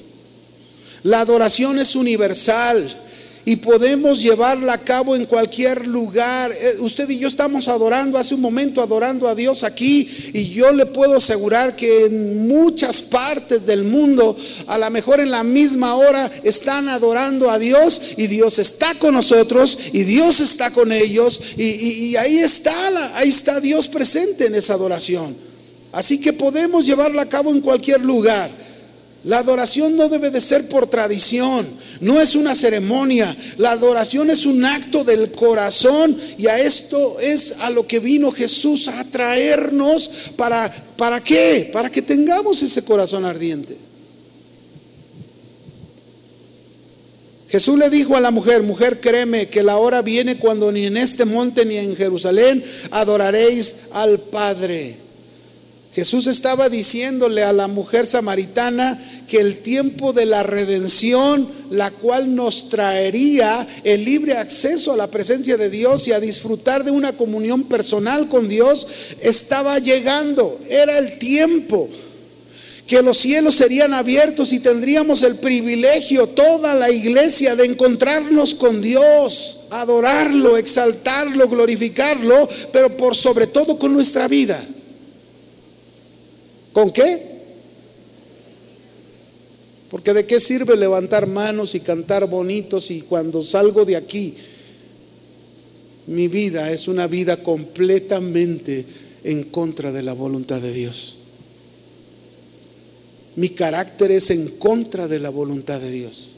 La 1.02 1.20
adoración 1.20 1.78
es 1.78 1.96
universal 1.96 3.03
y 3.46 3.56
podemos 3.56 4.22
llevarla 4.22 4.74
a 4.74 4.78
cabo 4.78 5.14
en 5.14 5.26
cualquier 5.26 5.86
lugar. 5.86 6.50
Eh, 6.52 6.76
usted 6.80 7.08
y 7.10 7.18
yo 7.18 7.28
estamos 7.28 7.68
adorando 7.68 8.18
hace 8.18 8.34
un 8.34 8.40
momento, 8.40 8.80
adorando 8.80 9.28
a 9.28 9.34
Dios 9.34 9.64
aquí 9.64 10.08
y 10.32 10.48
yo 10.48 10.72
le 10.72 10.86
puedo 10.86 11.16
asegurar 11.16 11.76
que 11.76 12.06
en 12.06 12.48
muchas 12.48 13.02
partes 13.02 13.66
del 13.66 13.84
mundo, 13.84 14.36
a 14.66 14.78
lo 14.78 14.90
mejor 14.90 15.20
en 15.20 15.30
la 15.30 15.42
misma 15.42 15.94
hora, 15.94 16.30
están 16.42 16.88
adorando 16.88 17.50
a 17.50 17.58
Dios 17.58 18.00
y 18.16 18.26
Dios 18.28 18.58
está 18.58 18.94
con 18.94 19.14
nosotros 19.14 19.78
y 19.92 20.04
Dios 20.04 20.40
está 20.40 20.70
con 20.70 20.92
ellos 20.92 21.40
y, 21.56 21.62
y 21.64 22.16
ahí 22.16 22.38
está, 22.38 23.16
ahí 23.16 23.28
está 23.28 23.60
Dios 23.60 23.88
presente 23.88 24.46
en 24.46 24.54
esa 24.54 24.74
adoración. 24.74 25.36
Así 25.92 26.20
que 26.20 26.32
podemos 26.32 26.86
llevarla 26.86 27.22
a 27.22 27.28
cabo 27.28 27.50
en 27.50 27.60
cualquier 27.60 28.00
lugar. 28.00 28.50
La 29.24 29.38
adoración 29.38 29.96
no 29.96 30.08
debe 30.08 30.30
de 30.30 30.40
ser 30.40 30.68
por 30.68 30.86
tradición, 30.86 31.66
no 32.04 32.20
es 32.20 32.34
una 32.34 32.54
ceremonia. 32.54 33.34
La 33.56 33.72
adoración 33.72 34.28
es 34.28 34.44
un 34.44 34.62
acto 34.62 35.04
del 35.04 35.32
corazón 35.32 36.14
y 36.36 36.46
a 36.48 36.60
esto 36.60 37.18
es 37.18 37.56
a 37.60 37.70
lo 37.70 37.86
que 37.86 37.98
vino 37.98 38.30
Jesús 38.30 38.88
a 38.88 39.04
traernos 39.04 40.10
para 40.36 40.70
¿para 40.98 41.24
qué? 41.24 41.70
Para 41.72 41.90
que 41.90 42.02
tengamos 42.02 42.62
ese 42.62 42.84
corazón 42.84 43.24
ardiente. 43.24 43.78
Jesús 47.48 47.78
le 47.78 47.88
dijo 47.88 48.16
a 48.16 48.20
la 48.20 48.30
mujer, 48.30 48.62
mujer, 48.62 49.00
créeme 49.00 49.48
que 49.48 49.62
la 49.62 49.78
hora 49.78 50.02
viene 50.02 50.36
cuando 50.36 50.70
ni 50.70 50.84
en 50.84 50.98
este 50.98 51.24
monte 51.24 51.64
ni 51.64 51.78
en 51.78 51.96
Jerusalén 51.96 52.62
adoraréis 52.90 53.84
al 53.92 54.18
Padre. 54.18 54.96
Jesús 55.94 56.26
estaba 56.26 56.68
diciéndole 56.68 57.44
a 57.44 57.52
la 57.52 57.68
mujer 57.68 58.04
samaritana 58.04 59.13
que 59.28 59.38
el 59.38 59.58
tiempo 59.58 60.12
de 60.12 60.26
la 60.26 60.42
redención, 60.42 61.48
la 61.70 61.90
cual 61.90 62.34
nos 62.34 62.68
traería 62.68 63.66
el 63.84 64.04
libre 64.04 64.36
acceso 64.36 64.92
a 64.92 64.96
la 64.96 65.06
presencia 65.06 65.56
de 65.56 65.70
Dios 65.70 66.06
y 66.08 66.12
a 66.12 66.20
disfrutar 66.20 66.84
de 66.84 66.90
una 66.90 67.12
comunión 67.12 67.64
personal 67.64 68.28
con 68.28 68.48
Dios, 68.48 68.86
estaba 69.20 69.78
llegando. 69.78 70.58
Era 70.68 70.98
el 70.98 71.18
tiempo 71.18 71.88
que 72.86 73.00
los 73.00 73.16
cielos 73.16 73.54
serían 73.54 73.94
abiertos 73.94 74.52
y 74.52 74.60
tendríamos 74.60 75.22
el 75.22 75.36
privilegio, 75.36 76.26
toda 76.28 76.74
la 76.74 76.90
iglesia, 76.90 77.56
de 77.56 77.64
encontrarnos 77.64 78.54
con 78.54 78.82
Dios, 78.82 79.60
adorarlo, 79.70 80.58
exaltarlo, 80.58 81.48
glorificarlo, 81.48 82.48
pero 82.72 82.94
por 82.96 83.16
sobre 83.16 83.46
todo 83.46 83.78
con 83.78 83.94
nuestra 83.94 84.28
vida. 84.28 84.62
¿Con 86.74 86.90
qué? 86.90 87.33
Porque 89.94 90.12
de 90.12 90.26
qué 90.26 90.40
sirve 90.40 90.76
levantar 90.76 91.28
manos 91.28 91.76
y 91.76 91.78
cantar 91.78 92.28
bonitos 92.28 92.90
y 92.90 93.02
cuando 93.02 93.44
salgo 93.44 93.84
de 93.84 93.94
aquí, 93.94 94.34
mi 96.08 96.26
vida 96.26 96.72
es 96.72 96.88
una 96.88 97.06
vida 97.06 97.36
completamente 97.36 98.84
en 99.22 99.44
contra 99.44 99.92
de 99.92 100.02
la 100.02 100.12
voluntad 100.12 100.60
de 100.60 100.72
Dios. 100.72 101.18
Mi 103.36 103.50
carácter 103.50 104.10
es 104.10 104.30
en 104.30 104.48
contra 104.58 105.06
de 105.06 105.20
la 105.20 105.30
voluntad 105.30 105.80
de 105.80 105.92
Dios. 105.92 106.30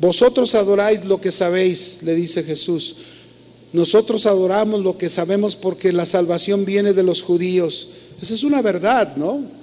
Vosotros 0.00 0.56
adoráis 0.56 1.04
lo 1.04 1.20
que 1.20 1.30
sabéis, 1.30 2.02
le 2.02 2.16
dice 2.16 2.42
Jesús. 2.42 2.96
Nosotros 3.72 4.26
adoramos 4.26 4.82
lo 4.82 4.98
que 4.98 5.08
sabemos 5.08 5.54
porque 5.54 5.92
la 5.92 6.06
salvación 6.06 6.64
viene 6.64 6.92
de 6.92 7.04
los 7.04 7.22
judíos. 7.22 7.90
Esa 8.20 8.34
es 8.34 8.42
una 8.42 8.62
verdad, 8.62 9.14
¿no? 9.14 9.62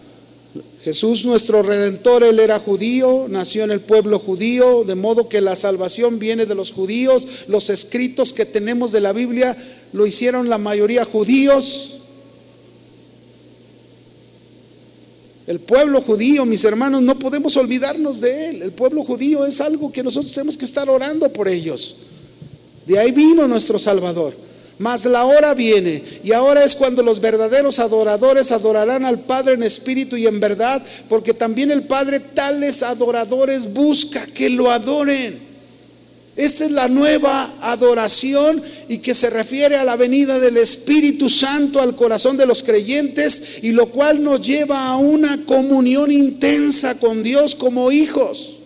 Jesús 0.83 1.25
nuestro 1.25 1.61
redentor, 1.61 2.23
él 2.23 2.39
era 2.39 2.57
judío, 2.57 3.27
nació 3.29 3.63
en 3.63 3.71
el 3.71 3.81
pueblo 3.81 4.17
judío, 4.17 4.83
de 4.83 4.95
modo 4.95 5.29
que 5.29 5.39
la 5.39 5.55
salvación 5.55 6.17
viene 6.17 6.47
de 6.47 6.55
los 6.55 6.71
judíos. 6.71 7.27
Los 7.47 7.69
escritos 7.69 8.33
que 8.33 8.45
tenemos 8.45 8.91
de 8.91 9.01
la 9.01 9.13
Biblia 9.13 9.55
lo 9.93 10.07
hicieron 10.07 10.49
la 10.49 10.57
mayoría 10.57 11.05
judíos. 11.05 11.99
El 15.45 15.59
pueblo 15.59 16.01
judío, 16.01 16.45
mis 16.45 16.63
hermanos, 16.63 17.03
no 17.03 17.19
podemos 17.19 17.55
olvidarnos 17.57 18.21
de 18.21 18.49
él. 18.49 18.61
El 18.63 18.71
pueblo 18.71 19.03
judío 19.03 19.45
es 19.45 19.61
algo 19.61 19.91
que 19.91 20.01
nosotros 20.01 20.33
tenemos 20.33 20.57
que 20.57 20.65
estar 20.65 20.89
orando 20.89 21.31
por 21.31 21.47
ellos. 21.47 21.97
De 22.87 22.97
ahí 22.97 23.11
vino 23.11 23.47
nuestro 23.47 23.77
Salvador. 23.77 24.33
Mas 24.81 25.05
la 25.05 25.25
hora 25.25 25.53
viene 25.53 26.03
y 26.23 26.31
ahora 26.31 26.63
es 26.63 26.73
cuando 26.73 27.03
los 27.03 27.21
verdaderos 27.21 27.77
adoradores 27.77 28.51
adorarán 28.51 29.05
al 29.05 29.19
Padre 29.19 29.53
en 29.53 29.61
espíritu 29.61 30.17
y 30.17 30.25
en 30.25 30.39
verdad, 30.39 30.81
porque 31.07 31.35
también 31.35 31.69
el 31.69 31.83
Padre 31.83 32.19
tales 32.19 32.81
adoradores 32.81 33.71
busca 33.73 34.25
que 34.25 34.49
lo 34.49 34.71
adoren. 34.71 35.39
Esta 36.35 36.65
es 36.65 36.71
la 36.71 36.87
nueva 36.87 37.53
adoración 37.61 38.59
y 38.87 38.97
que 38.97 39.13
se 39.13 39.29
refiere 39.29 39.75
a 39.75 39.85
la 39.85 39.97
venida 39.97 40.39
del 40.39 40.57
Espíritu 40.57 41.29
Santo 41.29 41.79
al 41.79 41.95
corazón 41.95 42.35
de 42.35 42.47
los 42.47 42.63
creyentes 42.63 43.59
y 43.61 43.73
lo 43.73 43.85
cual 43.91 44.23
nos 44.23 44.41
lleva 44.41 44.87
a 44.87 44.97
una 44.97 45.45
comunión 45.45 46.11
intensa 46.11 46.99
con 46.99 47.21
Dios 47.21 47.53
como 47.53 47.91
hijos. 47.91 48.60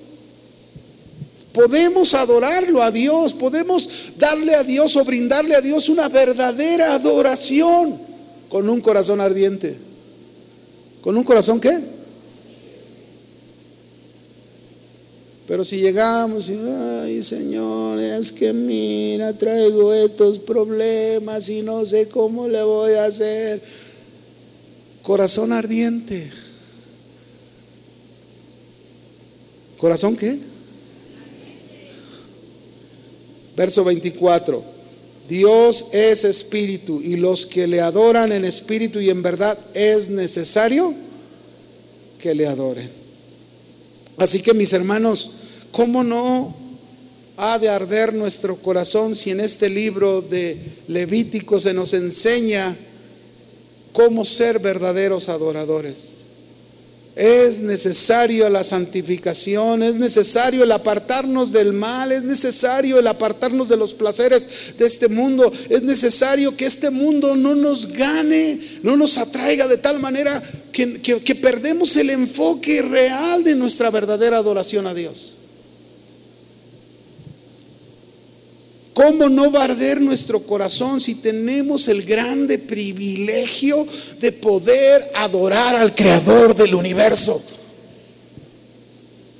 Podemos 1.55 2.13
adorarlo 2.13 2.83
a 2.83 2.91
Dios, 2.91 3.31
podemos 3.31 4.11
darle 4.17 4.55
a 4.55 4.63
Dios 4.63 4.93
o 4.97 5.05
brindarle 5.05 5.55
a 5.55 5.61
Dios 5.61 5.87
una 5.87 6.09
verdadera 6.09 6.93
adoración 6.93 7.97
con 8.49 8.67
un 8.67 8.81
corazón 8.81 9.21
ardiente. 9.21 9.77
¿Con 10.99 11.15
un 11.15 11.23
corazón 11.23 11.61
qué? 11.61 11.79
Pero 15.47 15.63
si 15.63 15.77
llegamos 15.77 16.49
y, 16.49 16.59
ay 16.59 17.23
Señor, 17.23 18.01
es 18.01 18.33
que 18.33 18.51
mira, 18.51 19.31
traigo 19.37 19.93
estos 19.93 20.39
problemas 20.39 21.47
y 21.47 21.61
no 21.61 21.85
sé 21.85 22.09
cómo 22.09 22.49
le 22.49 22.61
voy 22.63 22.95
a 22.95 23.05
hacer. 23.05 23.61
Corazón 25.01 25.53
ardiente. 25.53 26.29
¿Corazón 29.77 30.17
qué? 30.17 30.54
Verso 33.55 33.83
24. 33.83 34.75
Dios 35.27 35.87
es 35.91 36.23
espíritu 36.23 37.01
y 37.01 37.15
los 37.15 37.45
que 37.45 37.67
le 37.67 37.81
adoran 37.81 38.31
en 38.31 38.45
espíritu 38.45 38.99
y 38.99 39.09
en 39.09 39.23
verdad 39.23 39.57
es 39.73 40.09
necesario 40.09 40.93
que 42.19 42.35
le 42.35 42.45
adoren. 42.47 42.89
Así 44.17 44.41
que 44.41 44.53
mis 44.53 44.71
hermanos, 44.73 45.31
¿cómo 45.71 46.03
no 46.03 46.55
ha 47.37 47.59
de 47.59 47.69
arder 47.69 48.13
nuestro 48.13 48.55
corazón 48.57 49.15
si 49.15 49.31
en 49.31 49.39
este 49.39 49.69
libro 49.69 50.21
de 50.21 50.57
Levítico 50.87 51.59
se 51.59 51.73
nos 51.73 51.93
enseña 51.93 52.75
cómo 53.93 54.25
ser 54.25 54.59
verdaderos 54.59 55.27
adoradores? 55.27 56.24
Es 57.15 57.61
necesario 57.61 58.49
la 58.49 58.65
santificación, 58.65 59.83
es 59.83 59.95
necesario 59.95 60.63
el 60.63 60.71
apartarnos 60.73 61.53
del 61.53 61.71
mal, 61.71 62.11
es 62.11 62.23
necesario 62.23 62.99
el 62.99 63.07
apartarnos 63.07 63.69
de 63.69 63.77
los 63.77 63.93
placeres 63.93 64.75
de 64.77 64.85
este 64.85 65.07
mundo, 65.07 65.49
es 65.69 65.81
necesario 65.81 66.57
que 66.57 66.65
este 66.65 66.89
mundo 66.89 67.37
no 67.37 67.55
nos 67.55 67.93
gane, 67.93 68.79
no 68.83 68.97
nos 68.97 69.17
atraiga 69.17 69.65
de 69.65 69.77
tal 69.77 69.99
manera 69.99 70.43
que, 70.73 70.99
que 71.01 71.35
perdemos 71.35 71.95
el 71.95 72.09
enfoque 72.09 72.81
real 72.81 73.45
de 73.45 73.55
nuestra 73.55 73.89
verdadera 73.91 74.37
adoración 74.37 74.85
a 74.85 74.93
Dios. 74.93 75.34
¿Cómo 78.95 79.27
no 79.27 79.51
va 79.51 79.59
a 79.59 79.65
arder 79.65 79.99
nuestro 79.99 80.41
corazón 80.43 81.01
si 81.01 81.15
tenemos 81.15 81.89
el 81.89 82.03
grande 82.03 82.57
privilegio 82.57 83.85
de 84.21 84.31
poder 84.31 85.11
adorar 85.15 85.75
al 85.75 85.93
Creador 85.93 86.55
del 86.55 86.73
universo? 86.73 87.43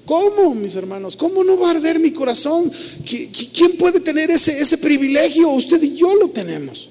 ¿Cómo, 0.03 0.53
mis 0.53 0.75
hermanos? 0.75 1.15
¿Cómo 1.15 1.41
no 1.41 1.57
va 1.57 1.69
a 1.69 1.71
arder 1.71 1.99
mi 1.99 2.11
corazón? 2.11 2.69
¿Quién 3.05 3.77
puede 3.77 4.01
tener 4.01 4.29
ese, 4.29 4.59
ese 4.59 4.77
privilegio? 4.77 5.47
Usted 5.51 5.81
y 5.81 5.95
yo 5.95 6.13
lo 6.15 6.27
tenemos. 6.27 6.89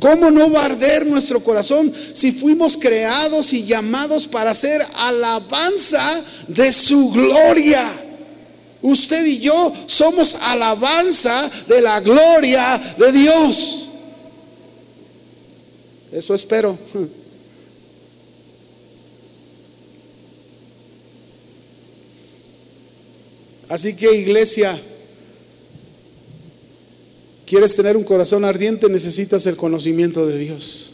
¿Cómo 0.00 0.30
no 0.30 0.50
va 0.50 0.62
a 0.62 0.66
arder 0.66 1.04
nuestro 1.04 1.44
corazón 1.44 1.92
si 2.14 2.32
fuimos 2.32 2.78
creados 2.78 3.52
y 3.52 3.66
llamados 3.66 4.26
para 4.26 4.52
hacer 4.52 4.80
alabanza 4.94 6.24
de 6.46 6.72
su 6.72 7.10
gloria? 7.10 8.06
Usted 8.80 9.26
y 9.26 9.40
yo 9.40 9.72
somos 9.86 10.34
alabanza 10.34 11.50
de 11.66 11.82
la 11.82 11.98
gloria 12.00 12.94
de 12.96 13.12
Dios. 13.12 13.88
Eso 16.12 16.34
espero. 16.34 16.78
Así 23.68 23.94
que 23.94 24.14
iglesia, 24.14 24.80
¿quieres 27.44 27.76
tener 27.76 27.96
un 27.98 28.04
corazón 28.04 28.44
ardiente? 28.46 28.88
Necesitas 28.88 29.44
el 29.46 29.56
conocimiento 29.56 30.26
de 30.26 30.38
Dios. 30.38 30.92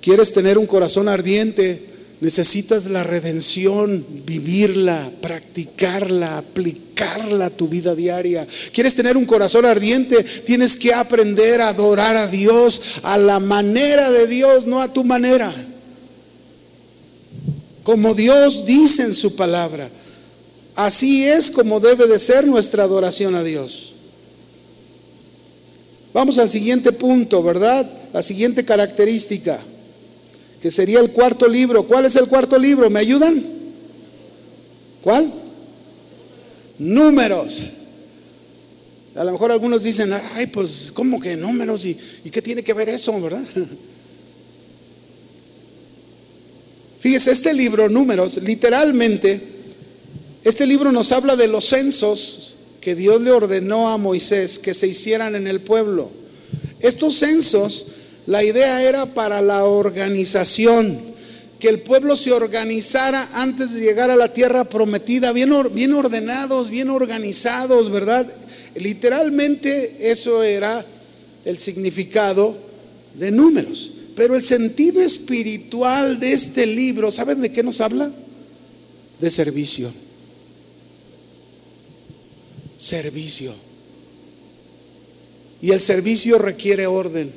¿Quieres 0.00 0.32
tener 0.32 0.58
un 0.58 0.66
corazón 0.66 1.08
ardiente? 1.08 1.82
Necesitas 2.20 2.86
la 2.86 3.02
redención, 3.02 4.06
vivirla, 4.24 5.10
practicarla, 5.20 6.38
aplicarla 6.38 6.87
a 7.04 7.50
tu 7.50 7.68
vida 7.68 7.94
diaria. 7.94 8.46
¿Quieres 8.72 8.94
tener 8.94 9.16
un 9.16 9.24
corazón 9.24 9.64
ardiente? 9.64 10.22
Tienes 10.22 10.76
que 10.76 10.92
aprender 10.92 11.60
a 11.60 11.68
adorar 11.68 12.16
a 12.16 12.26
Dios 12.26 12.80
a 13.02 13.18
la 13.18 13.40
manera 13.40 14.10
de 14.10 14.26
Dios, 14.26 14.66
no 14.66 14.80
a 14.80 14.92
tu 14.92 15.04
manera. 15.04 15.52
Como 17.82 18.14
Dios 18.14 18.66
dice 18.66 19.02
en 19.02 19.14
su 19.14 19.36
palabra. 19.36 19.90
Así 20.74 21.24
es 21.24 21.50
como 21.50 21.80
debe 21.80 22.06
de 22.06 22.18
ser 22.18 22.46
nuestra 22.46 22.84
adoración 22.84 23.34
a 23.34 23.42
Dios. 23.42 23.94
Vamos 26.12 26.38
al 26.38 26.50
siguiente 26.50 26.92
punto, 26.92 27.42
¿verdad? 27.42 27.90
La 28.12 28.22
siguiente 28.22 28.64
característica 28.64 29.60
que 30.60 30.70
sería 30.70 31.00
el 31.00 31.10
cuarto 31.10 31.46
libro. 31.48 31.84
¿Cuál 31.84 32.06
es 32.06 32.16
el 32.16 32.26
cuarto 32.26 32.58
libro? 32.58 32.90
¿Me 32.90 33.00
ayudan? 33.00 33.42
¿Cuál? 35.02 35.32
Números. 36.78 37.70
A 39.14 39.24
lo 39.24 39.32
mejor 39.32 39.50
algunos 39.50 39.82
dicen, 39.82 40.12
ay, 40.34 40.46
pues, 40.46 40.92
¿cómo 40.92 41.18
que 41.18 41.36
números? 41.36 41.84
¿Y, 41.84 41.98
¿y 42.24 42.30
qué 42.30 42.40
tiene 42.40 42.62
que 42.62 42.72
ver 42.72 42.88
eso, 42.88 43.20
verdad? 43.20 43.42
Fíjese, 47.00 47.32
este 47.32 47.52
libro, 47.54 47.88
Números, 47.88 48.36
literalmente, 48.42 49.40
este 50.44 50.66
libro 50.66 50.92
nos 50.92 51.12
habla 51.12 51.36
de 51.36 51.48
los 51.48 51.64
censos 51.64 52.56
que 52.80 52.94
Dios 52.94 53.20
le 53.20 53.30
ordenó 53.30 53.88
a 53.88 53.98
Moisés 53.98 54.58
que 54.58 54.74
se 54.74 54.86
hicieran 54.88 55.34
en 55.34 55.46
el 55.46 55.60
pueblo. 55.60 56.10
Estos 56.80 57.16
censos 57.16 57.86
la 58.28 58.44
idea 58.44 58.82
era 58.86 59.06
para 59.06 59.40
la 59.40 59.64
organización, 59.64 61.07
que 61.58 61.68
el 61.68 61.80
pueblo 61.80 62.16
se 62.16 62.32
organizara 62.32 63.28
antes 63.34 63.74
de 63.74 63.80
llegar 63.80 64.10
a 64.10 64.16
la 64.16 64.32
tierra 64.32 64.64
prometida, 64.64 65.32
bien, 65.32 65.52
bien 65.72 65.92
ordenados, 65.92 66.70
bien 66.70 66.88
organizados, 66.88 67.90
¿verdad? 67.90 68.26
Literalmente 68.76 70.10
eso 70.12 70.42
era 70.42 70.84
el 71.44 71.58
significado 71.58 72.56
de 73.14 73.30
números. 73.30 73.92
Pero 74.14 74.36
el 74.36 74.42
sentido 74.42 75.00
espiritual 75.02 76.20
de 76.20 76.32
este 76.32 76.66
libro, 76.66 77.10
¿saben 77.10 77.40
de 77.40 77.52
qué 77.52 77.62
nos 77.62 77.80
habla? 77.80 78.10
De 79.20 79.30
servicio. 79.30 79.92
Servicio. 82.76 83.52
Y 85.60 85.72
el 85.72 85.80
servicio 85.80 86.38
requiere 86.38 86.86
orden. 86.86 87.32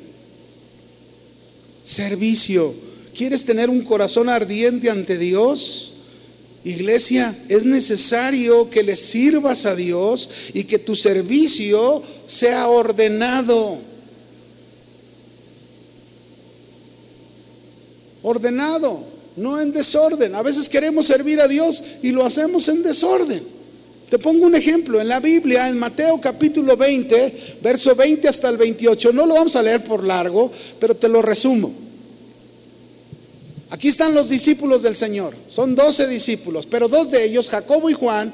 Servicio. 1.82 2.91
¿Quieres 3.14 3.44
tener 3.44 3.68
un 3.68 3.82
corazón 3.82 4.28
ardiente 4.28 4.90
ante 4.90 5.18
Dios? 5.18 5.92
Iglesia, 6.64 7.34
es 7.48 7.64
necesario 7.64 8.70
que 8.70 8.82
le 8.82 8.96
sirvas 8.96 9.66
a 9.66 9.74
Dios 9.74 10.28
y 10.54 10.64
que 10.64 10.78
tu 10.78 10.94
servicio 10.94 12.02
sea 12.24 12.68
ordenado. 12.68 13.78
Ordenado, 18.22 19.04
no 19.36 19.60
en 19.60 19.72
desorden. 19.72 20.36
A 20.36 20.42
veces 20.42 20.68
queremos 20.68 21.06
servir 21.06 21.40
a 21.40 21.48
Dios 21.48 21.82
y 22.02 22.12
lo 22.12 22.24
hacemos 22.24 22.68
en 22.68 22.84
desorden. 22.84 23.42
Te 24.08 24.18
pongo 24.18 24.46
un 24.46 24.54
ejemplo 24.54 25.00
en 25.00 25.08
la 25.08 25.18
Biblia, 25.18 25.68
en 25.68 25.78
Mateo 25.78 26.20
capítulo 26.20 26.76
20, 26.76 27.58
verso 27.60 27.96
20 27.96 28.28
hasta 28.28 28.48
el 28.48 28.56
28. 28.56 29.12
No 29.12 29.26
lo 29.26 29.34
vamos 29.34 29.56
a 29.56 29.62
leer 29.62 29.82
por 29.82 30.04
largo, 30.04 30.52
pero 30.78 30.94
te 30.94 31.08
lo 31.08 31.22
resumo. 31.22 31.81
Aquí 33.72 33.88
están 33.88 34.14
los 34.14 34.28
discípulos 34.28 34.82
del 34.82 34.94
Señor. 34.94 35.34
Son 35.46 35.74
12 35.74 36.06
discípulos, 36.06 36.66
pero 36.66 36.88
dos 36.88 37.10
de 37.10 37.24
ellos, 37.24 37.48
Jacobo 37.48 37.88
y 37.88 37.94
Juan, 37.94 38.30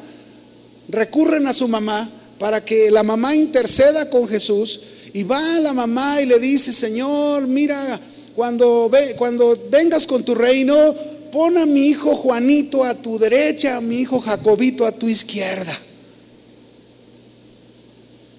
recurren 0.89 1.47
a 1.47 1.55
su 1.55 1.69
mamá 1.69 2.11
para 2.41 2.65
que 2.65 2.91
la 2.91 3.05
mamá 3.05 3.37
interceda 3.37 4.11
con 4.11 4.27
Jesús. 4.27 4.81
Y 5.13 5.23
va 5.23 5.55
a 5.55 5.61
la 5.61 5.73
mamá 5.73 6.21
y 6.21 6.27
le 6.27 6.41
dice, 6.41 6.73
Señor, 6.73 7.47
mira, 7.47 8.01
cuando, 8.35 8.91
ve, 8.91 9.15
cuando 9.17 9.57
vengas 9.71 10.09
con 10.09 10.25
tu 10.25 10.35
reino, 10.35 10.97
pon 11.31 11.57
a 11.57 11.67
mi 11.67 11.87
hijo 11.87 12.17
Juanito 12.17 12.83
a 12.83 12.95
tu 12.95 13.17
derecha, 13.17 13.77
a 13.77 13.81
mi 13.81 14.01
hijo 14.01 14.21
Jacobito 14.21 14.85
a 14.85 14.91
tu 14.91 15.09
izquierda. 15.09 15.79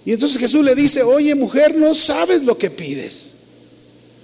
Y 0.03 0.11
entonces 0.11 0.37
Jesús 0.37 0.65
le 0.65 0.75
dice, 0.75 1.03
oye 1.03 1.33
mujer, 1.33 1.77
no 1.77 1.95
sabes 1.95 2.43
lo 2.43 2.57
que 2.57 2.69
pides. 2.69 3.35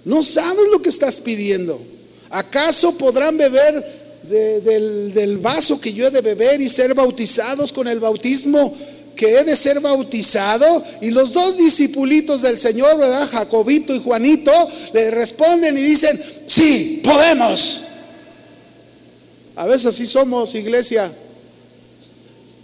No 0.03 0.21
sabes 0.23 0.65
lo 0.73 0.81
que 0.81 0.89
estás 0.89 1.19
pidiendo. 1.19 1.94
¿Acaso 2.29 2.97
podrán 2.97 3.37
beber 3.37 3.73
del, 4.23 5.37
vaso 5.37 5.79
que 5.79 5.93
yo 5.93 6.07
he 6.07 6.11
de 6.11 6.21
beber 6.21 6.59
y 6.59 6.69
ser 6.69 6.93
bautizados 6.93 7.71
con 7.71 7.87
el 7.87 7.99
bautismo 7.99 8.75
que 9.15 9.39
he 9.39 9.43
de 9.43 9.55
ser 9.55 9.79
bautizado? 9.79 10.83
Y 11.01 11.11
los 11.11 11.33
dos 11.33 11.57
discipulitos 11.57 12.41
del 12.41 12.59
Señor, 12.59 12.97
¿verdad? 12.97 13.27
Jacobito 13.27 13.93
y 13.93 13.99
Juanito, 13.99 14.51
le 14.93 15.11
responden 15.11 15.77
y 15.77 15.81
dicen, 15.81 16.19
sí, 16.47 17.01
podemos. 17.03 17.83
A 19.55 19.65
veces 19.65 19.87
así 19.87 20.07
somos, 20.07 20.55
iglesia. 20.55 21.11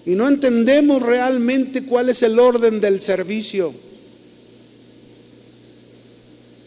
Y 0.05 0.11
no 0.11 0.27
entendemos 0.27 1.01
realmente 1.01 1.83
cuál 1.83 2.09
es 2.09 2.21
el 2.23 2.39
orden 2.39 2.81
del 2.81 3.01
servicio. 3.01 3.73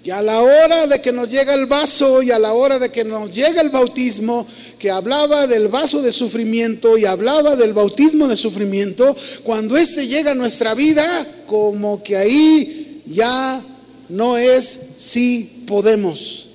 Y 0.05 0.11
a 0.11 0.21
la 0.21 0.43
hora 0.43 0.87
de 0.87 1.01
que 1.01 1.13
nos 1.13 1.31
llega 1.31 1.55
el 1.55 1.65
vaso 1.65 2.23
y 2.23 2.31
a 2.31 2.39
la 2.39 2.53
hora 2.53 2.79
de 2.79 2.91
que 2.91 3.05
nos 3.05 3.31
llega 3.31 3.63
el 3.63 3.71
bautismo, 3.71 4.47
que 4.79 4.91
hablaba 4.91 5.47
del 5.47 5.69
vaso 5.69 6.03
de 6.03 6.13
sufrimiento 6.13 6.99
y 6.99 7.07
hablaba 7.07 7.57
del 7.57 7.73
bautismo 7.73 8.29
de 8.29 8.37
sufrimiento, 8.37 9.17
cuando 9.45 9.79
este 9.79 10.07
llega 10.07 10.33
a 10.33 10.35
nuestra 10.35 10.75
vida, 10.75 11.07
como 11.47 12.03
que 12.03 12.19
ahí 12.19 13.03
ya 13.07 13.63
no 14.11 14.37
es 14.37 14.79
si 14.99 15.65
podemos. 15.67 16.49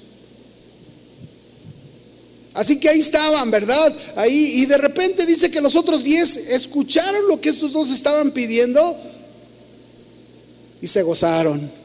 Así 2.54 2.80
que 2.80 2.90
ahí 2.90 3.00
estaban, 3.00 3.50
¿verdad? 3.50 3.96
Ahí, 4.16 4.62
y 4.62 4.68
de 4.68 4.78
repente 4.78 5.26
dice 5.26 5.50
que 5.50 5.60
los 5.60 5.76
otros 5.76 6.04
diez 6.04 6.38
escucharon 6.38 7.28
lo 7.28 7.42
que 7.42 7.50
estos 7.50 7.74
dos 7.74 7.90
estaban 7.90 8.30
pidiendo 8.30 8.96
y 10.84 10.88
se 10.88 11.02
gozaron. 11.02 11.79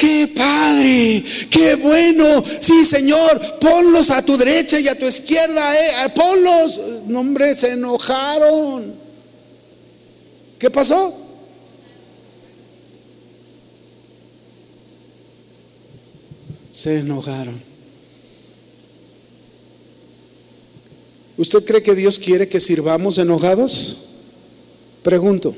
Qué 0.00 0.28
padre, 0.34 1.22
qué 1.50 1.74
bueno. 1.74 2.42
Sí, 2.58 2.84
Señor, 2.86 3.58
ponlos 3.60 4.10
a 4.10 4.24
tu 4.24 4.36
derecha 4.36 4.80
y 4.80 4.88
a 4.88 4.98
tu 4.98 5.06
izquierda, 5.06 5.74
eh, 5.76 6.08
ponlos. 6.14 6.80
No, 7.06 7.20
hombre, 7.20 7.54
se 7.54 7.72
enojaron. 7.72 8.94
¿Qué 10.58 10.70
pasó? 10.70 11.14
Se 16.70 17.00
enojaron. 17.00 17.62
¿Usted 21.36 21.64
cree 21.64 21.82
que 21.82 21.94
Dios 21.94 22.18
quiere 22.18 22.48
que 22.48 22.60
sirvamos 22.60 23.18
enojados? 23.18 24.08
Pregunto. 25.02 25.54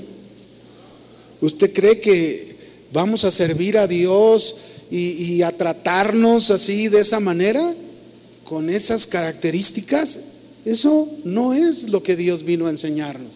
¿Usted 1.41 1.73
cree 1.73 2.01
que 2.01 2.52
vamos 2.93 3.25
a 3.25 3.31
servir 3.31 3.79
a 3.79 3.87
Dios 3.87 4.57
y, 4.91 5.41
a 5.43 5.51
tratarnos 5.51 6.51
así 6.51 6.89
de 6.89 7.01
esa 7.01 7.19
manera? 7.19 7.75
Con 8.45 8.69
esas 8.69 9.07
características. 9.07 10.19
Eso 10.65 11.09
no 11.25 11.55
es 11.55 11.89
lo 11.89 12.03
que 12.03 12.15
Dios 12.15 12.45
vino 12.45 12.67
a 12.67 12.71
enseñarnos. 12.71 13.31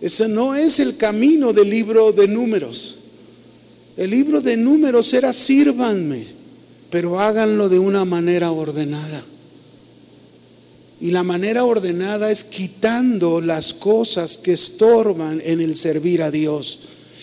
Ese 0.00 0.28
no 0.28 0.54
es 0.54 0.78
el 0.78 0.96
camino 0.98 1.52
del 1.54 1.70
libro 1.70 2.12
de 2.12 2.28
números. 2.28 2.98
El 3.96 4.10
libro 4.10 4.42
de 4.42 4.58
números 4.58 5.14
era 5.14 5.32
sírvanme, 5.32 6.26
pero 6.90 7.18
háganlo 7.18 7.70
de 7.70 7.78
una 7.78 8.04
manera 8.04 8.50
ordenada. 8.50 9.24
Y 11.00 11.10
la 11.10 11.22
manera 11.22 11.64
ordenada 11.64 12.30
es 12.30 12.44
quitando 12.44 13.40
las 13.40 13.72
cosas 13.72 14.36
que 14.36 14.52
estorban 14.52 15.42
en 15.44 15.62
el 15.62 15.76
servir 15.76 16.22
a 16.22 16.30
Dios. 16.30 16.80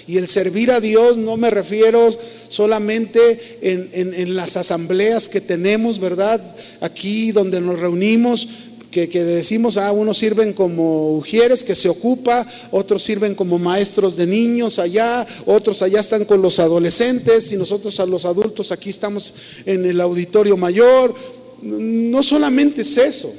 Y 0.08 0.18
el 0.18 0.28
servir 0.28 0.72
a 0.72 0.80
Dios 0.80 1.18
no 1.18 1.38
me 1.38 1.50
refiero 1.50 2.10
solamente 2.50 3.60
en, 3.62 4.36
las 4.36 4.58
asambleas 4.58 5.30
que 5.30 5.42
tenemos, 5.42 6.00
¿verdad? 6.00 6.42
Aquí 6.82 7.32
donde 7.32 7.62
nos 7.62 7.80
reunimos, 7.80 8.48
que, 8.92 9.10
que, 9.10 9.24
decimos, 9.24 9.78
ah, 9.78 9.92
unos 9.92 10.20
sirven 10.20 10.54
como 10.54 11.16
ujieres 11.16 11.64
que 11.64 11.74
se 11.74 11.90
ocupa, 11.90 12.46
otros 12.70 13.02
sirven 13.02 13.34
como 13.34 13.58
maestros 13.58 14.16
de 14.18 14.28
niños 14.28 14.78
allá, 14.78 15.26
otros 15.46 15.82
allá 15.82 16.02
están 16.02 16.26
con 16.26 16.42
los 16.42 16.60
adolescentes 16.60 17.52
y 17.52 17.58
nosotros 17.58 18.00
a 18.00 18.06
los 18.06 18.26
adultos 18.26 18.72
aquí 18.72 18.92
estamos 18.92 19.34
en 19.66 19.86
el 19.86 20.00
auditorio 20.00 20.58
mayor. 20.58 21.16
No 21.64 22.22
solamente 22.22 22.82
es 22.82 22.98
eso. 22.98 23.34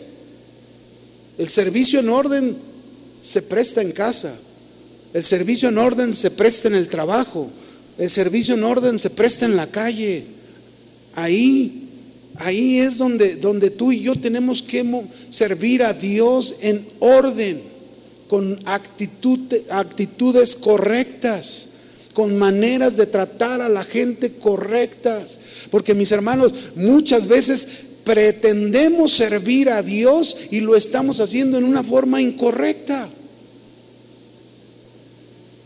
El 1.37 1.49
servicio 1.49 2.01
en 2.01 2.09
orden 2.09 2.57
se 3.21 3.43
presta 3.43 3.83
en 3.83 3.93
casa. 3.93 4.35
El 5.15 5.25
servicio 5.25 5.71
en 5.71 5.79
orden 5.79 6.12
se 6.12 6.31
presta 6.33 6.69
en 6.69 6.75
el 6.75 6.89
trabajo. 6.89 7.49
El 7.97 8.11
servicio 8.11 8.55
en 8.55 8.65
orden 8.65 8.99
se 8.99 9.09
presta 9.09 9.47
en 9.47 9.57
la 9.57 9.69
calle. 9.69 10.27
Ahí, 11.15 11.89
ahí 12.35 12.81
es 12.81 12.99
donde, 12.99 13.37
donde 13.37 13.71
tú 13.71 13.93
y 13.93 14.01
yo 14.01 14.17
tenemos 14.17 14.61
que 14.61 14.85
servir 15.31 15.85
a 15.85 15.95
Dios 15.95 16.57
en 16.61 16.87
orden, 16.99 17.62
con 18.29 18.59
actitud, 18.67 19.39
actitudes 19.71 20.57
correctas 20.57 21.71
con 22.15 22.39
maneras 22.39 22.97
de 22.97 23.07
tratar 23.07 23.61
a 23.61 23.69
la 23.69 23.85
gente 23.85 24.33
correctas. 24.33 25.41
Porque 25.71 25.95
mis 25.95 26.12
hermanos, 26.12 26.53
muchas 26.77 27.27
veces 27.27 27.69
pretendemos 28.05 29.12
servir 29.12 29.69
a 29.69 29.83
Dios 29.83 30.37
y 30.51 30.61
lo 30.61 30.77
estamos 30.77 31.21
haciendo 31.21 31.59
en 31.59 31.65
una 31.65 31.83
forma 31.83 32.21
incorrecta. 32.21 33.09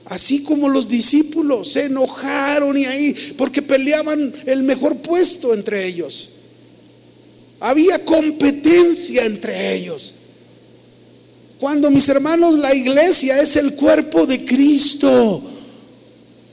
Así 0.09 0.43
como 0.43 0.71
los 0.71 0.89
discípulos 0.89 1.73
se 1.73 1.85
enojaron 1.85 2.77
y 2.79 2.87
ahí, 2.87 3.35
porque 3.37 3.61
peleaban 3.61 4.33
el 4.47 4.63
mejor 4.63 4.97
puesto 4.97 5.53
entre 5.53 5.87
ellos. 5.87 6.31
Había 7.61 8.03
competencia 8.05 9.27
entre 9.27 9.75
ellos. 9.75 10.15
Cuando 11.61 11.91
mis 11.91 12.09
hermanos, 12.09 12.57
la 12.57 12.75
iglesia 12.75 13.41
es 13.43 13.57
el 13.57 13.75
cuerpo 13.75 14.25
de 14.27 14.45
Cristo. 14.47 15.43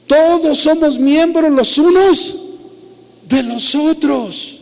Todos 0.08 0.58
somos 0.58 1.00
miembros 1.00 1.52
los 1.52 1.78
unos 1.78 2.36
de 3.30 3.44
los 3.44 3.74
otros. 3.74 4.60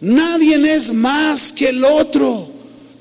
Nadie 0.00 0.56
es 0.74 0.92
más 0.92 1.52
que 1.52 1.70
el 1.70 1.82
otro. 1.84 2.47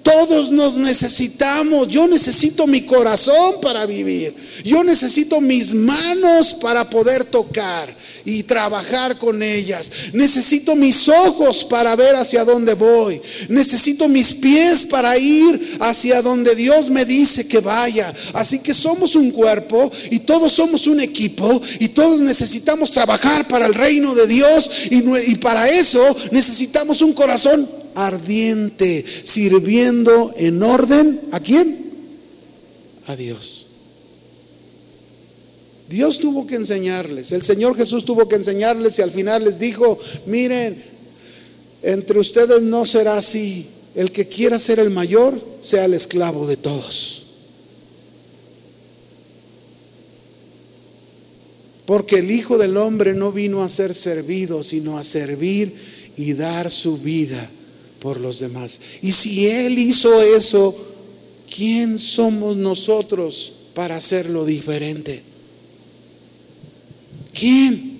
Todos 0.07 0.51
nos 0.51 0.77
necesitamos. 0.77 1.89
Yo 1.89 2.07
necesito 2.07 2.65
mi 2.65 2.81
corazón 2.83 3.59
para 3.61 3.85
vivir. 3.85 4.33
Yo 4.63 4.81
necesito 4.81 5.41
mis 5.41 5.73
manos 5.73 6.53
para 6.53 6.89
poder 6.89 7.25
tocar 7.25 7.93
y 8.23 8.43
trabajar 8.43 9.17
con 9.17 9.43
ellas. 9.43 9.91
Necesito 10.13 10.77
mis 10.77 11.09
ojos 11.09 11.65
para 11.65 11.93
ver 11.97 12.15
hacia 12.15 12.45
dónde 12.45 12.73
voy. 12.73 13.21
Necesito 13.49 14.07
mis 14.07 14.33
pies 14.33 14.85
para 14.85 15.17
ir 15.17 15.77
hacia 15.81 16.21
donde 16.21 16.55
Dios 16.55 16.89
me 16.89 17.03
dice 17.03 17.45
que 17.45 17.59
vaya. 17.59 18.13
Así 18.33 18.59
que 18.59 18.73
somos 18.73 19.15
un 19.15 19.31
cuerpo 19.31 19.91
y 20.09 20.19
todos 20.19 20.53
somos 20.53 20.87
un 20.87 21.01
equipo 21.01 21.61
y 21.79 21.89
todos 21.89 22.21
necesitamos 22.21 22.91
trabajar 22.91 23.45
para 23.47 23.65
el 23.65 23.73
reino 23.73 24.15
de 24.15 24.27
Dios 24.27 24.69
y, 24.89 25.35
para 25.35 25.69
eso 25.69 26.15
necesitamos 26.31 27.01
un 27.01 27.13
corazón 27.13 27.76
ardiente, 27.97 29.03
sirviendo 29.23 30.33
en 30.37 30.61
orden 30.61 31.19
a 31.31 31.39
quién? 31.39 31.91
A 33.07 33.15
Dios. 33.15 33.65
Dios 35.89 36.19
tuvo 36.19 36.45
que 36.45 36.55
enseñarles, 36.55 37.31
el 37.31 37.43
Señor 37.43 37.75
Jesús 37.75 38.05
tuvo 38.05 38.27
que 38.27 38.35
enseñarles 38.35 38.99
y 38.99 39.01
al 39.01 39.11
final 39.11 39.45
les 39.45 39.57
dijo, 39.57 39.97
miren, 40.25 40.81
entre 41.81 42.19
ustedes 42.19 42.61
no 42.61 42.85
será 42.85 43.17
así, 43.17 43.67
el 43.95 44.11
que 44.11 44.27
quiera 44.27 44.59
ser 44.59 44.79
el 44.79 44.89
mayor 44.89 45.41
sea 45.59 45.85
el 45.85 45.93
esclavo 45.93 46.45
de 46.45 46.57
todos. 46.57 47.23
Porque 51.85 52.17
el 52.17 52.29
Hijo 52.31 52.57
del 52.57 52.75
Hombre 52.75 53.13
no 53.13 53.31
vino 53.31 53.63
a 53.63 53.69
ser 53.69 53.93
servido, 53.93 54.61
sino 54.61 54.97
a 54.97 55.05
servir 55.05 55.73
y 56.17 56.33
dar 56.33 56.69
su 56.69 56.97
vida 56.97 57.49
por 57.99 58.19
los 58.19 58.39
demás. 58.39 58.79
Y 59.01 59.11
si 59.11 59.47
Él 59.47 59.77
hizo 59.79 60.21
eso, 60.21 60.75
¿quién 61.53 61.97
somos 61.97 62.57
nosotros 62.57 63.53
para 63.73 63.97
hacerlo 63.97 64.45
diferente? 64.45 65.23
¿Quién? 67.33 67.97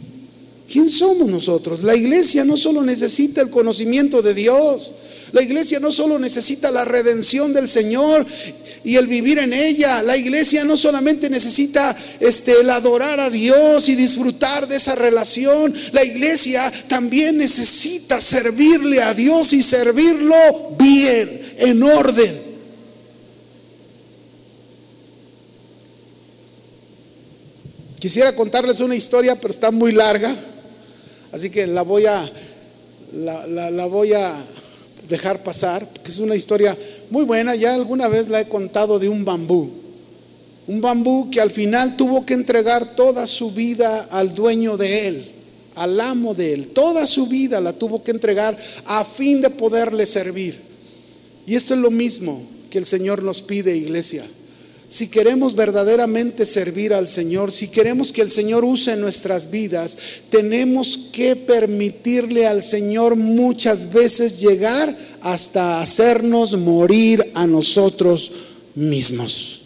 ¿Quién 0.71 0.89
somos 0.89 1.29
nosotros? 1.29 1.83
La 1.83 1.95
iglesia 1.95 2.43
no 2.43 2.57
solo 2.57 2.83
necesita 2.83 3.41
el 3.41 3.49
conocimiento 3.49 4.21
de 4.21 4.33
Dios, 4.33 4.93
la 5.31 5.41
iglesia 5.41 5.79
no 5.79 5.91
solo 5.91 6.17
necesita 6.17 6.71
la 6.71 6.85
redención 6.85 7.53
del 7.53 7.67
Señor 7.67 8.25
y 8.83 8.95
el 8.95 9.07
vivir 9.07 9.39
en 9.39 9.53
ella. 9.53 10.01
La 10.01 10.15
iglesia 10.15 10.63
no 10.63 10.77
solamente 10.77 11.29
necesita 11.29 11.95
este, 12.19 12.61
el 12.61 12.69
adorar 12.69 13.19
a 13.19 13.29
Dios 13.29 13.89
y 13.89 13.95
disfrutar 13.95 14.67
de 14.67 14.77
esa 14.77 14.95
relación. 14.95 15.73
La 15.91 16.03
iglesia 16.03 16.71
también 16.87 17.37
necesita 17.37 18.21
servirle 18.21 19.01
a 19.01 19.13
Dios 19.13 19.53
y 19.53 19.63
servirlo 19.63 20.35
bien, 20.77 21.53
en 21.57 21.83
orden. 21.83 22.47
Quisiera 27.99 28.35
contarles 28.35 28.79
una 28.79 28.95
historia, 28.95 29.35
pero 29.35 29.49
está 29.49 29.71
muy 29.71 29.91
larga, 29.91 30.33
así 31.31 31.49
que 31.49 31.65
la 31.65 31.81
voy 31.81 32.05
a, 32.05 32.29
la, 33.11 33.85
voy 33.87 34.13
a 34.13 34.33
dejar 35.07 35.43
pasar, 35.43 35.87
porque 35.87 36.11
es 36.11 36.19
una 36.19 36.35
historia 36.35 36.77
muy 37.09 37.23
buena. 37.25 37.55
Ya 37.55 37.75
alguna 37.75 38.07
vez 38.07 38.29
la 38.29 38.41
he 38.41 38.47
contado 38.47 38.99
de 38.99 39.09
un 39.09 39.25
bambú. 39.25 39.69
Un 40.67 40.81
bambú 40.81 41.29
que 41.31 41.39
al 41.39 41.51
final 41.51 41.95
tuvo 41.95 42.25
que 42.25 42.33
entregar 42.33 42.95
toda 42.95 43.25
su 43.25 43.51
vida 43.51 44.07
al 44.11 44.35
dueño 44.35 44.75
de 44.75 45.07
él, 45.07 45.31
al 45.75 45.99
amo 46.01 46.33
de 46.33 46.53
él. 46.53 46.67
Toda 46.69 47.07
su 47.07 47.27
vida 47.27 47.61
la 47.61 47.73
tuvo 47.73 48.03
que 48.03 48.11
entregar 48.11 48.57
a 48.85 49.05
fin 49.05 49.41
de 49.41 49.49
poderle 49.49 50.05
servir. 50.05 50.59
Y 51.45 51.55
esto 51.55 51.73
es 51.73 51.79
lo 51.79 51.91
mismo 51.91 52.41
que 52.69 52.77
el 52.77 52.85
Señor 52.85 53.23
nos 53.23 53.41
pide, 53.41 53.77
iglesia. 53.77 54.25
Si 54.89 55.09
queremos 55.09 55.53
verdaderamente 55.53 56.45
servir 56.45 56.93
al 56.93 57.09
Señor, 57.09 57.51
si 57.51 57.67
queremos 57.67 58.13
que 58.13 58.21
el 58.21 58.31
Señor 58.31 58.63
use 58.63 58.95
nuestras 58.95 59.51
vidas, 59.51 59.97
tenemos 60.29 60.97
que 61.11 61.35
permitirle 61.35 62.47
al 62.47 62.63
Señor 62.63 63.17
muchas 63.17 63.91
veces 63.91 64.39
llegar 64.39 64.95
hasta 65.21 65.81
hacernos 65.81 66.57
morir 66.57 67.31
a 67.33 67.45
nosotros 67.45 68.31
mismos. 68.75 69.63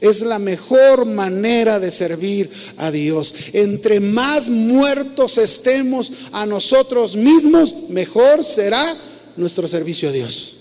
Es 0.00 0.20
la 0.20 0.38
mejor 0.38 1.04
manera 1.04 1.80
de 1.80 1.90
servir 1.90 2.48
a 2.76 2.92
Dios. 2.92 3.34
Entre 3.52 3.98
más 3.98 4.48
muertos 4.48 5.36
estemos 5.38 6.12
a 6.30 6.46
nosotros 6.46 7.16
mismos, 7.16 7.74
mejor 7.88 8.44
será 8.44 8.96
nuestro 9.36 9.66
servicio 9.66 10.10
a 10.10 10.12
Dios. 10.12 10.58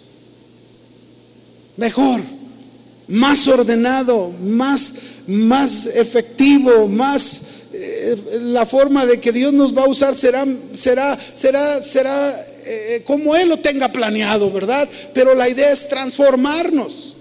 Mejor 1.76 2.37
más 3.08 3.48
ordenado, 3.48 4.32
más, 4.44 4.94
más 5.28 5.86
efectivo, 5.88 6.88
más, 6.88 7.44
eh, 7.74 8.40
la 8.44 8.66
forma 8.66 9.06
de 9.06 9.20
que 9.20 9.32
Dios 9.32 9.54
nos 9.54 9.76
va 9.76 9.84
a 9.84 9.88
usar 9.88 10.14
será, 10.16 10.46
será, 10.74 11.18
será, 11.34 11.84
será 11.84 12.48
eh, 12.66 13.04
como 13.06 13.36
Él 13.36 13.50
lo 13.50 13.58
tenga 13.58 13.88
planeado, 13.88 14.52
¿verdad? 14.52 14.88
Pero 15.14 15.34
la 15.34 15.48
idea 15.48 15.72
es 15.72 15.88
transformarnos, 15.88 17.16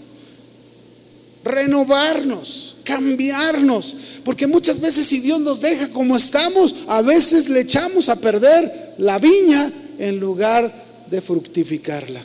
renovarnos, 1.44 2.76
cambiarnos. 2.82 3.96
Porque 4.24 4.48
muchas 4.48 4.80
veces 4.80 5.06
si 5.06 5.20
Dios 5.20 5.38
nos 5.38 5.60
deja 5.60 5.88
como 5.90 6.16
estamos, 6.16 6.74
a 6.88 7.00
veces 7.02 7.48
le 7.48 7.60
echamos 7.60 8.08
a 8.08 8.16
perder 8.16 8.94
la 8.98 9.18
viña 9.18 9.70
en 9.98 10.18
lugar 10.18 10.68
de 11.08 11.22
fructificarla. 11.22 12.20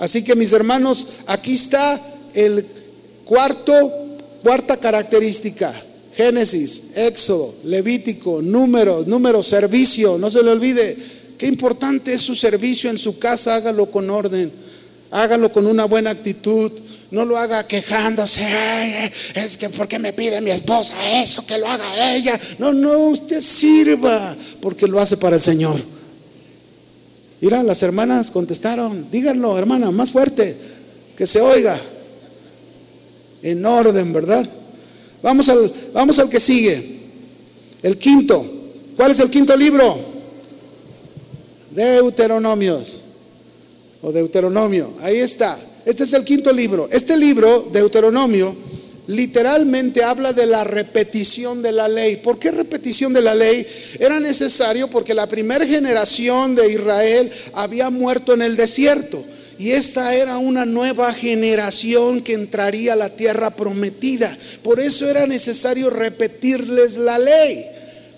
Así 0.00 0.24
que 0.24 0.34
mis 0.34 0.52
hermanos, 0.54 1.08
aquí 1.26 1.52
está 1.52 2.00
el 2.32 2.66
cuarto, 3.26 3.92
cuarta 4.42 4.78
característica. 4.78 5.72
Génesis, 6.16 6.96
Éxodo, 6.96 7.54
Levítico, 7.64 8.40
números, 8.42 9.06
número, 9.06 9.42
servicio, 9.42 10.16
no 10.16 10.30
se 10.30 10.42
le 10.42 10.50
olvide. 10.50 10.96
Qué 11.36 11.46
importante 11.46 12.14
es 12.14 12.22
su 12.22 12.34
servicio 12.34 12.90
en 12.90 12.96
su 12.96 13.18
casa, 13.18 13.54
hágalo 13.54 13.90
con 13.90 14.08
orden, 14.08 14.50
hágalo 15.10 15.52
con 15.52 15.66
una 15.66 15.84
buena 15.84 16.10
actitud, 16.10 16.72
no 17.10 17.26
lo 17.26 17.36
haga 17.36 17.66
quejándose, 17.66 19.12
es 19.34 19.56
que 19.58 19.68
porque 19.68 19.98
me 19.98 20.14
pide 20.14 20.40
mi 20.40 20.50
esposa 20.50 20.94
eso, 21.22 21.44
que 21.46 21.58
lo 21.58 21.68
haga 21.68 22.14
ella. 22.14 22.40
No, 22.58 22.72
no, 22.72 22.98
usted 23.08 23.40
sirva 23.42 24.34
porque 24.62 24.86
lo 24.86 24.98
hace 24.98 25.18
para 25.18 25.36
el 25.36 25.42
Señor. 25.42 25.99
Mira, 27.40 27.62
las 27.62 27.82
hermanas 27.82 28.30
contestaron, 28.30 29.10
díganlo, 29.10 29.56
hermana, 29.56 29.90
más 29.90 30.10
fuerte, 30.10 30.54
que 31.16 31.26
se 31.26 31.40
oiga. 31.40 31.78
En 33.42 33.64
orden, 33.64 34.12
¿verdad? 34.12 34.46
Vamos 35.22 35.48
al, 35.48 35.72
vamos 35.94 36.18
al 36.18 36.28
que 36.28 36.40
sigue. 36.40 37.00
El 37.82 37.96
quinto. 37.96 38.44
¿Cuál 38.96 39.12
es 39.12 39.20
el 39.20 39.30
quinto 39.30 39.56
libro? 39.56 39.98
Deuteronomios. 41.70 43.02
O 44.02 44.12
Deuteronomio. 44.12 44.92
Ahí 45.00 45.16
está. 45.16 45.58
Este 45.86 46.04
es 46.04 46.12
el 46.12 46.24
quinto 46.24 46.52
libro. 46.52 46.88
Este 46.90 47.16
libro, 47.16 47.68
Deuteronomio, 47.72 48.54
literalmente 49.10 50.04
habla 50.04 50.32
de 50.32 50.46
la 50.46 50.62
repetición 50.62 51.62
de 51.62 51.72
la 51.72 51.88
ley. 51.88 52.16
¿Por 52.16 52.38
qué 52.38 52.52
repetición 52.52 53.12
de 53.12 53.20
la 53.20 53.34
ley? 53.34 53.66
Era 53.98 54.20
necesario 54.20 54.88
porque 54.88 55.14
la 55.14 55.26
primera 55.26 55.66
generación 55.66 56.54
de 56.54 56.72
Israel 56.72 57.30
había 57.54 57.90
muerto 57.90 58.34
en 58.34 58.42
el 58.42 58.56
desierto. 58.56 59.24
Y 59.58 59.72
esta 59.72 60.14
era 60.14 60.38
una 60.38 60.64
nueva 60.64 61.12
generación 61.12 62.22
que 62.22 62.34
entraría 62.34 62.92
a 62.92 62.96
la 62.96 63.10
tierra 63.10 63.50
prometida. 63.50 64.36
Por 64.62 64.78
eso 64.78 65.08
era 65.10 65.26
necesario 65.26 65.90
repetirles 65.90 66.96
la 66.96 67.18
ley. 67.18 67.66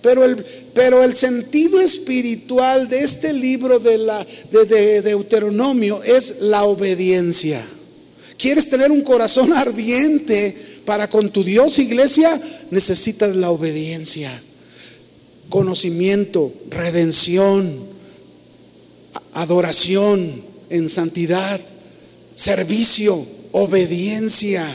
Pero 0.03 1.03
el, 1.03 1.14
sentido 1.14 1.80
espiritual 1.80 2.88
de 2.88 3.03
este 3.03 3.32
libro 3.32 3.78
de, 3.78 3.99
la, 3.99 4.26
de 4.51 5.01
Deuteronomio 5.01 6.03
es 6.03 6.43
la 6.43 6.64
obediencia. 6.64 7.64
¿Quieres 8.36 8.68
tener 8.68 8.90
un 8.90 9.03
corazón 9.03 9.53
ardiente? 9.55 10.72
Para 10.85 11.09
con 11.09 11.30
tu 11.30 11.45
Dios, 11.45 11.78
iglesia, 11.78 12.41
necesitas 12.70 13.37
la 13.37 13.51
obediencia, 13.51 14.30
conocimiento, 15.49 16.53
redención, 16.70 17.87
adoración 19.35 20.43
en 20.70 20.89
santidad, 20.89 21.61
servicio, 22.35 23.24
obediencia. 23.53 24.66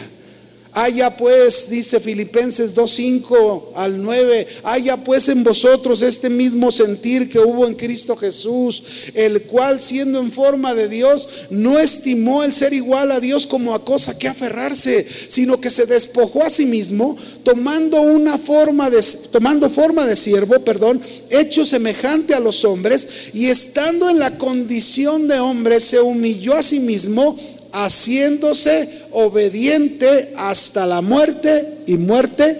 Haya 0.79 1.09
pues, 1.17 1.71
dice 1.71 1.99
Filipenses 1.99 2.75
2.5 2.75 3.71
al 3.73 3.99
9, 3.99 4.47
haya 4.63 4.95
pues 4.95 5.27
en 5.27 5.43
vosotros 5.43 6.03
este 6.03 6.29
mismo 6.29 6.71
sentir 6.71 7.31
que 7.31 7.39
hubo 7.39 7.65
en 7.65 7.73
Cristo 7.73 8.15
Jesús, 8.15 8.83
el 9.15 9.41
cual 9.41 9.81
siendo 9.81 10.19
en 10.19 10.31
forma 10.31 10.75
de 10.75 10.87
Dios, 10.87 11.29
no 11.49 11.79
estimó 11.79 12.43
el 12.43 12.53
ser 12.53 12.73
igual 12.73 13.11
a 13.11 13.19
Dios 13.19 13.47
como 13.47 13.73
a 13.73 13.83
cosa 13.83 14.19
que 14.19 14.27
aferrarse, 14.27 15.03
sino 15.29 15.59
que 15.59 15.71
se 15.71 15.87
despojó 15.87 16.43
a 16.43 16.51
sí 16.51 16.67
mismo, 16.67 17.17
tomando 17.41 17.99
una 18.03 18.37
forma 18.37 18.91
de, 18.91 19.03
tomando 19.31 19.71
forma 19.71 20.05
de 20.05 20.15
siervo, 20.15 20.59
perdón, 20.59 21.01
hecho 21.31 21.65
semejante 21.65 22.35
a 22.35 22.39
los 22.39 22.63
hombres, 22.65 23.31
y 23.33 23.47
estando 23.47 24.11
en 24.11 24.19
la 24.19 24.37
condición 24.37 25.27
de 25.27 25.39
hombre, 25.39 25.79
se 25.79 25.99
humilló 25.99 26.53
a 26.53 26.61
sí 26.61 26.79
mismo, 26.81 27.35
haciéndose 27.71 29.06
obediente 29.19 30.35
hasta 30.37 30.85
la 30.85 31.01
muerte 31.01 31.79
y 31.87 31.97
muerte 31.97 32.55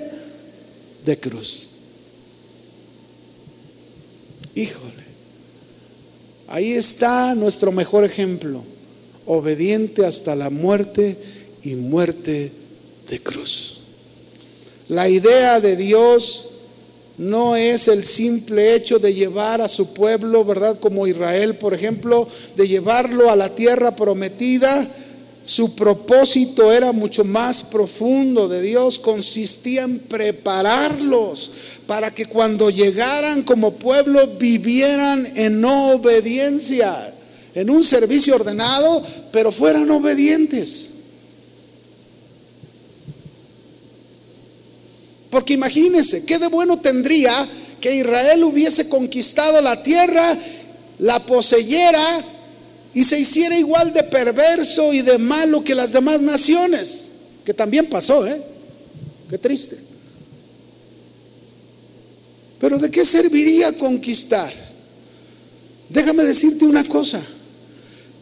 de 1.05 1.19
cruz. 1.19 1.69
Híjole, 4.55 5.03
ahí 6.47 6.73
está 6.73 7.35
nuestro 7.35 7.71
mejor 7.71 8.05
ejemplo, 8.05 8.63
obediente 9.27 10.03
hasta 10.03 10.35
la 10.35 10.49
muerte 10.49 11.15
y 11.61 11.75
muerte 11.75 12.51
de 13.07 13.19
cruz. 13.21 13.81
La 14.87 15.07
idea 15.07 15.59
de 15.59 15.75
Dios 15.75 16.53
no 17.19 17.55
es 17.55 17.87
el 17.87 18.03
simple 18.03 18.73
hecho 18.73 18.97
de 18.97 19.13
llevar 19.13 19.61
a 19.61 19.67
su 19.67 19.93
pueblo, 19.93 20.43
¿verdad? 20.43 20.79
Como 20.79 21.05
Israel, 21.05 21.55
por 21.57 21.75
ejemplo, 21.75 22.27
de 22.55 22.67
llevarlo 22.67 23.29
a 23.29 23.35
la 23.35 23.53
tierra 23.53 23.95
prometida 23.95 24.91
su 25.47 25.75
propósito 25.75 26.73
era 26.73 26.91
mucho 26.91 27.23
más 27.23 27.63
profundo 27.63 28.49
de 28.49 28.61
Dios, 28.61 28.99
consistía 28.99 29.83
en 29.83 29.99
prepararlos 29.99 31.51
para 31.87 32.13
que 32.13 32.25
cuando 32.25 32.69
llegaran 32.69 33.43
como 33.43 33.75
pueblo 33.75 34.27
vivieran 34.37 35.25
en 35.37 35.63
obediencia, 35.63 37.13
en 37.55 37.69
un 37.69 37.81
servicio 37.85 38.35
ordenado, 38.35 39.01
pero 39.31 39.53
fueran 39.53 39.89
obedientes. 39.89 40.89
Porque 45.29 45.53
imagínense, 45.53 46.25
¿qué 46.25 46.39
de 46.39 46.49
bueno 46.49 46.77
tendría 46.81 47.47
que 47.79 47.95
Israel 47.95 48.43
hubiese 48.43 48.89
conquistado 48.89 49.61
la 49.61 49.81
tierra, 49.81 50.37
la 50.99 51.19
poseyera, 51.25 52.21
y 52.97 53.03
se 53.03 53.19
hiciera 53.19 53.55
igual 53.55 53.93
de 53.93 54.01
perverso 54.01 54.91
y 54.91 55.03
de 55.03 55.19
malo 55.19 55.63
que 55.63 55.75
las 55.75 55.93
demás 55.93 56.19
naciones, 56.19 57.09
que 57.45 57.53
también 57.53 57.85
pasó, 57.85 58.25
¿eh? 58.25 58.41
Qué 59.29 59.37
triste. 59.37 59.77
Pero 62.59 62.79
¿de 62.79 62.89
qué 62.89 63.05
serviría 63.05 63.71
conquistar? 63.77 64.51
Déjame 65.87 66.23
decirte 66.23 66.65
una 66.65 66.83
cosa. 66.85 67.21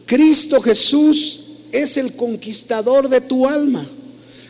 Cristo 0.04 0.60
Jesús 0.60 1.44
es 1.72 1.96
el 1.96 2.14
conquistador 2.14 3.08
de 3.08 3.22
tu 3.22 3.48
alma. 3.48 3.88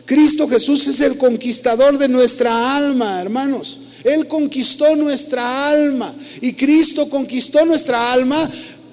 Cristo 0.03 0.45
Jesús 0.49 0.89
es 0.89 0.99
el 0.99 1.15
conquistador 1.15 1.97
de 1.97 2.09
nuestra 2.09 2.75
alma, 2.75 3.21
hermanos. 3.21 3.77
Él 4.03 4.27
conquistó 4.27 4.93
nuestra 4.97 5.69
alma 5.69 6.13
y 6.41 6.51
Cristo 6.51 7.09
conquistó 7.09 7.65
nuestra 7.65 8.11
alma 8.11 8.51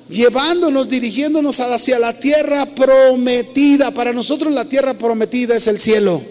llevándonos, 0.08 0.88
dirigiéndonos 0.88 1.60
hacia 1.60 1.98
la 1.98 2.18
tierra 2.18 2.66
prometida. 2.66 3.90
Para 3.90 4.12
nosotros 4.12 4.52
la 4.52 4.64
tierra 4.64 4.94
prometida 4.94 5.56
es 5.56 5.66
el 5.66 5.78
cielo. 5.78 6.22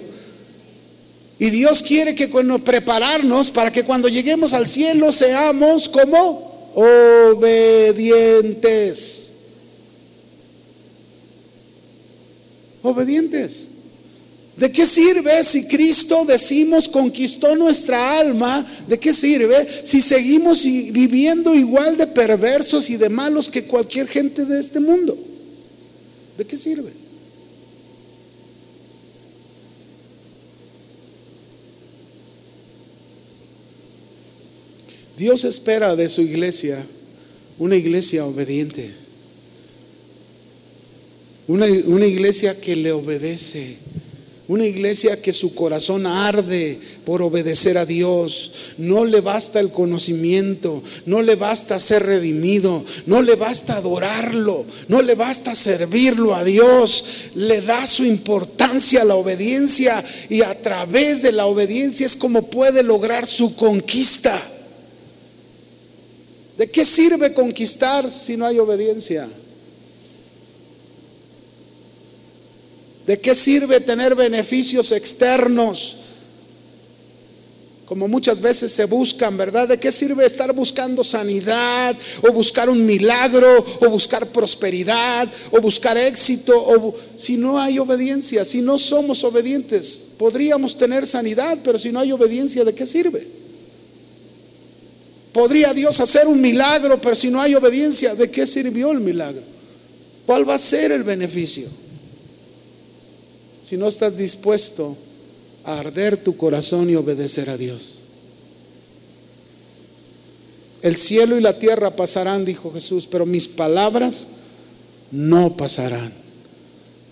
Y 1.40 1.50
Dios 1.50 1.82
quiere 1.82 2.16
que 2.16 2.30
cuando 2.30 2.60
prepararnos 2.60 3.52
para 3.52 3.72
que 3.72 3.84
cuando 3.84 4.08
lleguemos 4.08 4.54
al 4.54 4.68
cielo 4.68 5.12
seamos 5.12 5.90
como 5.90 6.72
obedientes. 6.76 9.10
Obedientes. 12.82 13.73
¿De 14.58 14.72
qué 14.72 14.86
sirve 14.86 15.44
si 15.44 15.68
Cristo 15.68 16.26
decimos 16.26 16.88
conquistó 16.88 17.56
nuestra 17.56 18.20
alma? 18.20 18.66
¿De 18.88 19.00
qué 19.00 19.14
sirve 19.14 19.56
si 19.84 20.02
seguimos 20.02 20.64
viviendo 20.64 21.56
igual 21.56 21.98
de 21.98 22.08
perversos 22.08 22.90
y 22.90 22.98
de 22.98 23.10
malos 23.10 23.50
que 23.50 23.64
cualquier 23.64 24.08
gente 24.08 24.46
de 24.46 24.60
este 24.60 24.80
mundo? 24.80 25.18
¿De 26.38 26.46
qué 26.46 26.58
sirve? 26.58 26.92
Dios 35.18 35.44
espera 35.44 35.96
de 35.96 36.10
su 36.10 36.22
iglesia 36.22 36.84
una 37.60 37.76
iglesia 37.76 38.26
obediente, 38.26 38.92
una, 41.48 41.68
iglesia 41.68 42.60
que 42.60 42.76
le 42.76 42.92
obedece 42.92 43.78
Una 44.46 44.66
iglesia 44.66 45.22
que 45.22 45.32
su 45.32 45.56
corazón 45.56 46.06
arde 46.06 46.78
por 47.06 47.22
obedecer 47.22 47.78
a 47.78 47.86
Dios. 47.86 48.52
No 48.78 49.06
le 49.06 49.22
basta 49.22 49.62
el 49.62 49.72
conocimiento, 49.72 50.84
no 51.06 51.22
le 51.22 51.36
basta 51.36 51.80
ser 51.80 52.04
redimido, 52.04 52.84
no 53.06 53.22
le 53.22 53.36
basta 53.36 53.78
adorarlo, 53.78 54.66
no 54.90 55.02
le 55.02 55.16
basta 55.16 55.56
servirlo 55.56 56.36
a 56.36 56.44
Dios. 56.44 57.06
Le 57.36 57.62
da 57.62 57.88
su 57.88 58.04
importancia 58.04 59.04
a 59.04 59.06
la 59.06 59.16
obediencia 59.16 60.04
y 60.30 60.42
a 60.42 60.62
través 60.62 61.22
de 61.22 61.32
la 61.32 61.46
obediencia 61.46 62.06
es 62.06 62.18
como 62.18 62.50
puede 62.50 62.84
lograr 62.84 63.26
su 63.26 63.56
conquista. 63.56 64.42
¿De 66.58 66.70
qué 66.70 66.84
sirve 66.84 67.34
conquistar 67.34 68.12
si 68.12 68.36
no 68.36 68.46
hay 68.46 68.60
obediencia? 68.60 69.30
¿De 73.06 73.20
qué 73.20 73.36
sirve 73.36 73.80
tener 73.82 74.16
beneficios 74.16 74.92
externos? 74.92 75.98
Como 77.86 78.08
muchas 78.08 78.40
veces 78.40 78.72
se 78.72 78.86
buscan, 78.86 79.36
¿verdad? 79.36 79.68
¿De 79.68 79.78
qué 79.78 79.92
sirve 79.92 80.26
estar 80.26 80.54
buscando 80.54 81.04
sanidad 81.04 81.96
o 82.22 82.32
buscar 82.32 82.70
un 82.70 82.86
milagro 82.86 83.64
o 83.82 83.90
buscar 83.90 84.26
prosperidad 84.28 85.28
o 85.52 85.60
buscar 85.60 85.98
éxito 85.98 86.54
o 86.56 86.96
si 87.18 87.36
no 87.36 87.60
hay 87.60 87.78
obediencia, 87.80 88.46
si 88.46 88.62
no 88.62 88.80
somos 88.80 89.24
obedientes? 89.26 90.12
Podríamos 90.18 90.78
tener 90.78 91.06
sanidad, 91.06 91.58
pero 91.62 91.78
si 91.78 91.92
no 91.92 92.00
hay 92.00 92.14
obediencia, 92.14 92.64
¿de 92.64 92.74
qué 92.74 92.88
sirve? 92.88 93.28
Podría 95.34 95.74
Dios 95.74 96.00
hacer 96.00 96.28
un 96.28 96.40
milagro, 96.40 97.02
pero 97.02 97.16
si 97.16 97.30
no 97.30 97.42
hay 97.42 97.54
obediencia, 97.54 98.16
¿de 98.16 98.32
qué 98.32 98.48
sirvió 98.48 98.92
el 98.92 99.02
milagro? 99.02 99.44
¿Cuál 100.26 100.48
va 100.48 100.56
a 100.56 100.60
ser 100.60 100.94
el 100.94 101.04
beneficio? 101.04 101.83
Si 103.64 103.78
no 103.78 103.88
estás 103.88 104.18
dispuesto 104.18 104.98
a 105.64 105.80
arder 105.80 106.18
tu 106.18 106.36
corazón 106.36 106.90
y 106.90 106.96
obedecer 106.96 107.50
a 107.50 107.58
Dios. 107.58 107.96
El 110.82 110.98
cielo 110.98 111.38
y 111.38 111.42
la 111.42 111.58
tierra 111.58 111.96
pasarán, 111.96 112.44
dijo 112.44 112.72
Jesús, 112.74 113.08
pero 113.08 113.26
mis 113.26 113.48
palabras 113.48 114.28
no 115.12 115.56
pasarán. 115.56 116.12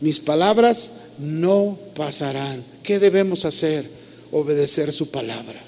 Mis 0.02 0.20
palabras 0.20 0.94
no 1.20 1.78
pasarán. 1.96 2.66
¿Qué 2.84 3.00
debemos 3.00 3.46
hacer? 3.46 3.90
Obedecer 4.32 4.92
su 4.92 5.10
palabra. 5.10 5.62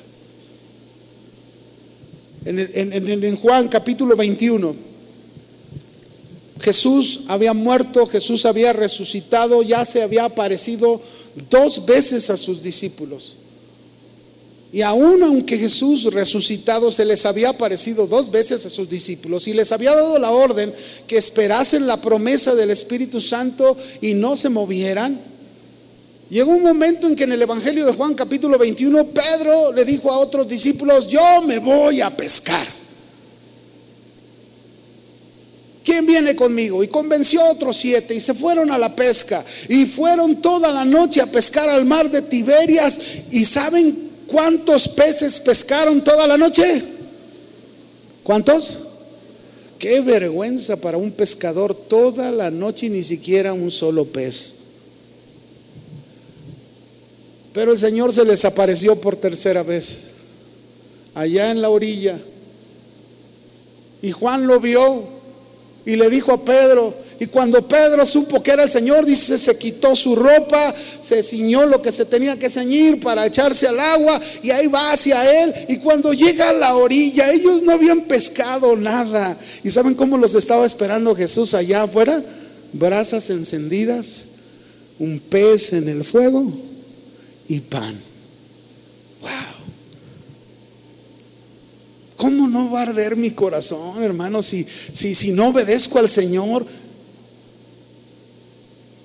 En, 2.45 3.35
Juan 3.37 3.69
capítulo 3.69 4.17
21, 4.17 4.75
Jesús 6.63 7.21
había 7.27 7.53
muerto, 7.53 8.05
Jesús 8.05 8.45
había 8.45 8.71
resucitado, 8.71 9.63
ya 9.63 9.85
se 9.85 10.01
había 10.01 10.23
aparecido 10.23 11.01
dos 11.49 11.85
veces 11.85 12.29
a 12.29 12.37
sus 12.37 12.63
discípulos. 12.63 13.35
Y 14.71 14.81
aún 14.81 15.21
aunque 15.23 15.57
Jesús 15.57 16.05
resucitado 16.05 16.89
se 16.89 17.03
les 17.03 17.25
había 17.25 17.49
aparecido 17.49 18.07
dos 18.07 18.31
veces 18.31 18.65
a 18.65 18.69
sus 18.69 18.89
discípulos 18.89 19.45
y 19.49 19.53
les 19.53 19.73
había 19.73 19.93
dado 19.93 20.17
la 20.17 20.31
orden 20.31 20.73
que 21.05 21.17
esperasen 21.17 21.85
la 21.85 21.99
promesa 21.99 22.55
del 22.55 22.71
Espíritu 22.71 23.19
Santo 23.19 23.75
y 23.99 24.13
no 24.13 24.37
se 24.37 24.47
movieran, 24.47 25.19
llegó 26.29 26.51
un 26.51 26.63
momento 26.63 27.07
en 27.07 27.17
que 27.17 27.25
en 27.25 27.33
el 27.33 27.41
Evangelio 27.41 27.85
de 27.85 27.91
Juan 27.91 28.15
capítulo 28.15 28.57
21 28.57 29.07
Pedro 29.07 29.73
le 29.73 29.83
dijo 29.83 30.09
a 30.09 30.17
otros 30.17 30.47
discípulos, 30.47 31.09
yo 31.09 31.41
me 31.45 31.59
voy 31.59 31.99
a 31.99 32.09
pescar. 32.09 32.82
¿Quién 35.83 36.05
viene 36.05 36.35
conmigo? 36.35 36.81
Y 36.83 36.87
convenció 36.87 37.41
a 37.41 37.51
otros 37.51 37.75
siete 37.77 38.15
y 38.15 38.19
se 38.21 38.33
fueron 38.33 38.71
a 38.71 38.77
la 38.77 38.95
pesca 38.95 39.43
y 39.67 39.85
fueron 39.85 40.41
toda 40.41 40.71
la 40.71 40.85
noche 40.85 41.21
a 41.21 41.25
pescar 41.25 41.67
al 41.69 41.83
mar 41.83 42.09
de 42.09 42.21
Tiberias 42.21 42.99
y 43.31 43.43
¿saben 43.43 44.11
cuántos 44.25 44.87
peces 44.87 45.39
pescaron 45.39 46.01
toda 46.01 46.25
la 46.25 46.37
noche? 46.37 46.81
¿Cuántos? 48.23 48.87
Qué 49.77 49.99
vergüenza 49.99 50.79
para 50.79 50.95
un 50.97 51.11
pescador 51.11 51.75
toda 51.75 52.31
la 52.31 52.49
noche 52.49 52.85
y 52.85 52.89
ni 52.89 53.03
siquiera 53.03 53.51
un 53.51 53.69
solo 53.69 54.05
pez. 54.05 54.53
Pero 57.51 57.73
el 57.73 57.77
Señor 57.77 58.13
se 58.13 58.23
les 58.23 58.45
apareció 58.45 58.99
por 59.01 59.17
tercera 59.17 59.63
vez, 59.63 60.11
allá 61.13 61.51
en 61.51 61.61
la 61.61 61.69
orilla. 61.69 62.17
Y 64.01 64.11
Juan 64.11 64.47
lo 64.47 64.61
vio 64.61 65.12
y 65.85 65.95
le 65.95 66.09
dijo 66.09 66.31
a 66.31 66.43
Pedro, 66.43 66.93
y 67.19 67.27
cuando 67.27 67.65
Pedro 67.67 68.05
supo 68.05 68.41
que 68.43 68.51
era 68.51 68.63
el 68.63 68.69
Señor, 68.69 69.05
dice, 69.05 69.37
se 69.37 69.57
quitó 69.57 69.95
su 69.95 70.15
ropa, 70.15 70.75
se 70.99 71.23
ciñó 71.23 71.65
lo 71.65 71.81
que 71.81 71.91
se 71.91 72.05
tenía 72.05 72.37
que 72.37 72.49
ceñir 72.49 72.99
para 72.99 73.25
echarse 73.25 73.67
al 73.67 73.79
agua 73.79 74.19
y 74.41 74.51
ahí 74.51 74.67
va 74.67 74.91
hacia 74.91 75.43
él. 75.43 75.53
Y 75.69 75.77
cuando 75.77 76.13
llega 76.13 76.49
a 76.49 76.53
la 76.53 76.75
orilla, 76.75 77.31
ellos 77.31 77.61
no 77.63 77.71
habían 77.71 78.01
pescado 78.01 78.75
nada. 78.75 79.37
¿Y 79.63 79.71
saben 79.71 79.93
cómo 79.93 80.17
los 80.17 80.35
estaba 80.35 80.65
esperando 80.65 81.15
Jesús 81.15 81.53
allá 81.53 81.83
afuera? 81.83 82.21
Brasas 82.73 83.29
encendidas, 83.29 84.25
un 84.99 85.19
pez 85.19 85.71
en 85.73 85.87
el 85.87 86.03
fuego 86.03 86.51
y 87.47 87.59
pan. 87.61 88.12
¿Cómo 92.23 92.47
no 92.47 92.71
va 92.71 92.79
a 92.79 92.83
arder 92.83 93.17
mi 93.17 93.31
corazón, 93.31 94.01
hermano, 94.01 94.41
si, 94.41 94.65
si, 94.93 95.13
si 95.13 95.33
no 95.33 95.49
obedezco 95.49 95.99
al 95.99 96.07
Señor? 96.07 96.65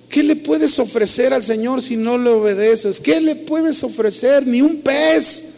¿Qué 0.08 0.22
le 0.22 0.36
puedes 0.36 0.78
ofrecer 0.78 1.34
al 1.34 1.42
Señor 1.42 1.82
si 1.82 1.96
no 1.96 2.16
le 2.16 2.30
obedeces? 2.30 3.00
¿Qué 3.00 3.20
le 3.20 3.34
puedes 3.34 3.82
ofrecer? 3.82 4.46
Ni 4.46 4.62
un 4.62 4.82
pez. 4.82 5.54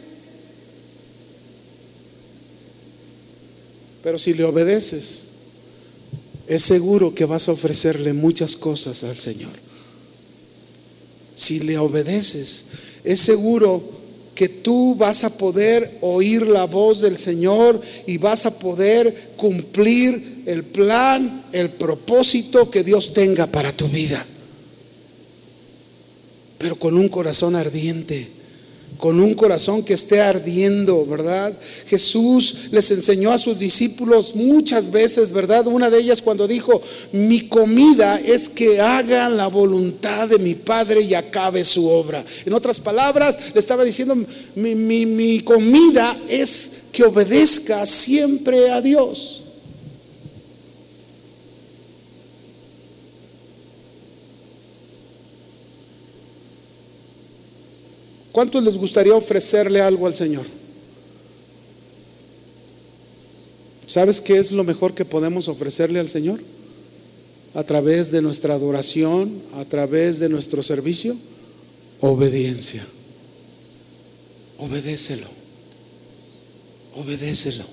Pero 4.02 4.18
si 4.18 4.32
le 4.32 4.44
obedeces, 4.44 5.24
es 6.46 6.62
seguro 6.62 7.14
que 7.14 7.26
vas 7.26 7.50
a 7.50 7.52
ofrecerle 7.52 8.14
muchas 8.14 8.56
cosas 8.56 9.04
al 9.04 9.16
Señor. 9.16 9.52
Si 11.34 11.61
le 11.61 11.76
obedeces, 11.76 12.68
es 13.04 13.20
seguro 13.20 13.99
que 14.41 14.49
tú 14.49 14.95
vas 14.95 15.22
a 15.22 15.36
poder 15.36 15.99
oír 16.01 16.47
la 16.47 16.64
voz 16.64 17.03
del 17.03 17.18
Señor 17.18 17.78
y 18.07 18.16
vas 18.16 18.47
a 18.47 18.59
poder 18.59 19.34
cumplir 19.36 20.45
el 20.47 20.64
plan, 20.64 21.45
el 21.53 21.68
propósito 21.68 22.70
que 22.70 22.82
Dios 22.82 23.12
tenga 23.12 23.47
para 23.47 23.70
tu 23.70 23.86
vida. 23.88 24.24
Pero 26.57 26.76
con 26.76 26.97
un 26.97 27.11
corazón 27.11 27.55
ardiente 27.55 28.30
con 29.01 29.18
un 29.18 29.34
corazón 29.34 29.82
que 29.82 29.94
esté 29.94 30.20
ardiendo, 30.20 31.07
¿verdad? 31.07 31.53
Jesús 31.86 32.68
les 32.70 32.90
enseñó 32.90 33.32
a 33.32 33.38
sus 33.38 33.59
discípulos 33.59 34.34
muchas 34.34 34.90
veces, 34.90 35.32
¿verdad? 35.32 35.66
Una 35.66 35.88
de 35.88 35.98
ellas 35.98 36.20
cuando 36.20 36.46
dijo, 36.46 36.82
mi 37.12 37.48
comida 37.48 38.20
es 38.20 38.51
que 38.51 38.78
hagan 38.78 39.38
la 39.38 39.46
voluntad 39.46 40.28
de 40.28 40.38
mi 40.38 40.55
Padre 40.55 41.01
y 41.01 41.14
acabe 41.14 41.64
su 41.64 41.88
obra. 41.88 42.22
En 42.44 42.53
otras 42.53 42.78
palabras, 42.78 43.38
le 43.55 43.59
estaba 43.59 43.84
diciendo, 43.84 44.14
mi, 44.55 44.74
mi 44.74 45.40
comida 45.40 46.14
es 46.28 46.72
que 46.92 47.05
obedezca 47.05 47.86
siempre 47.86 48.70
a 48.70 48.82
Dios. 48.82 49.39
¿Cuántos 58.33 58.62
les 58.62 58.76
gustaría 58.76 59.14
ofrecerle 59.14 59.81
algo 59.81 60.07
al 60.07 60.14
Señor? 60.14 60.47
¿Sabes 63.87 64.20
qué 64.20 64.39
es 64.39 64.53
lo 64.53 64.62
mejor 64.62 64.95
que 64.95 65.05
podemos 65.05 65.49
ofrecerle 65.49 65.99
al 65.99 66.09
Señor? 66.09 66.41
A 67.55 67.64
través 67.64 68.12
de 68.12 68.22
nuestra 68.22 68.55
adoración, 68.55 69.43
a 69.55 69.64
través 69.64 70.20
de 70.20 70.28
nuestro 70.28 70.62
servicio, 70.62 71.16
obediencia. 72.01 72.87
Obedécelo. 74.59 75.26
Obedécelo. 76.95 77.64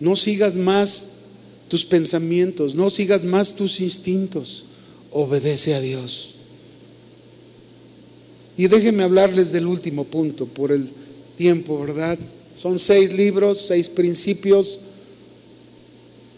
No 0.00 0.16
sigas 0.16 0.56
más 0.56 1.22
tus 1.68 1.86
pensamientos, 1.86 2.74
no 2.74 2.90
sigas 2.90 3.24
más 3.24 3.54
tus 3.54 3.80
instintos. 3.80 4.66
Obedece 5.10 5.74
a 5.74 5.80
Dios. 5.80 6.33
Y 8.56 8.68
déjenme 8.68 9.02
hablarles 9.02 9.52
del 9.52 9.66
último 9.66 10.04
punto 10.04 10.46
por 10.46 10.70
el 10.70 10.88
tiempo, 11.36 11.80
¿verdad? 11.80 12.18
Son 12.54 12.78
seis 12.78 13.12
libros, 13.12 13.66
seis 13.66 13.88
principios 13.88 14.80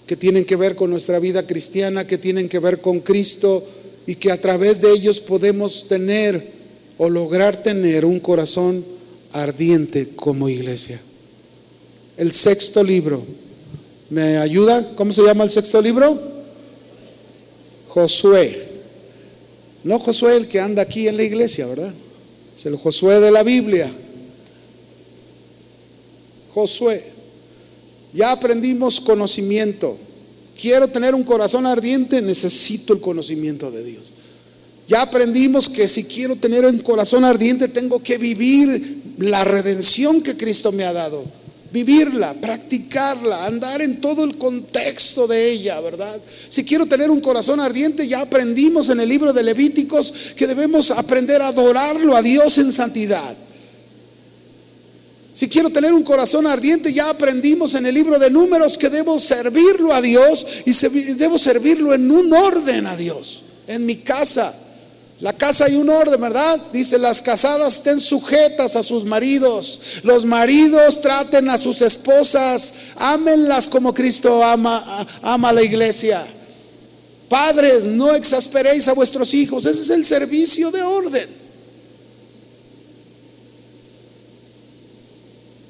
que 0.06 0.16
tienen 0.16 0.44
que 0.44 0.56
ver 0.56 0.76
con 0.76 0.90
nuestra 0.90 1.18
vida 1.18 1.46
cristiana, 1.46 2.06
que 2.06 2.16
tienen 2.16 2.48
que 2.48 2.58
ver 2.58 2.80
con 2.80 3.00
Cristo 3.00 3.64
y 4.06 4.14
que 4.14 4.30
a 4.30 4.40
través 4.40 4.80
de 4.80 4.92
ellos 4.92 5.20
podemos 5.20 5.88
tener 5.88 6.54
o 6.96 7.10
lograr 7.10 7.62
tener 7.62 8.04
un 8.04 8.20
corazón 8.20 8.84
ardiente 9.32 10.10
como 10.16 10.48
iglesia. 10.48 11.00
El 12.16 12.32
sexto 12.32 12.82
libro. 12.82 13.24
¿Me 14.08 14.38
ayuda? 14.38 14.94
¿Cómo 14.94 15.12
se 15.12 15.22
llama 15.22 15.44
el 15.44 15.50
sexto 15.50 15.82
libro? 15.82 16.18
Josué. 17.88 18.62
No 19.82 19.98
Josué 19.98 20.36
el 20.36 20.46
que 20.46 20.60
anda 20.60 20.82
aquí 20.82 21.08
en 21.08 21.16
la 21.16 21.24
iglesia, 21.24 21.66
¿verdad? 21.66 21.92
Es 22.56 22.64
el 22.64 22.76
Josué 22.76 23.20
de 23.20 23.30
la 23.30 23.42
Biblia. 23.42 23.92
Josué. 26.54 27.04
Ya 28.14 28.32
aprendimos 28.32 28.98
conocimiento. 28.98 29.98
Quiero 30.58 30.88
tener 30.88 31.14
un 31.14 31.22
corazón 31.22 31.66
ardiente, 31.66 32.22
necesito 32.22 32.94
el 32.94 33.00
conocimiento 33.00 33.70
de 33.70 33.84
Dios. 33.84 34.10
Ya 34.88 35.02
aprendimos 35.02 35.68
que 35.68 35.86
si 35.86 36.04
quiero 36.04 36.36
tener 36.36 36.64
un 36.64 36.78
corazón 36.78 37.26
ardiente, 37.26 37.68
tengo 37.68 38.02
que 38.02 38.16
vivir 38.16 39.02
la 39.18 39.44
redención 39.44 40.22
que 40.22 40.34
Cristo 40.34 40.72
me 40.72 40.84
ha 40.84 40.94
dado. 40.94 41.24
Vivirla, 41.76 42.32
practicarla, 42.32 43.44
andar 43.44 43.82
en 43.82 44.00
todo 44.00 44.24
el 44.24 44.38
contexto 44.38 45.26
de 45.26 45.50
ella, 45.50 45.78
¿verdad? 45.82 46.18
Si 46.48 46.64
quiero 46.64 46.86
tener 46.86 47.10
un 47.10 47.20
corazón 47.20 47.60
ardiente, 47.60 48.08
ya 48.08 48.22
aprendimos 48.22 48.88
en 48.88 48.98
el 48.98 49.06
libro 49.06 49.30
de 49.34 49.42
Levíticos 49.42 50.32
que 50.34 50.46
debemos 50.46 50.90
aprender 50.90 51.42
a 51.42 51.48
adorarlo 51.48 52.16
a 52.16 52.22
Dios 52.22 52.56
en 52.56 52.72
santidad. 52.72 53.36
Si 55.34 55.50
quiero 55.50 55.68
tener 55.68 55.92
un 55.92 56.02
corazón 56.02 56.46
ardiente, 56.46 56.94
ya 56.94 57.10
aprendimos 57.10 57.74
en 57.74 57.84
el 57.84 57.94
libro 57.94 58.18
de 58.18 58.30
números 58.30 58.78
que 58.78 58.88
debo 58.88 59.20
servirlo 59.20 59.92
a 59.92 60.00
Dios 60.00 60.46
y 60.64 60.72
debo 61.12 61.36
servirlo 61.36 61.92
en 61.92 62.10
un 62.10 62.32
orden 62.32 62.86
a 62.86 62.96
Dios, 62.96 63.42
en 63.66 63.84
mi 63.84 63.96
casa. 63.96 64.65
La 65.20 65.32
casa 65.32 65.64
hay 65.64 65.76
un 65.76 65.88
orden, 65.88 66.20
¿verdad? 66.20 66.60
Dice, 66.72 66.98
las 66.98 67.22
casadas 67.22 67.76
estén 67.76 68.00
sujetas 68.00 68.76
a 68.76 68.82
sus 68.82 69.04
maridos. 69.04 69.80
Los 70.02 70.26
maridos 70.26 71.00
traten 71.00 71.48
a 71.48 71.56
sus 71.56 71.80
esposas, 71.80 72.74
ámenlas 72.96 73.66
como 73.66 73.94
Cristo 73.94 74.44
ama, 74.44 75.06
ama 75.22 75.48
a 75.48 75.52
la 75.54 75.62
iglesia. 75.62 76.26
Padres, 77.30 77.86
no 77.86 78.14
exasperéis 78.14 78.88
a 78.88 78.92
vuestros 78.92 79.32
hijos. 79.32 79.64
Ese 79.64 79.82
es 79.82 79.90
el 79.90 80.04
servicio 80.04 80.70
de 80.70 80.82
orden. 80.82 81.28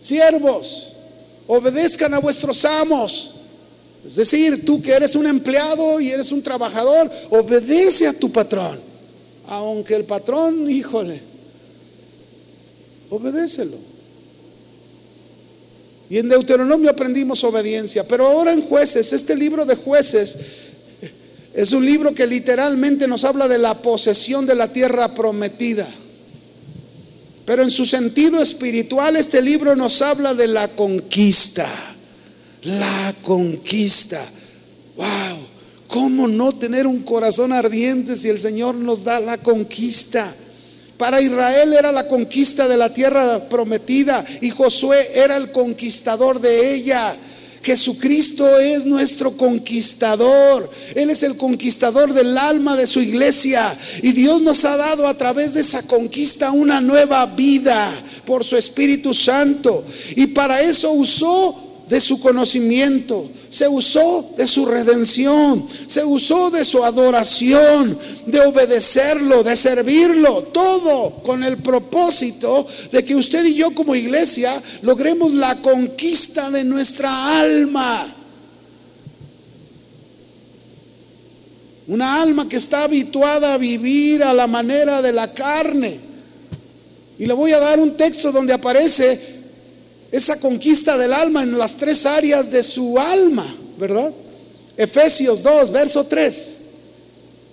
Siervos, 0.01 0.89
obedezcan 1.47 2.13
a 2.15 2.19
vuestros 2.19 2.65
amos. 2.65 3.31
Es 4.05 4.17
decir, 4.17 4.65
tú 4.65 4.83
que 4.83 4.93
eres 4.93 5.15
un 5.15 5.27
empleado 5.27 6.01
y 6.01 6.11
eres 6.11 6.33
un 6.33 6.43
trabajador, 6.43 7.11
obedece 7.31 8.09
a 8.09 8.13
tu 8.13 8.31
patrón. 8.31 8.96
Aunque 9.49 9.95
el 9.95 10.05
patrón, 10.05 10.69
híjole, 10.71 11.21
obedécelo. 13.11 13.77
Y 16.09 16.19
en 16.19 16.29
Deuteronomio 16.29 16.91
aprendimos 16.91 17.43
obediencia, 17.45 18.07
pero 18.07 18.27
ahora 18.27 18.53
en 18.53 18.63
jueces, 18.63 19.13
este 19.13 19.35
libro 19.37 19.65
de 19.65 19.75
jueces 19.75 20.39
es 21.55 21.73
un 21.73 21.85
libro 21.85 22.15
que 22.15 22.27
literalmente 22.27 23.09
nos 23.09 23.25
habla 23.25 23.49
de 23.49 23.59
la 23.59 23.75
posesión 23.75 24.47
de 24.47 24.55
la 24.55 24.73
tierra 24.73 25.15
prometida. 25.15 25.87
Pero 27.45 27.63
en 27.63 27.71
su 27.71 27.87
sentido 27.87 28.43
espiritual 28.43 29.17
este 29.17 29.41
libro 29.41 29.77
nos 29.77 30.03
habla 30.03 30.35
de 30.35 30.49
la 30.49 30.69
conquista. 30.69 31.69
La 32.63 33.15
conquista. 33.23 34.21
Wow. 34.97 35.46
¿Cómo 35.97 36.29
no 36.29 36.53
tener 36.53 36.87
un 36.87 37.05
corazón 37.05 37.55
ardiente 37.55 38.19
si 38.19 38.29
el 38.29 38.39
Señor 38.39 38.75
nos 38.75 39.05
da 39.05 39.19
la 39.19 39.39
conquista? 39.39 40.31
Para 40.99 41.23
Israel 41.23 41.73
era 41.73 41.91
la 41.91 42.07
conquista 42.07 42.69
de 42.69 42.77
la 42.77 42.93
tierra 42.93 43.49
prometida 43.49 44.23
y 44.43 44.51
Josué 44.51 45.13
era 45.15 45.39
el 45.39 45.53
conquistador 45.53 46.39
de 46.39 46.75
ella. 46.75 47.17
Jesucristo 47.63 48.59
es 48.59 48.85
nuestro 48.85 49.39
conquistador. 49.39 50.71
Él 50.95 51.09
es 51.09 51.23
el 51.23 51.39
conquistador 51.39 52.13
del 52.13 52.37
alma 52.37 52.77
de 52.77 52.87
su 52.87 53.01
iglesia. 53.01 53.75
Y 54.03 54.13
Dios 54.13 54.43
nos 54.43 54.67
ha 54.67 54.77
dado 54.77 55.07
a 55.07 55.17
través 55.17 55.55
de 55.55 55.63
esa 55.63 55.83
conquista 55.85 56.53
una 56.53 56.79
nueva 56.79 57.25
vida 57.25 57.91
por 58.27 58.45
su 58.45 58.59
Espíritu 58.59 59.15
Santo. 59.15 59.83
Y 60.15 60.27
para 60.27 60.61
eso 60.61 60.93
usó 60.93 61.66
de 61.89 62.01
su 62.01 62.21
conocimiento, 62.21 63.31
se 63.49 63.69
usó 63.69 64.33
de 64.37 64.47
su 64.49 64.67
redención, 64.67 65.67
se 65.87 66.05
usó 66.05 66.51
de 66.51 66.65
su 66.65 66.83
adoración, 66.83 67.97
de 68.27 68.41
obedecerlo, 68.41 69.45
de 69.45 69.57
servirlo, 69.57 70.43
todo 70.53 71.11
con 71.23 71.45
el 71.45 71.59
propósito 71.59 72.67
de 72.91 73.05
que 73.05 73.15
usted 73.15 73.45
y 73.45 73.55
yo 73.55 73.71
como 73.73 73.95
iglesia 73.95 74.61
logremos 74.83 75.33
la 75.33 75.55
conquista 75.63 76.51
de 76.51 76.65
nuestra 76.65 77.41
alma. 77.41 78.15
Una 81.87 82.21
alma 82.21 82.49
que 82.49 82.57
está 82.57 82.83
habituada 82.83 83.55
a 83.55 83.59
vivir 83.59 84.25
a 84.25 84.35
la 84.35 84.49
manera 84.49 85.01
de 85.01 85.13
la 85.13 85.33
carne. 85.33 86.01
Y 87.17 87.27
le 87.27 87.33
voy 87.33 87.53
a 87.53 87.61
dar 87.61 87.79
un 87.79 87.97
texto 87.97 88.33
donde 88.33 88.53
aparece 88.53 89.36
esa 90.11 90.39
conquista 90.39 90.97
del 90.97 91.13
alma 91.13 91.43
en 91.43 91.59
las 91.59 91.77
tres 91.77 92.07
áreas 92.07 92.51
de 92.51 92.63
su 92.63 92.99
alma, 92.99 93.47
¿verdad? 93.79 94.13
Efesios 94.77 95.43
2, 95.43 95.71
verso 95.73 96.05
3. 96.05 96.57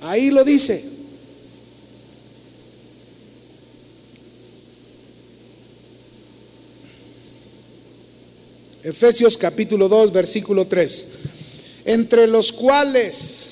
Ahí 0.02 0.30
lo 0.30 0.44
dice. 0.44 0.92
Efesios 8.84 9.38
capítulo 9.38 9.88
2, 9.88 10.12
versículo 10.12 10.68
3. 10.68 11.08
Entre 11.86 12.28
los 12.28 12.52
cuales 12.52 13.48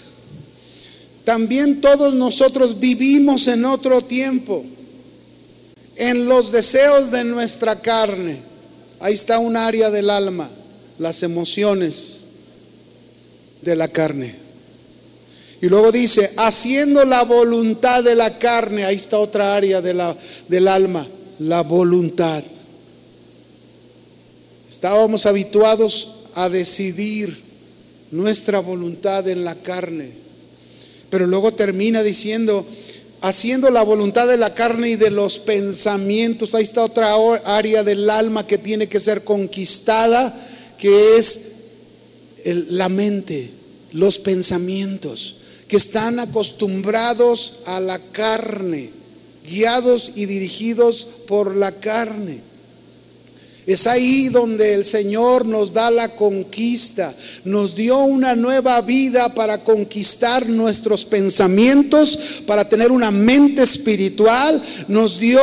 también 1.23 1.81
todos 1.81 2.13
nosotros 2.13 2.79
vivimos 2.79 3.47
en 3.47 3.65
otro 3.65 4.01
tiempo, 4.01 4.63
en 5.95 6.25
los 6.25 6.51
deseos 6.51 7.11
de 7.11 7.23
nuestra 7.23 7.79
carne 7.81 8.50
Ahí 9.01 9.13
está 9.13 9.39
un 9.39 9.57
área 9.57 9.89
del 9.89 10.09
alma, 10.09 10.49
las 10.99 11.23
emociones 11.23 12.25
de 13.61 13.75
la 13.75 13.87
carne. 13.87 14.35
Y 15.61 15.67
luego 15.67 15.91
dice, 15.91 16.31
haciendo 16.37 17.03
la 17.05 17.23
voluntad 17.23 18.03
de 18.03 18.15
la 18.15 18.37
carne, 18.37 18.85
ahí 18.85 18.95
está 18.95 19.17
otra 19.17 19.55
área 19.55 19.81
del 19.81 20.67
alma, 20.67 21.07
la 21.39 21.61
voluntad. 21.61 22.43
Estábamos 24.69 25.25
habituados 25.25 26.15
a 26.33 26.49
decidir 26.49 27.41
nuestra 28.11 28.59
voluntad 28.59 29.27
en 29.27 29.43
la 29.43 29.55
carne. 29.55 30.11
Pero 31.09 31.27
luego 31.27 31.53
termina 31.53 32.03
diciendo, 32.03 32.65
haciendo 33.21 33.69
la 33.69 33.83
voluntad 33.83 34.27
de 34.27 34.37
la 34.37 34.53
carne 34.53 34.89
y 34.89 34.95
de 34.95 35.11
los 35.11 35.39
pensamientos. 35.39 36.55
Ahí 36.55 36.63
está 36.63 36.83
otra 36.83 37.15
área 37.45 37.83
del 37.83 38.09
alma 38.09 38.45
que 38.45 38.57
tiene 38.57 38.87
que 38.87 38.99
ser 38.99 39.23
conquistada, 39.23 40.33
que 40.77 41.17
es 41.17 41.51
la 42.43 42.89
mente, 42.89 43.51
los 43.91 44.17
pensamientos, 44.17 45.37
que 45.67 45.77
están 45.77 46.19
acostumbrados 46.19 47.59
a 47.65 47.79
la 47.79 47.99
carne, 47.99 48.89
guiados 49.47 50.11
y 50.15 50.25
dirigidos 50.25 51.05
por 51.27 51.55
la 51.55 51.71
carne. 51.71 52.50
Es 53.67 53.85
ahí 53.85 54.29
donde 54.29 54.73
el 54.73 54.85
Señor 54.85 55.45
nos 55.45 55.71
da 55.71 55.91
la 55.91 56.09
conquista, 56.15 57.13
nos 57.45 57.75
dio 57.75 57.99
una 57.99 58.35
nueva 58.35 58.81
vida 58.81 59.33
para 59.35 59.63
conquistar 59.63 60.49
nuestros 60.49 61.05
pensamientos, 61.05 62.41
para 62.47 62.67
tener 62.67 62.91
una 62.91 63.11
mente 63.11 63.61
espiritual, 63.61 64.61
nos 64.87 65.19
dio 65.19 65.41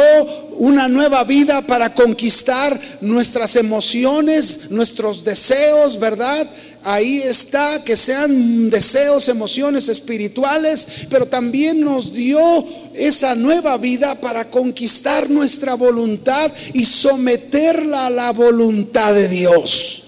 una 0.59 0.89
nueva 0.89 1.23
vida 1.23 1.63
para 1.63 1.95
conquistar 1.95 2.79
nuestras 3.01 3.55
emociones, 3.55 4.71
nuestros 4.71 5.23
deseos, 5.23 5.99
¿verdad? 6.01 6.47
Ahí 6.83 7.21
está, 7.23 7.83
que 7.85 7.97
sean 7.97 8.71
deseos, 8.71 9.29
emociones 9.29 9.89
espirituales, 9.89 10.87
pero 11.09 11.27
también 11.27 11.81
nos 11.81 12.13
dio 12.13 12.41
esa 12.99 13.35
nueva 13.35 13.77
vida 13.77 14.15
para 14.17 14.51
conquistar 14.51 15.31
nuestra 15.31 15.75
voluntad 15.75 16.51
y 16.75 16.85
someterla 16.85 18.07
a 18.07 18.11
la 18.11 18.33
voluntad 18.33 19.15
de 19.15 19.29
Dios. 19.29 20.05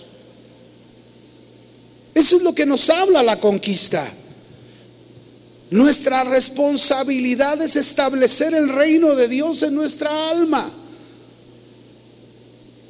Eso 2.14 2.36
es 2.36 2.42
lo 2.42 2.54
que 2.54 2.66
nos 2.66 2.90
habla 2.90 3.22
la 3.22 3.38
conquista. 3.38 4.06
Nuestra 5.70 6.24
responsabilidad 6.24 7.62
es 7.62 7.76
establecer 7.76 8.54
el 8.54 8.68
reino 8.68 9.14
de 9.14 9.28
Dios 9.28 9.62
en 9.62 9.74
nuestra 9.74 10.10
alma. 10.30 10.68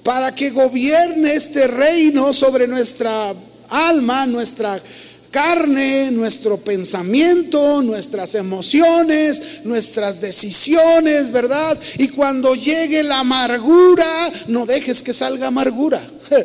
Para 0.03 0.35
que 0.35 0.51
gobierne 0.51 1.35
este 1.35 1.67
reino 1.67 2.33
sobre 2.33 2.67
nuestra 2.67 3.35
alma, 3.69 4.27
nuestra 4.27 4.81
carne, 5.31 6.11
nuestro 6.11 6.59
pensamiento, 6.59 7.83
nuestras 7.83 8.35
emociones, 8.35 9.61
nuestras 9.65 10.21
decisiones, 10.21 11.31
¿verdad? 11.31 11.79
Y 11.99 12.09
cuando 12.09 12.55
llegue 12.55 13.03
la 13.03 13.21
amargura, 13.21 14.07
no 14.49 14.67
dejes 14.67 15.03
que 15.03 15.13
salga 15.13 15.49
amargura. 15.49 16.03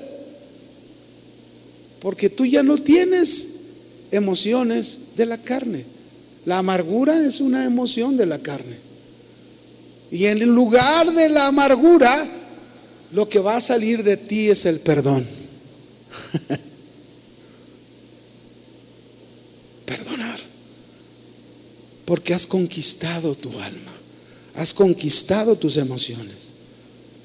Porque 1.99 2.29
tú 2.29 2.45
ya 2.45 2.61
no 2.63 2.77
tienes 2.77 3.55
emociones 4.11 5.15
de 5.15 5.25
la 5.25 5.37
carne. 5.37 5.85
La 6.45 6.59
amargura 6.59 7.17
es 7.25 7.41
una 7.41 7.65
emoción 7.65 8.17
de 8.17 8.27
la 8.27 8.37
carne. 8.39 8.77
Y 10.11 10.25
en 10.25 10.39
lugar 10.53 11.11
de 11.11 11.29
la 11.29 11.47
amargura, 11.47 12.25
lo 13.11 13.27
que 13.27 13.39
va 13.39 13.57
a 13.57 13.61
salir 13.61 14.03
de 14.03 14.17
ti 14.17 14.49
es 14.49 14.65
el 14.65 14.79
perdón. 14.79 15.25
Porque 22.05 22.33
has 22.33 22.45
conquistado 22.45 23.35
tu 23.35 23.49
alma. 23.59 23.91
Has 24.55 24.73
conquistado 24.73 25.55
tus 25.55 25.77
emociones. 25.77 26.53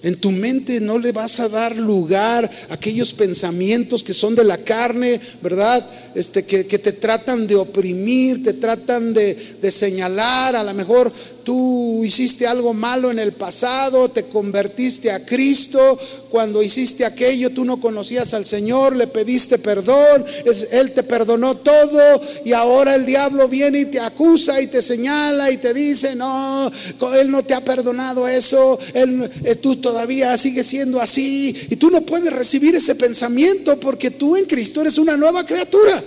En 0.02 0.16
tu 0.16 0.32
mente 0.32 0.80
no 0.80 0.98
le 0.98 1.12
vas 1.12 1.40
a 1.40 1.48
dar 1.48 1.76
lugar 1.76 2.50
a 2.70 2.74
aquellos 2.74 3.12
pensamientos 3.12 4.02
que 4.02 4.14
son 4.14 4.34
de 4.34 4.44
la 4.44 4.56
carne, 4.56 5.20
¿verdad? 5.42 5.86
Este, 6.14 6.44
que, 6.44 6.64
te 6.64 6.92
tratan 6.92 7.46
de 7.46 7.54
oprimir, 7.56 8.42
te 8.42 8.54
tratan 8.54 9.12
de, 9.12 9.34
de 9.60 9.70
señalar. 9.70 10.56
A 10.56 10.64
lo 10.64 10.72
mejor 10.72 11.12
tú 11.44 12.02
hiciste 12.04 12.46
algo 12.46 12.74
malo 12.74 13.10
en 13.10 13.18
el 13.18 13.32
pasado, 13.32 14.08
te 14.08 14.24
convertiste 14.24 15.10
a 15.10 15.24
Cristo, 15.24 15.98
cuando 16.30 16.62
hiciste 16.62 17.04
aquello 17.04 17.50
tú 17.50 17.64
no 17.64 17.80
conocías 17.80 18.32
al 18.34 18.46
Señor, 18.46 18.94
le 18.94 19.06
pediste 19.06 19.58
perdón, 19.58 20.24
Él 20.70 20.92
te 20.92 21.02
perdonó 21.02 21.56
todo 21.56 22.22
y 22.44 22.52
ahora 22.52 22.94
el 22.94 23.04
diablo 23.04 23.48
viene 23.48 23.80
y 23.80 23.84
te 23.86 24.00
acusa 24.00 24.60
y 24.60 24.68
te 24.68 24.82
señala 24.82 25.50
y 25.50 25.56
te 25.56 25.74
dice, 25.74 26.14
no, 26.14 26.70
Él 27.18 27.30
no 27.30 27.42
te 27.42 27.54
ha 27.54 27.60
perdonado 27.60 28.28
eso, 28.28 28.78
él, 28.94 29.30
eh, 29.44 29.54
tú 29.56 29.76
todavía 29.76 30.36
sigues 30.38 30.66
siendo 30.66 31.00
así 31.00 31.68
y 31.70 31.76
tú 31.76 31.90
no 31.90 32.02
puedes 32.02 32.32
recibir 32.32 32.74
ese 32.74 32.94
pensamiento 32.94 33.78
porque 33.80 34.10
tú 34.10 34.36
en 34.36 34.44
Cristo 34.44 34.80
eres 34.80 34.98
una 34.98 35.16
nueva 35.16 35.44
criatura. 35.44 36.02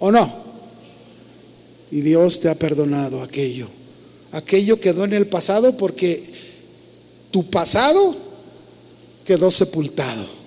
¿O 0.00 0.10
no? 0.10 0.37
Y 1.90 2.00
Dios 2.02 2.40
te 2.40 2.48
ha 2.48 2.54
perdonado 2.54 3.22
aquello. 3.22 3.68
Aquello 4.32 4.78
quedó 4.78 5.04
en 5.04 5.14
el 5.14 5.26
pasado 5.26 5.76
porque 5.76 6.22
tu 7.30 7.48
pasado 7.48 8.14
quedó 9.24 9.50
sepultado. 9.50 10.38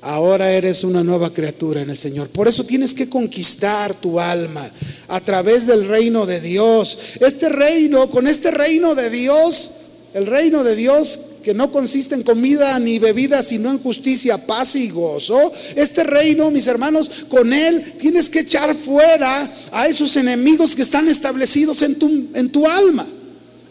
Ahora 0.00 0.52
eres 0.52 0.84
una 0.84 1.02
nueva 1.02 1.32
criatura 1.32 1.82
en 1.82 1.90
el 1.90 1.96
Señor. 1.96 2.28
Por 2.28 2.46
eso 2.46 2.64
tienes 2.64 2.94
que 2.94 3.08
conquistar 3.08 3.94
tu 3.94 4.20
alma 4.20 4.70
a 5.08 5.20
través 5.20 5.66
del 5.66 5.88
reino 5.88 6.24
de 6.24 6.40
Dios. 6.40 6.98
Este 7.20 7.48
reino, 7.48 8.08
con 8.08 8.26
este 8.26 8.50
reino 8.50 8.94
de 8.94 9.10
Dios, 9.10 9.74
el 10.14 10.26
reino 10.26 10.62
de 10.62 10.76
Dios 10.76 11.20
que 11.42 11.54
no 11.54 11.70
consiste 11.70 12.14
en 12.14 12.22
comida 12.22 12.78
ni 12.78 12.98
bebida, 12.98 13.42
sino 13.42 13.70
en 13.70 13.78
justicia, 13.78 14.46
paz 14.46 14.76
y 14.76 14.90
gozo. 14.90 15.52
Este 15.76 16.04
reino, 16.04 16.50
mis 16.50 16.66
hermanos, 16.66 17.10
con 17.28 17.52
él 17.52 17.94
tienes 17.98 18.28
que 18.28 18.40
echar 18.40 18.74
fuera 18.74 19.50
a 19.72 19.86
esos 19.86 20.16
enemigos 20.16 20.74
que 20.74 20.82
están 20.82 21.08
establecidos 21.08 21.82
en 21.82 21.98
tu, 21.98 22.28
en 22.34 22.50
tu 22.50 22.66
alma. 22.66 23.06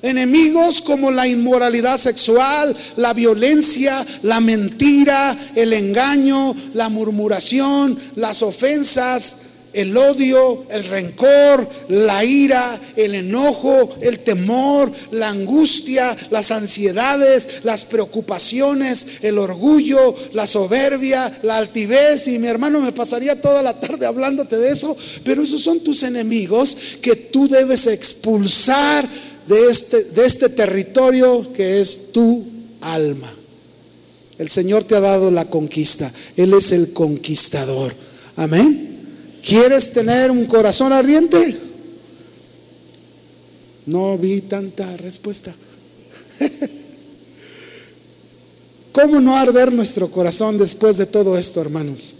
Enemigos 0.02 0.82
como 0.82 1.10
la 1.10 1.28
inmoralidad 1.28 1.98
sexual, 1.98 2.76
la 2.98 3.14
violencia, 3.14 4.06
la 4.22 4.40
mentira, 4.40 5.36
el 5.56 5.74
engaño, 5.74 6.56
la 6.74 6.88
murmuración, 6.90 7.98
las 8.16 8.44
ofensas, 8.44 9.47
el 9.78 9.96
odio, 9.96 10.66
el 10.72 10.86
rencor, 10.86 11.70
la 11.90 12.26
ira, 12.26 12.82
el 12.96 13.14
enojo, 13.14 13.96
el 14.02 14.20
temor, 14.20 14.92
la 15.12 15.30
angustia, 15.30 16.18
las 16.32 16.50
ansiedades, 16.50 17.62
las 17.64 17.86
preocupaciones, 17.86 19.20
el 19.22 19.38
orgullo, 19.38 20.16
la 20.34 20.48
soberbia, 20.48 21.32
la 21.44 21.58
altivez. 21.58 22.28
Y 22.28 22.40
mi 22.40 22.48
hermano 22.48 22.80
me 22.80 22.92
pasaría 22.92 23.40
toda 23.40 23.62
la 23.62 23.80
tarde 23.80 24.08
hablándote 24.08 24.58
de 24.58 24.72
eso, 24.72 24.98
pero 25.24 25.44
esos 25.44 25.62
son 25.62 25.80
tus 25.82 26.02
enemigos 26.02 26.76
que 27.00 27.16
tú 27.16 27.48
debes 27.48 27.86
expulsar 27.86 29.08
de 29.48 29.70
este, 29.70 30.06
de 30.06 30.26
este 30.26 30.50
territorio 30.50 31.54
que 31.54 31.82
es 31.82 32.12
tu 32.12 32.48
alma. 32.82 33.32
El 34.40 34.50
Señor 34.50 34.86
te 34.86 34.96
ha 34.96 35.02
dado 35.02 35.30
la 35.30 35.46
conquista. 35.46 36.12
Él 36.36 36.56
es 36.56 36.72
el 36.72 36.94
conquistador. 36.94 37.94
Amén. 38.36 38.87
¿Quieres 39.48 39.92
tener 39.94 40.30
un 40.30 40.46
corazón 40.46 40.92
ardiente? 40.92 41.56
No 43.86 44.18
vi 44.18 44.42
tanta 44.42 44.98
respuesta. 44.98 45.56
¿Cómo 48.92 49.22
no 49.22 49.38
arder 49.38 49.72
nuestro 49.72 50.12
corazón 50.12 50.58
después 50.58 50.98
de 50.98 51.06
todo 51.06 51.38
esto, 51.38 51.62
hermanos? 51.62 52.16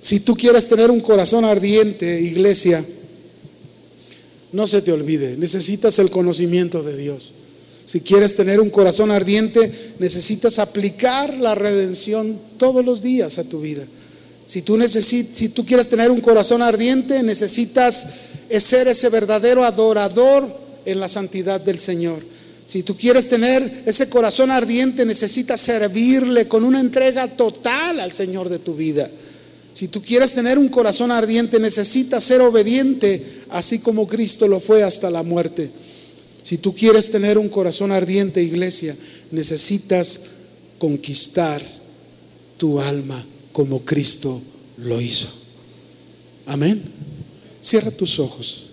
Si 0.00 0.20
tú 0.20 0.34
quieres 0.34 0.66
tener 0.68 0.90
un 0.90 1.00
corazón 1.00 1.44
ardiente, 1.44 2.18
iglesia, 2.18 2.82
no 4.52 4.66
se 4.66 4.80
te 4.80 4.90
olvide, 4.90 5.36
necesitas 5.36 5.98
el 5.98 6.10
conocimiento 6.10 6.82
de 6.82 6.96
Dios. 6.96 7.32
Si 7.84 8.00
quieres 8.00 8.36
tener 8.36 8.58
un 8.58 8.70
corazón 8.70 9.10
ardiente, 9.10 9.70
necesitas 9.98 10.58
aplicar 10.58 11.36
la 11.36 11.54
redención 11.54 12.40
todos 12.56 12.82
los 12.82 13.02
días 13.02 13.38
a 13.38 13.44
tu 13.44 13.60
vida. 13.60 13.86
Si 14.50 14.62
tú, 14.62 14.82
si 14.82 15.48
tú 15.50 15.64
quieres 15.64 15.88
tener 15.88 16.10
un 16.10 16.20
corazón 16.20 16.60
ardiente, 16.60 17.22
necesitas 17.22 18.04
ser 18.58 18.88
ese 18.88 19.08
verdadero 19.08 19.64
adorador 19.64 20.44
en 20.84 20.98
la 20.98 21.06
santidad 21.06 21.60
del 21.60 21.78
Señor. 21.78 22.18
Si 22.66 22.82
tú 22.82 22.96
quieres 22.96 23.28
tener 23.28 23.84
ese 23.86 24.08
corazón 24.08 24.50
ardiente, 24.50 25.06
necesitas 25.06 25.60
servirle 25.60 26.48
con 26.48 26.64
una 26.64 26.80
entrega 26.80 27.28
total 27.28 28.00
al 28.00 28.10
Señor 28.10 28.48
de 28.48 28.58
tu 28.58 28.74
vida. 28.74 29.08
Si 29.72 29.86
tú 29.86 30.02
quieres 30.02 30.32
tener 30.32 30.58
un 30.58 30.68
corazón 30.68 31.12
ardiente, 31.12 31.60
necesitas 31.60 32.24
ser 32.24 32.40
obediente, 32.40 33.24
así 33.50 33.78
como 33.78 34.08
Cristo 34.08 34.48
lo 34.48 34.58
fue 34.58 34.82
hasta 34.82 35.10
la 35.10 35.22
muerte. 35.22 35.70
Si 36.42 36.58
tú 36.58 36.74
quieres 36.74 37.12
tener 37.12 37.38
un 37.38 37.50
corazón 37.50 37.92
ardiente, 37.92 38.42
iglesia, 38.42 38.96
necesitas 39.30 40.22
conquistar 40.80 41.62
tu 42.56 42.80
alma 42.80 43.24
como 43.52 43.84
Cristo 43.84 44.40
lo 44.76 45.00
hizo. 45.00 45.28
Amén. 46.46 46.82
Cierra 47.60 47.90
tus 47.90 48.18
ojos. 48.18 48.66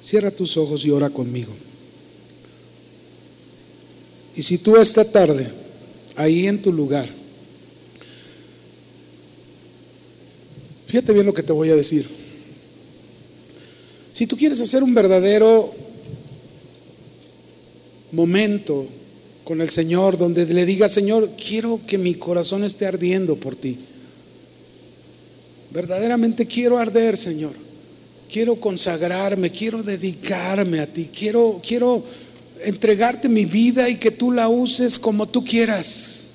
Cierra 0.00 0.30
tus 0.30 0.56
ojos 0.56 0.84
y 0.84 0.90
ora 0.90 1.10
conmigo. 1.10 1.52
Y 4.34 4.42
si 4.42 4.58
tú 4.58 4.76
esta 4.76 5.04
tarde, 5.04 5.48
ahí 6.16 6.46
en 6.46 6.62
tu 6.62 6.72
lugar, 6.72 7.08
fíjate 10.86 11.12
bien 11.12 11.26
lo 11.26 11.34
que 11.34 11.42
te 11.42 11.52
voy 11.52 11.70
a 11.70 11.76
decir. 11.76 12.06
Si 14.12 14.26
tú 14.26 14.36
quieres 14.36 14.60
hacer 14.60 14.82
un 14.82 14.94
verdadero 14.94 15.74
momento 18.12 18.86
con 19.44 19.60
el 19.60 19.70
Señor 19.70 20.16
donde 20.16 20.46
le 20.46 20.64
diga, 20.66 20.88
Señor, 20.88 21.30
quiero 21.36 21.80
que 21.86 21.98
mi 21.98 22.14
corazón 22.14 22.64
esté 22.64 22.86
ardiendo 22.86 23.36
por 23.36 23.56
ti. 23.56 23.78
Verdaderamente 25.72 26.46
quiero 26.46 26.78
arder, 26.78 27.16
Señor. 27.16 27.52
Quiero 28.30 28.56
consagrarme, 28.56 29.50
quiero 29.50 29.82
dedicarme 29.82 30.78
a 30.80 30.86
ti, 30.86 31.10
quiero, 31.12 31.60
quiero 31.66 32.04
entregarte 32.64 33.28
mi 33.28 33.44
vida 33.44 33.88
y 33.88 33.96
que 33.96 34.10
tú 34.10 34.30
la 34.30 34.48
uses 34.48 34.98
como 34.98 35.28
tú 35.28 35.44
quieras. 35.44 36.28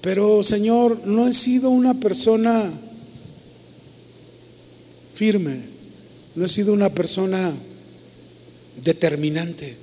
Pero 0.00 0.42
Señor, 0.42 1.06
no 1.06 1.28
he 1.28 1.32
sido 1.32 1.70
una 1.70 1.94
persona 1.94 2.72
firme, 5.14 5.60
no 6.34 6.44
he 6.44 6.48
sido 6.48 6.72
una 6.72 6.88
persona 6.88 7.52
determinante. 8.80 9.76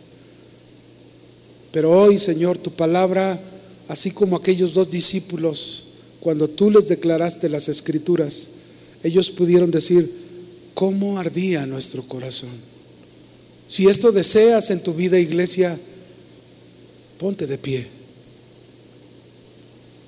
Pero 1.72 1.92
hoy, 1.92 2.18
Señor, 2.18 2.58
tu 2.58 2.72
palabra, 2.72 3.40
así 3.88 4.12
como 4.12 4.36
aquellos 4.36 4.74
dos 4.74 4.90
discípulos, 4.90 5.84
cuando 6.20 6.50
tú 6.50 6.72
les 6.72 6.88
declaraste 6.88 7.50
las 7.50 7.70
escrituras, 7.70 8.50
ellos 9.04 9.30
pudieron 9.32 9.72
decir, 9.72 10.10
¿cómo 10.74 11.18
ardía 11.18 11.66
nuestro 11.66 12.04
corazón? 12.04 12.50
Si 13.68 13.88
esto 13.88 14.12
deseas 14.12 14.72
en 14.72 14.82
tu 14.82 14.94
vida, 14.94 15.20
iglesia, 15.20 15.80
ponte 17.20 17.46
de 17.46 17.58
pie 17.58 17.88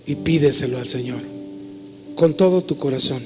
y 0.06 0.16
pídeselo 0.16 0.80
al 0.80 0.88
Señor 0.88 1.22
con 2.16 2.36
todo 2.36 2.64
tu 2.64 2.78
corazón. 2.78 3.22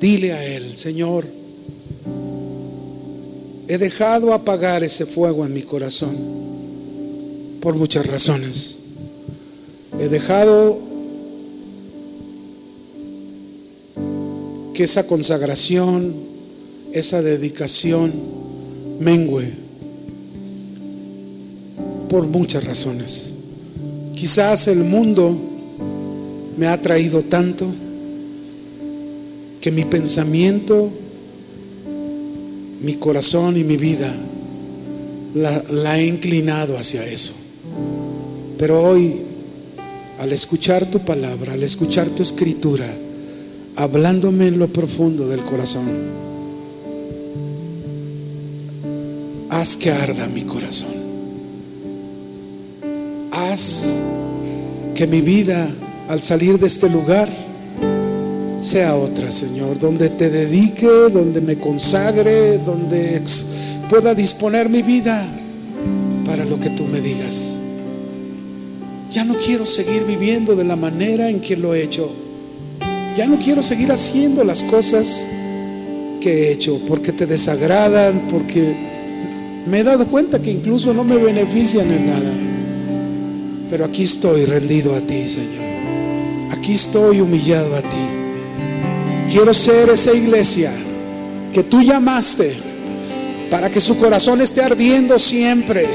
Dile 0.00 0.32
a 0.32 0.44
Él, 0.44 0.76
Señor, 0.76 1.26
he 3.68 3.78
dejado 3.78 4.32
apagar 4.32 4.84
ese 4.84 5.06
fuego 5.06 5.44
en 5.44 5.52
mi 5.52 5.62
corazón 5.62 6.16
por 7.60 7.76
muchas 7.76 8.06
razones. 8.06 8.76
He 9.98 10.08
dejado 10.08 10.78
que 14.72 14.84
esa 14.84 15.06
consagración, 15.06 16.14
esa 16.92 17.22
dedicación 17.22 18.12
mengue 19.00 19.52
por 22.08 22.26
muchas 22.26 22.64
razones. 22.64 23.32
Quizás 24.14 24.68
el 24.68 24.84
mundo 24.84 25.36
me 26.56 26.66
ha 26.66 26.80
traído 26.80 27.22
tanto 27.22 27.66
que 29.60 29.70
mi 29.72 29.84
pensamiento, 29.84 30.90
mi 32.86 32.94
corazón 32.94 33.56
y 33.56 33.64
mi 33.64 33.76
vida 33.76 34.14
la, 35.34 35.98
he 35.98 36.06
inclinado 36.06 36.78
hacia 36.78 37.04
eso. 37.04 37.34
Pero 38.58 38.80
hoy, 38.80 39.22
al 40.20 40.32
escuchar 40.32 40.86
tu 40.86 41.00
palabra, 41.00 41.54
al 41.54 41.64
escuchar 41.64 42.08
tu 42.08 42.22
escritura, 42.22 42.86
hablándome 43.74 44.46
en 44.46 44.60
lo 44.60 44.68
profundo 44.68 45.26
del 45.26 45.42
corazón, 45.42 45.88
haz 49.50 49.76
que 49.76 49.90
arda 49.90 50.28
mi 50.28 50.42
corazón. 50.42 50.94
Haz 53.32 54.00
que 54.94 55.08
mi 55.08 55.22
vida 55.22 55.68
al 56.08 56.22
salir 56.22 56.60
de 56.60 56.68
este 56.68 56.88
lugar 56.88 57.28
sea 58.66 58.96
otra, 58.96 59.30
Señor, 59.30 59.78
donde 59.78 60.10
te 60.10 60.28
dedique, 60.28 60.88
donde 61.12 61.40
me 61.40 61.56
consagre, 61.56 62.58
donde 62.58 63.22
pueda 63.88 64.12
disponer 64.12 64.68
mi 64.68 64.82
vida 64.82 65.24
para 66.24 66.44
lo 66.44 66.58
que 66.58 66.70
tú 66.70 66.84
me 66.84 67.00
digas. 67.00 67.54
Ya 69.12 69.24
no 69.24 69.36
quiero 69.36 69.64
seguir 69.64 70.04
viviendo 70.04 70.56
de 70.56 70.64
la 70.64 70.74
manera 70.74 71.30
en 71.30 71.40
que 71.40 71.56
lo 71.56 71.76
he 71.76 71.82
hecho. 71.84 72.10
Ya 73.16 73.28
no 73.28 73.38
quiero 73.38 73.62
seguir 73.62 73.92
haciendo 73.92 74.42
las 74.42 74.64
cosas 74.64 75.28
que 76.20 76.48
he 76.48 76.52
hecho 76.52 76.80
porque 76.88 77.12
te 77.12 77.24
desagradan, 77.24 78.26
porque 78.28 78.74
me 79.64 79.78
he 79.78 79.84
dado 79.84 80.06
cuenta 80.08 80.42
que 80.42 80.50
incluso 80.50 80.92
no 80.92 81.04
me 81.04 81.16
benefician 81.18 81.88
en 81.92 82.06
nada. 82.06 82.32
Pero 83.70 83.84
aquí 83.84 84.02
estoy 84.02 84.44
rendido 84.44 84.92
a 84.92 85.00
ti, 85.00 85.28
Señor. 85.28 85.64
Aquí 86.50 86.72
estoy 86.72 87.20
humillado 87.20 87.76
a 87.76 87.82
ti. 87.82 88.15
Quiero 89.30 89.52
ser 89.52 89.90
esa 89.90 90.12
iglesia 90.12 90.72
que 91.52 91.62
tú 91.62 91.82
llamaste 91.82 92.56
para 93.50 93.70
que 93.70 93.80
su 93.80 93.98
corazón 93.98 94.40
esté 94.40 94.62
ardiendo 94.62 95.18
siempre. 95.18 95.86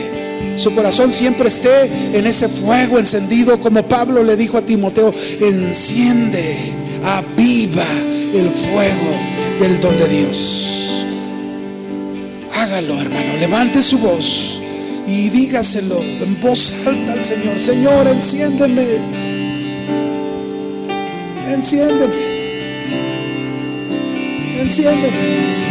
Su 0.56 0.74
corazón 0.74 1.14
siempre 1.14 1.48
esté 1.48 2.18
en 2.18 2.26
ese 2.26 2.50
fuego 2.50 3.00
encendido, 3.00 3.60
como 3.60 3.84
Pablo 3.84 4.24
le 4.24 4.36
dijo 4.36 4.58
a 4.58 4.62
Timoteo, 4.62 5.14
enciende, 5.40 6.56
aviva 7.04 7.86
el 8.34 8.50
fuego 8.50 9.60
del 9.60 9.80
don 9.80 9.98
de 9.98 10.08
Dios. 10.08 11.06
Hágalo, 12.56 13.00
hermano, 13.00 13.38
levante 13.38 13.82
su 13.82 13.98
voz 14.00 14.62
y 15.08 15.30
dígaselo 15.30 16.02
en 16.02 16.40
voz 16.40 16.74
alta 16.86 17.14
al 17.14 17.24
Señor, 17.24 17.60
Señor, 17.60 18.08
enciéndeme, 18.08 18.86
enciéndeme, 21.48 22.31
enciéndeme. 24.72 25.71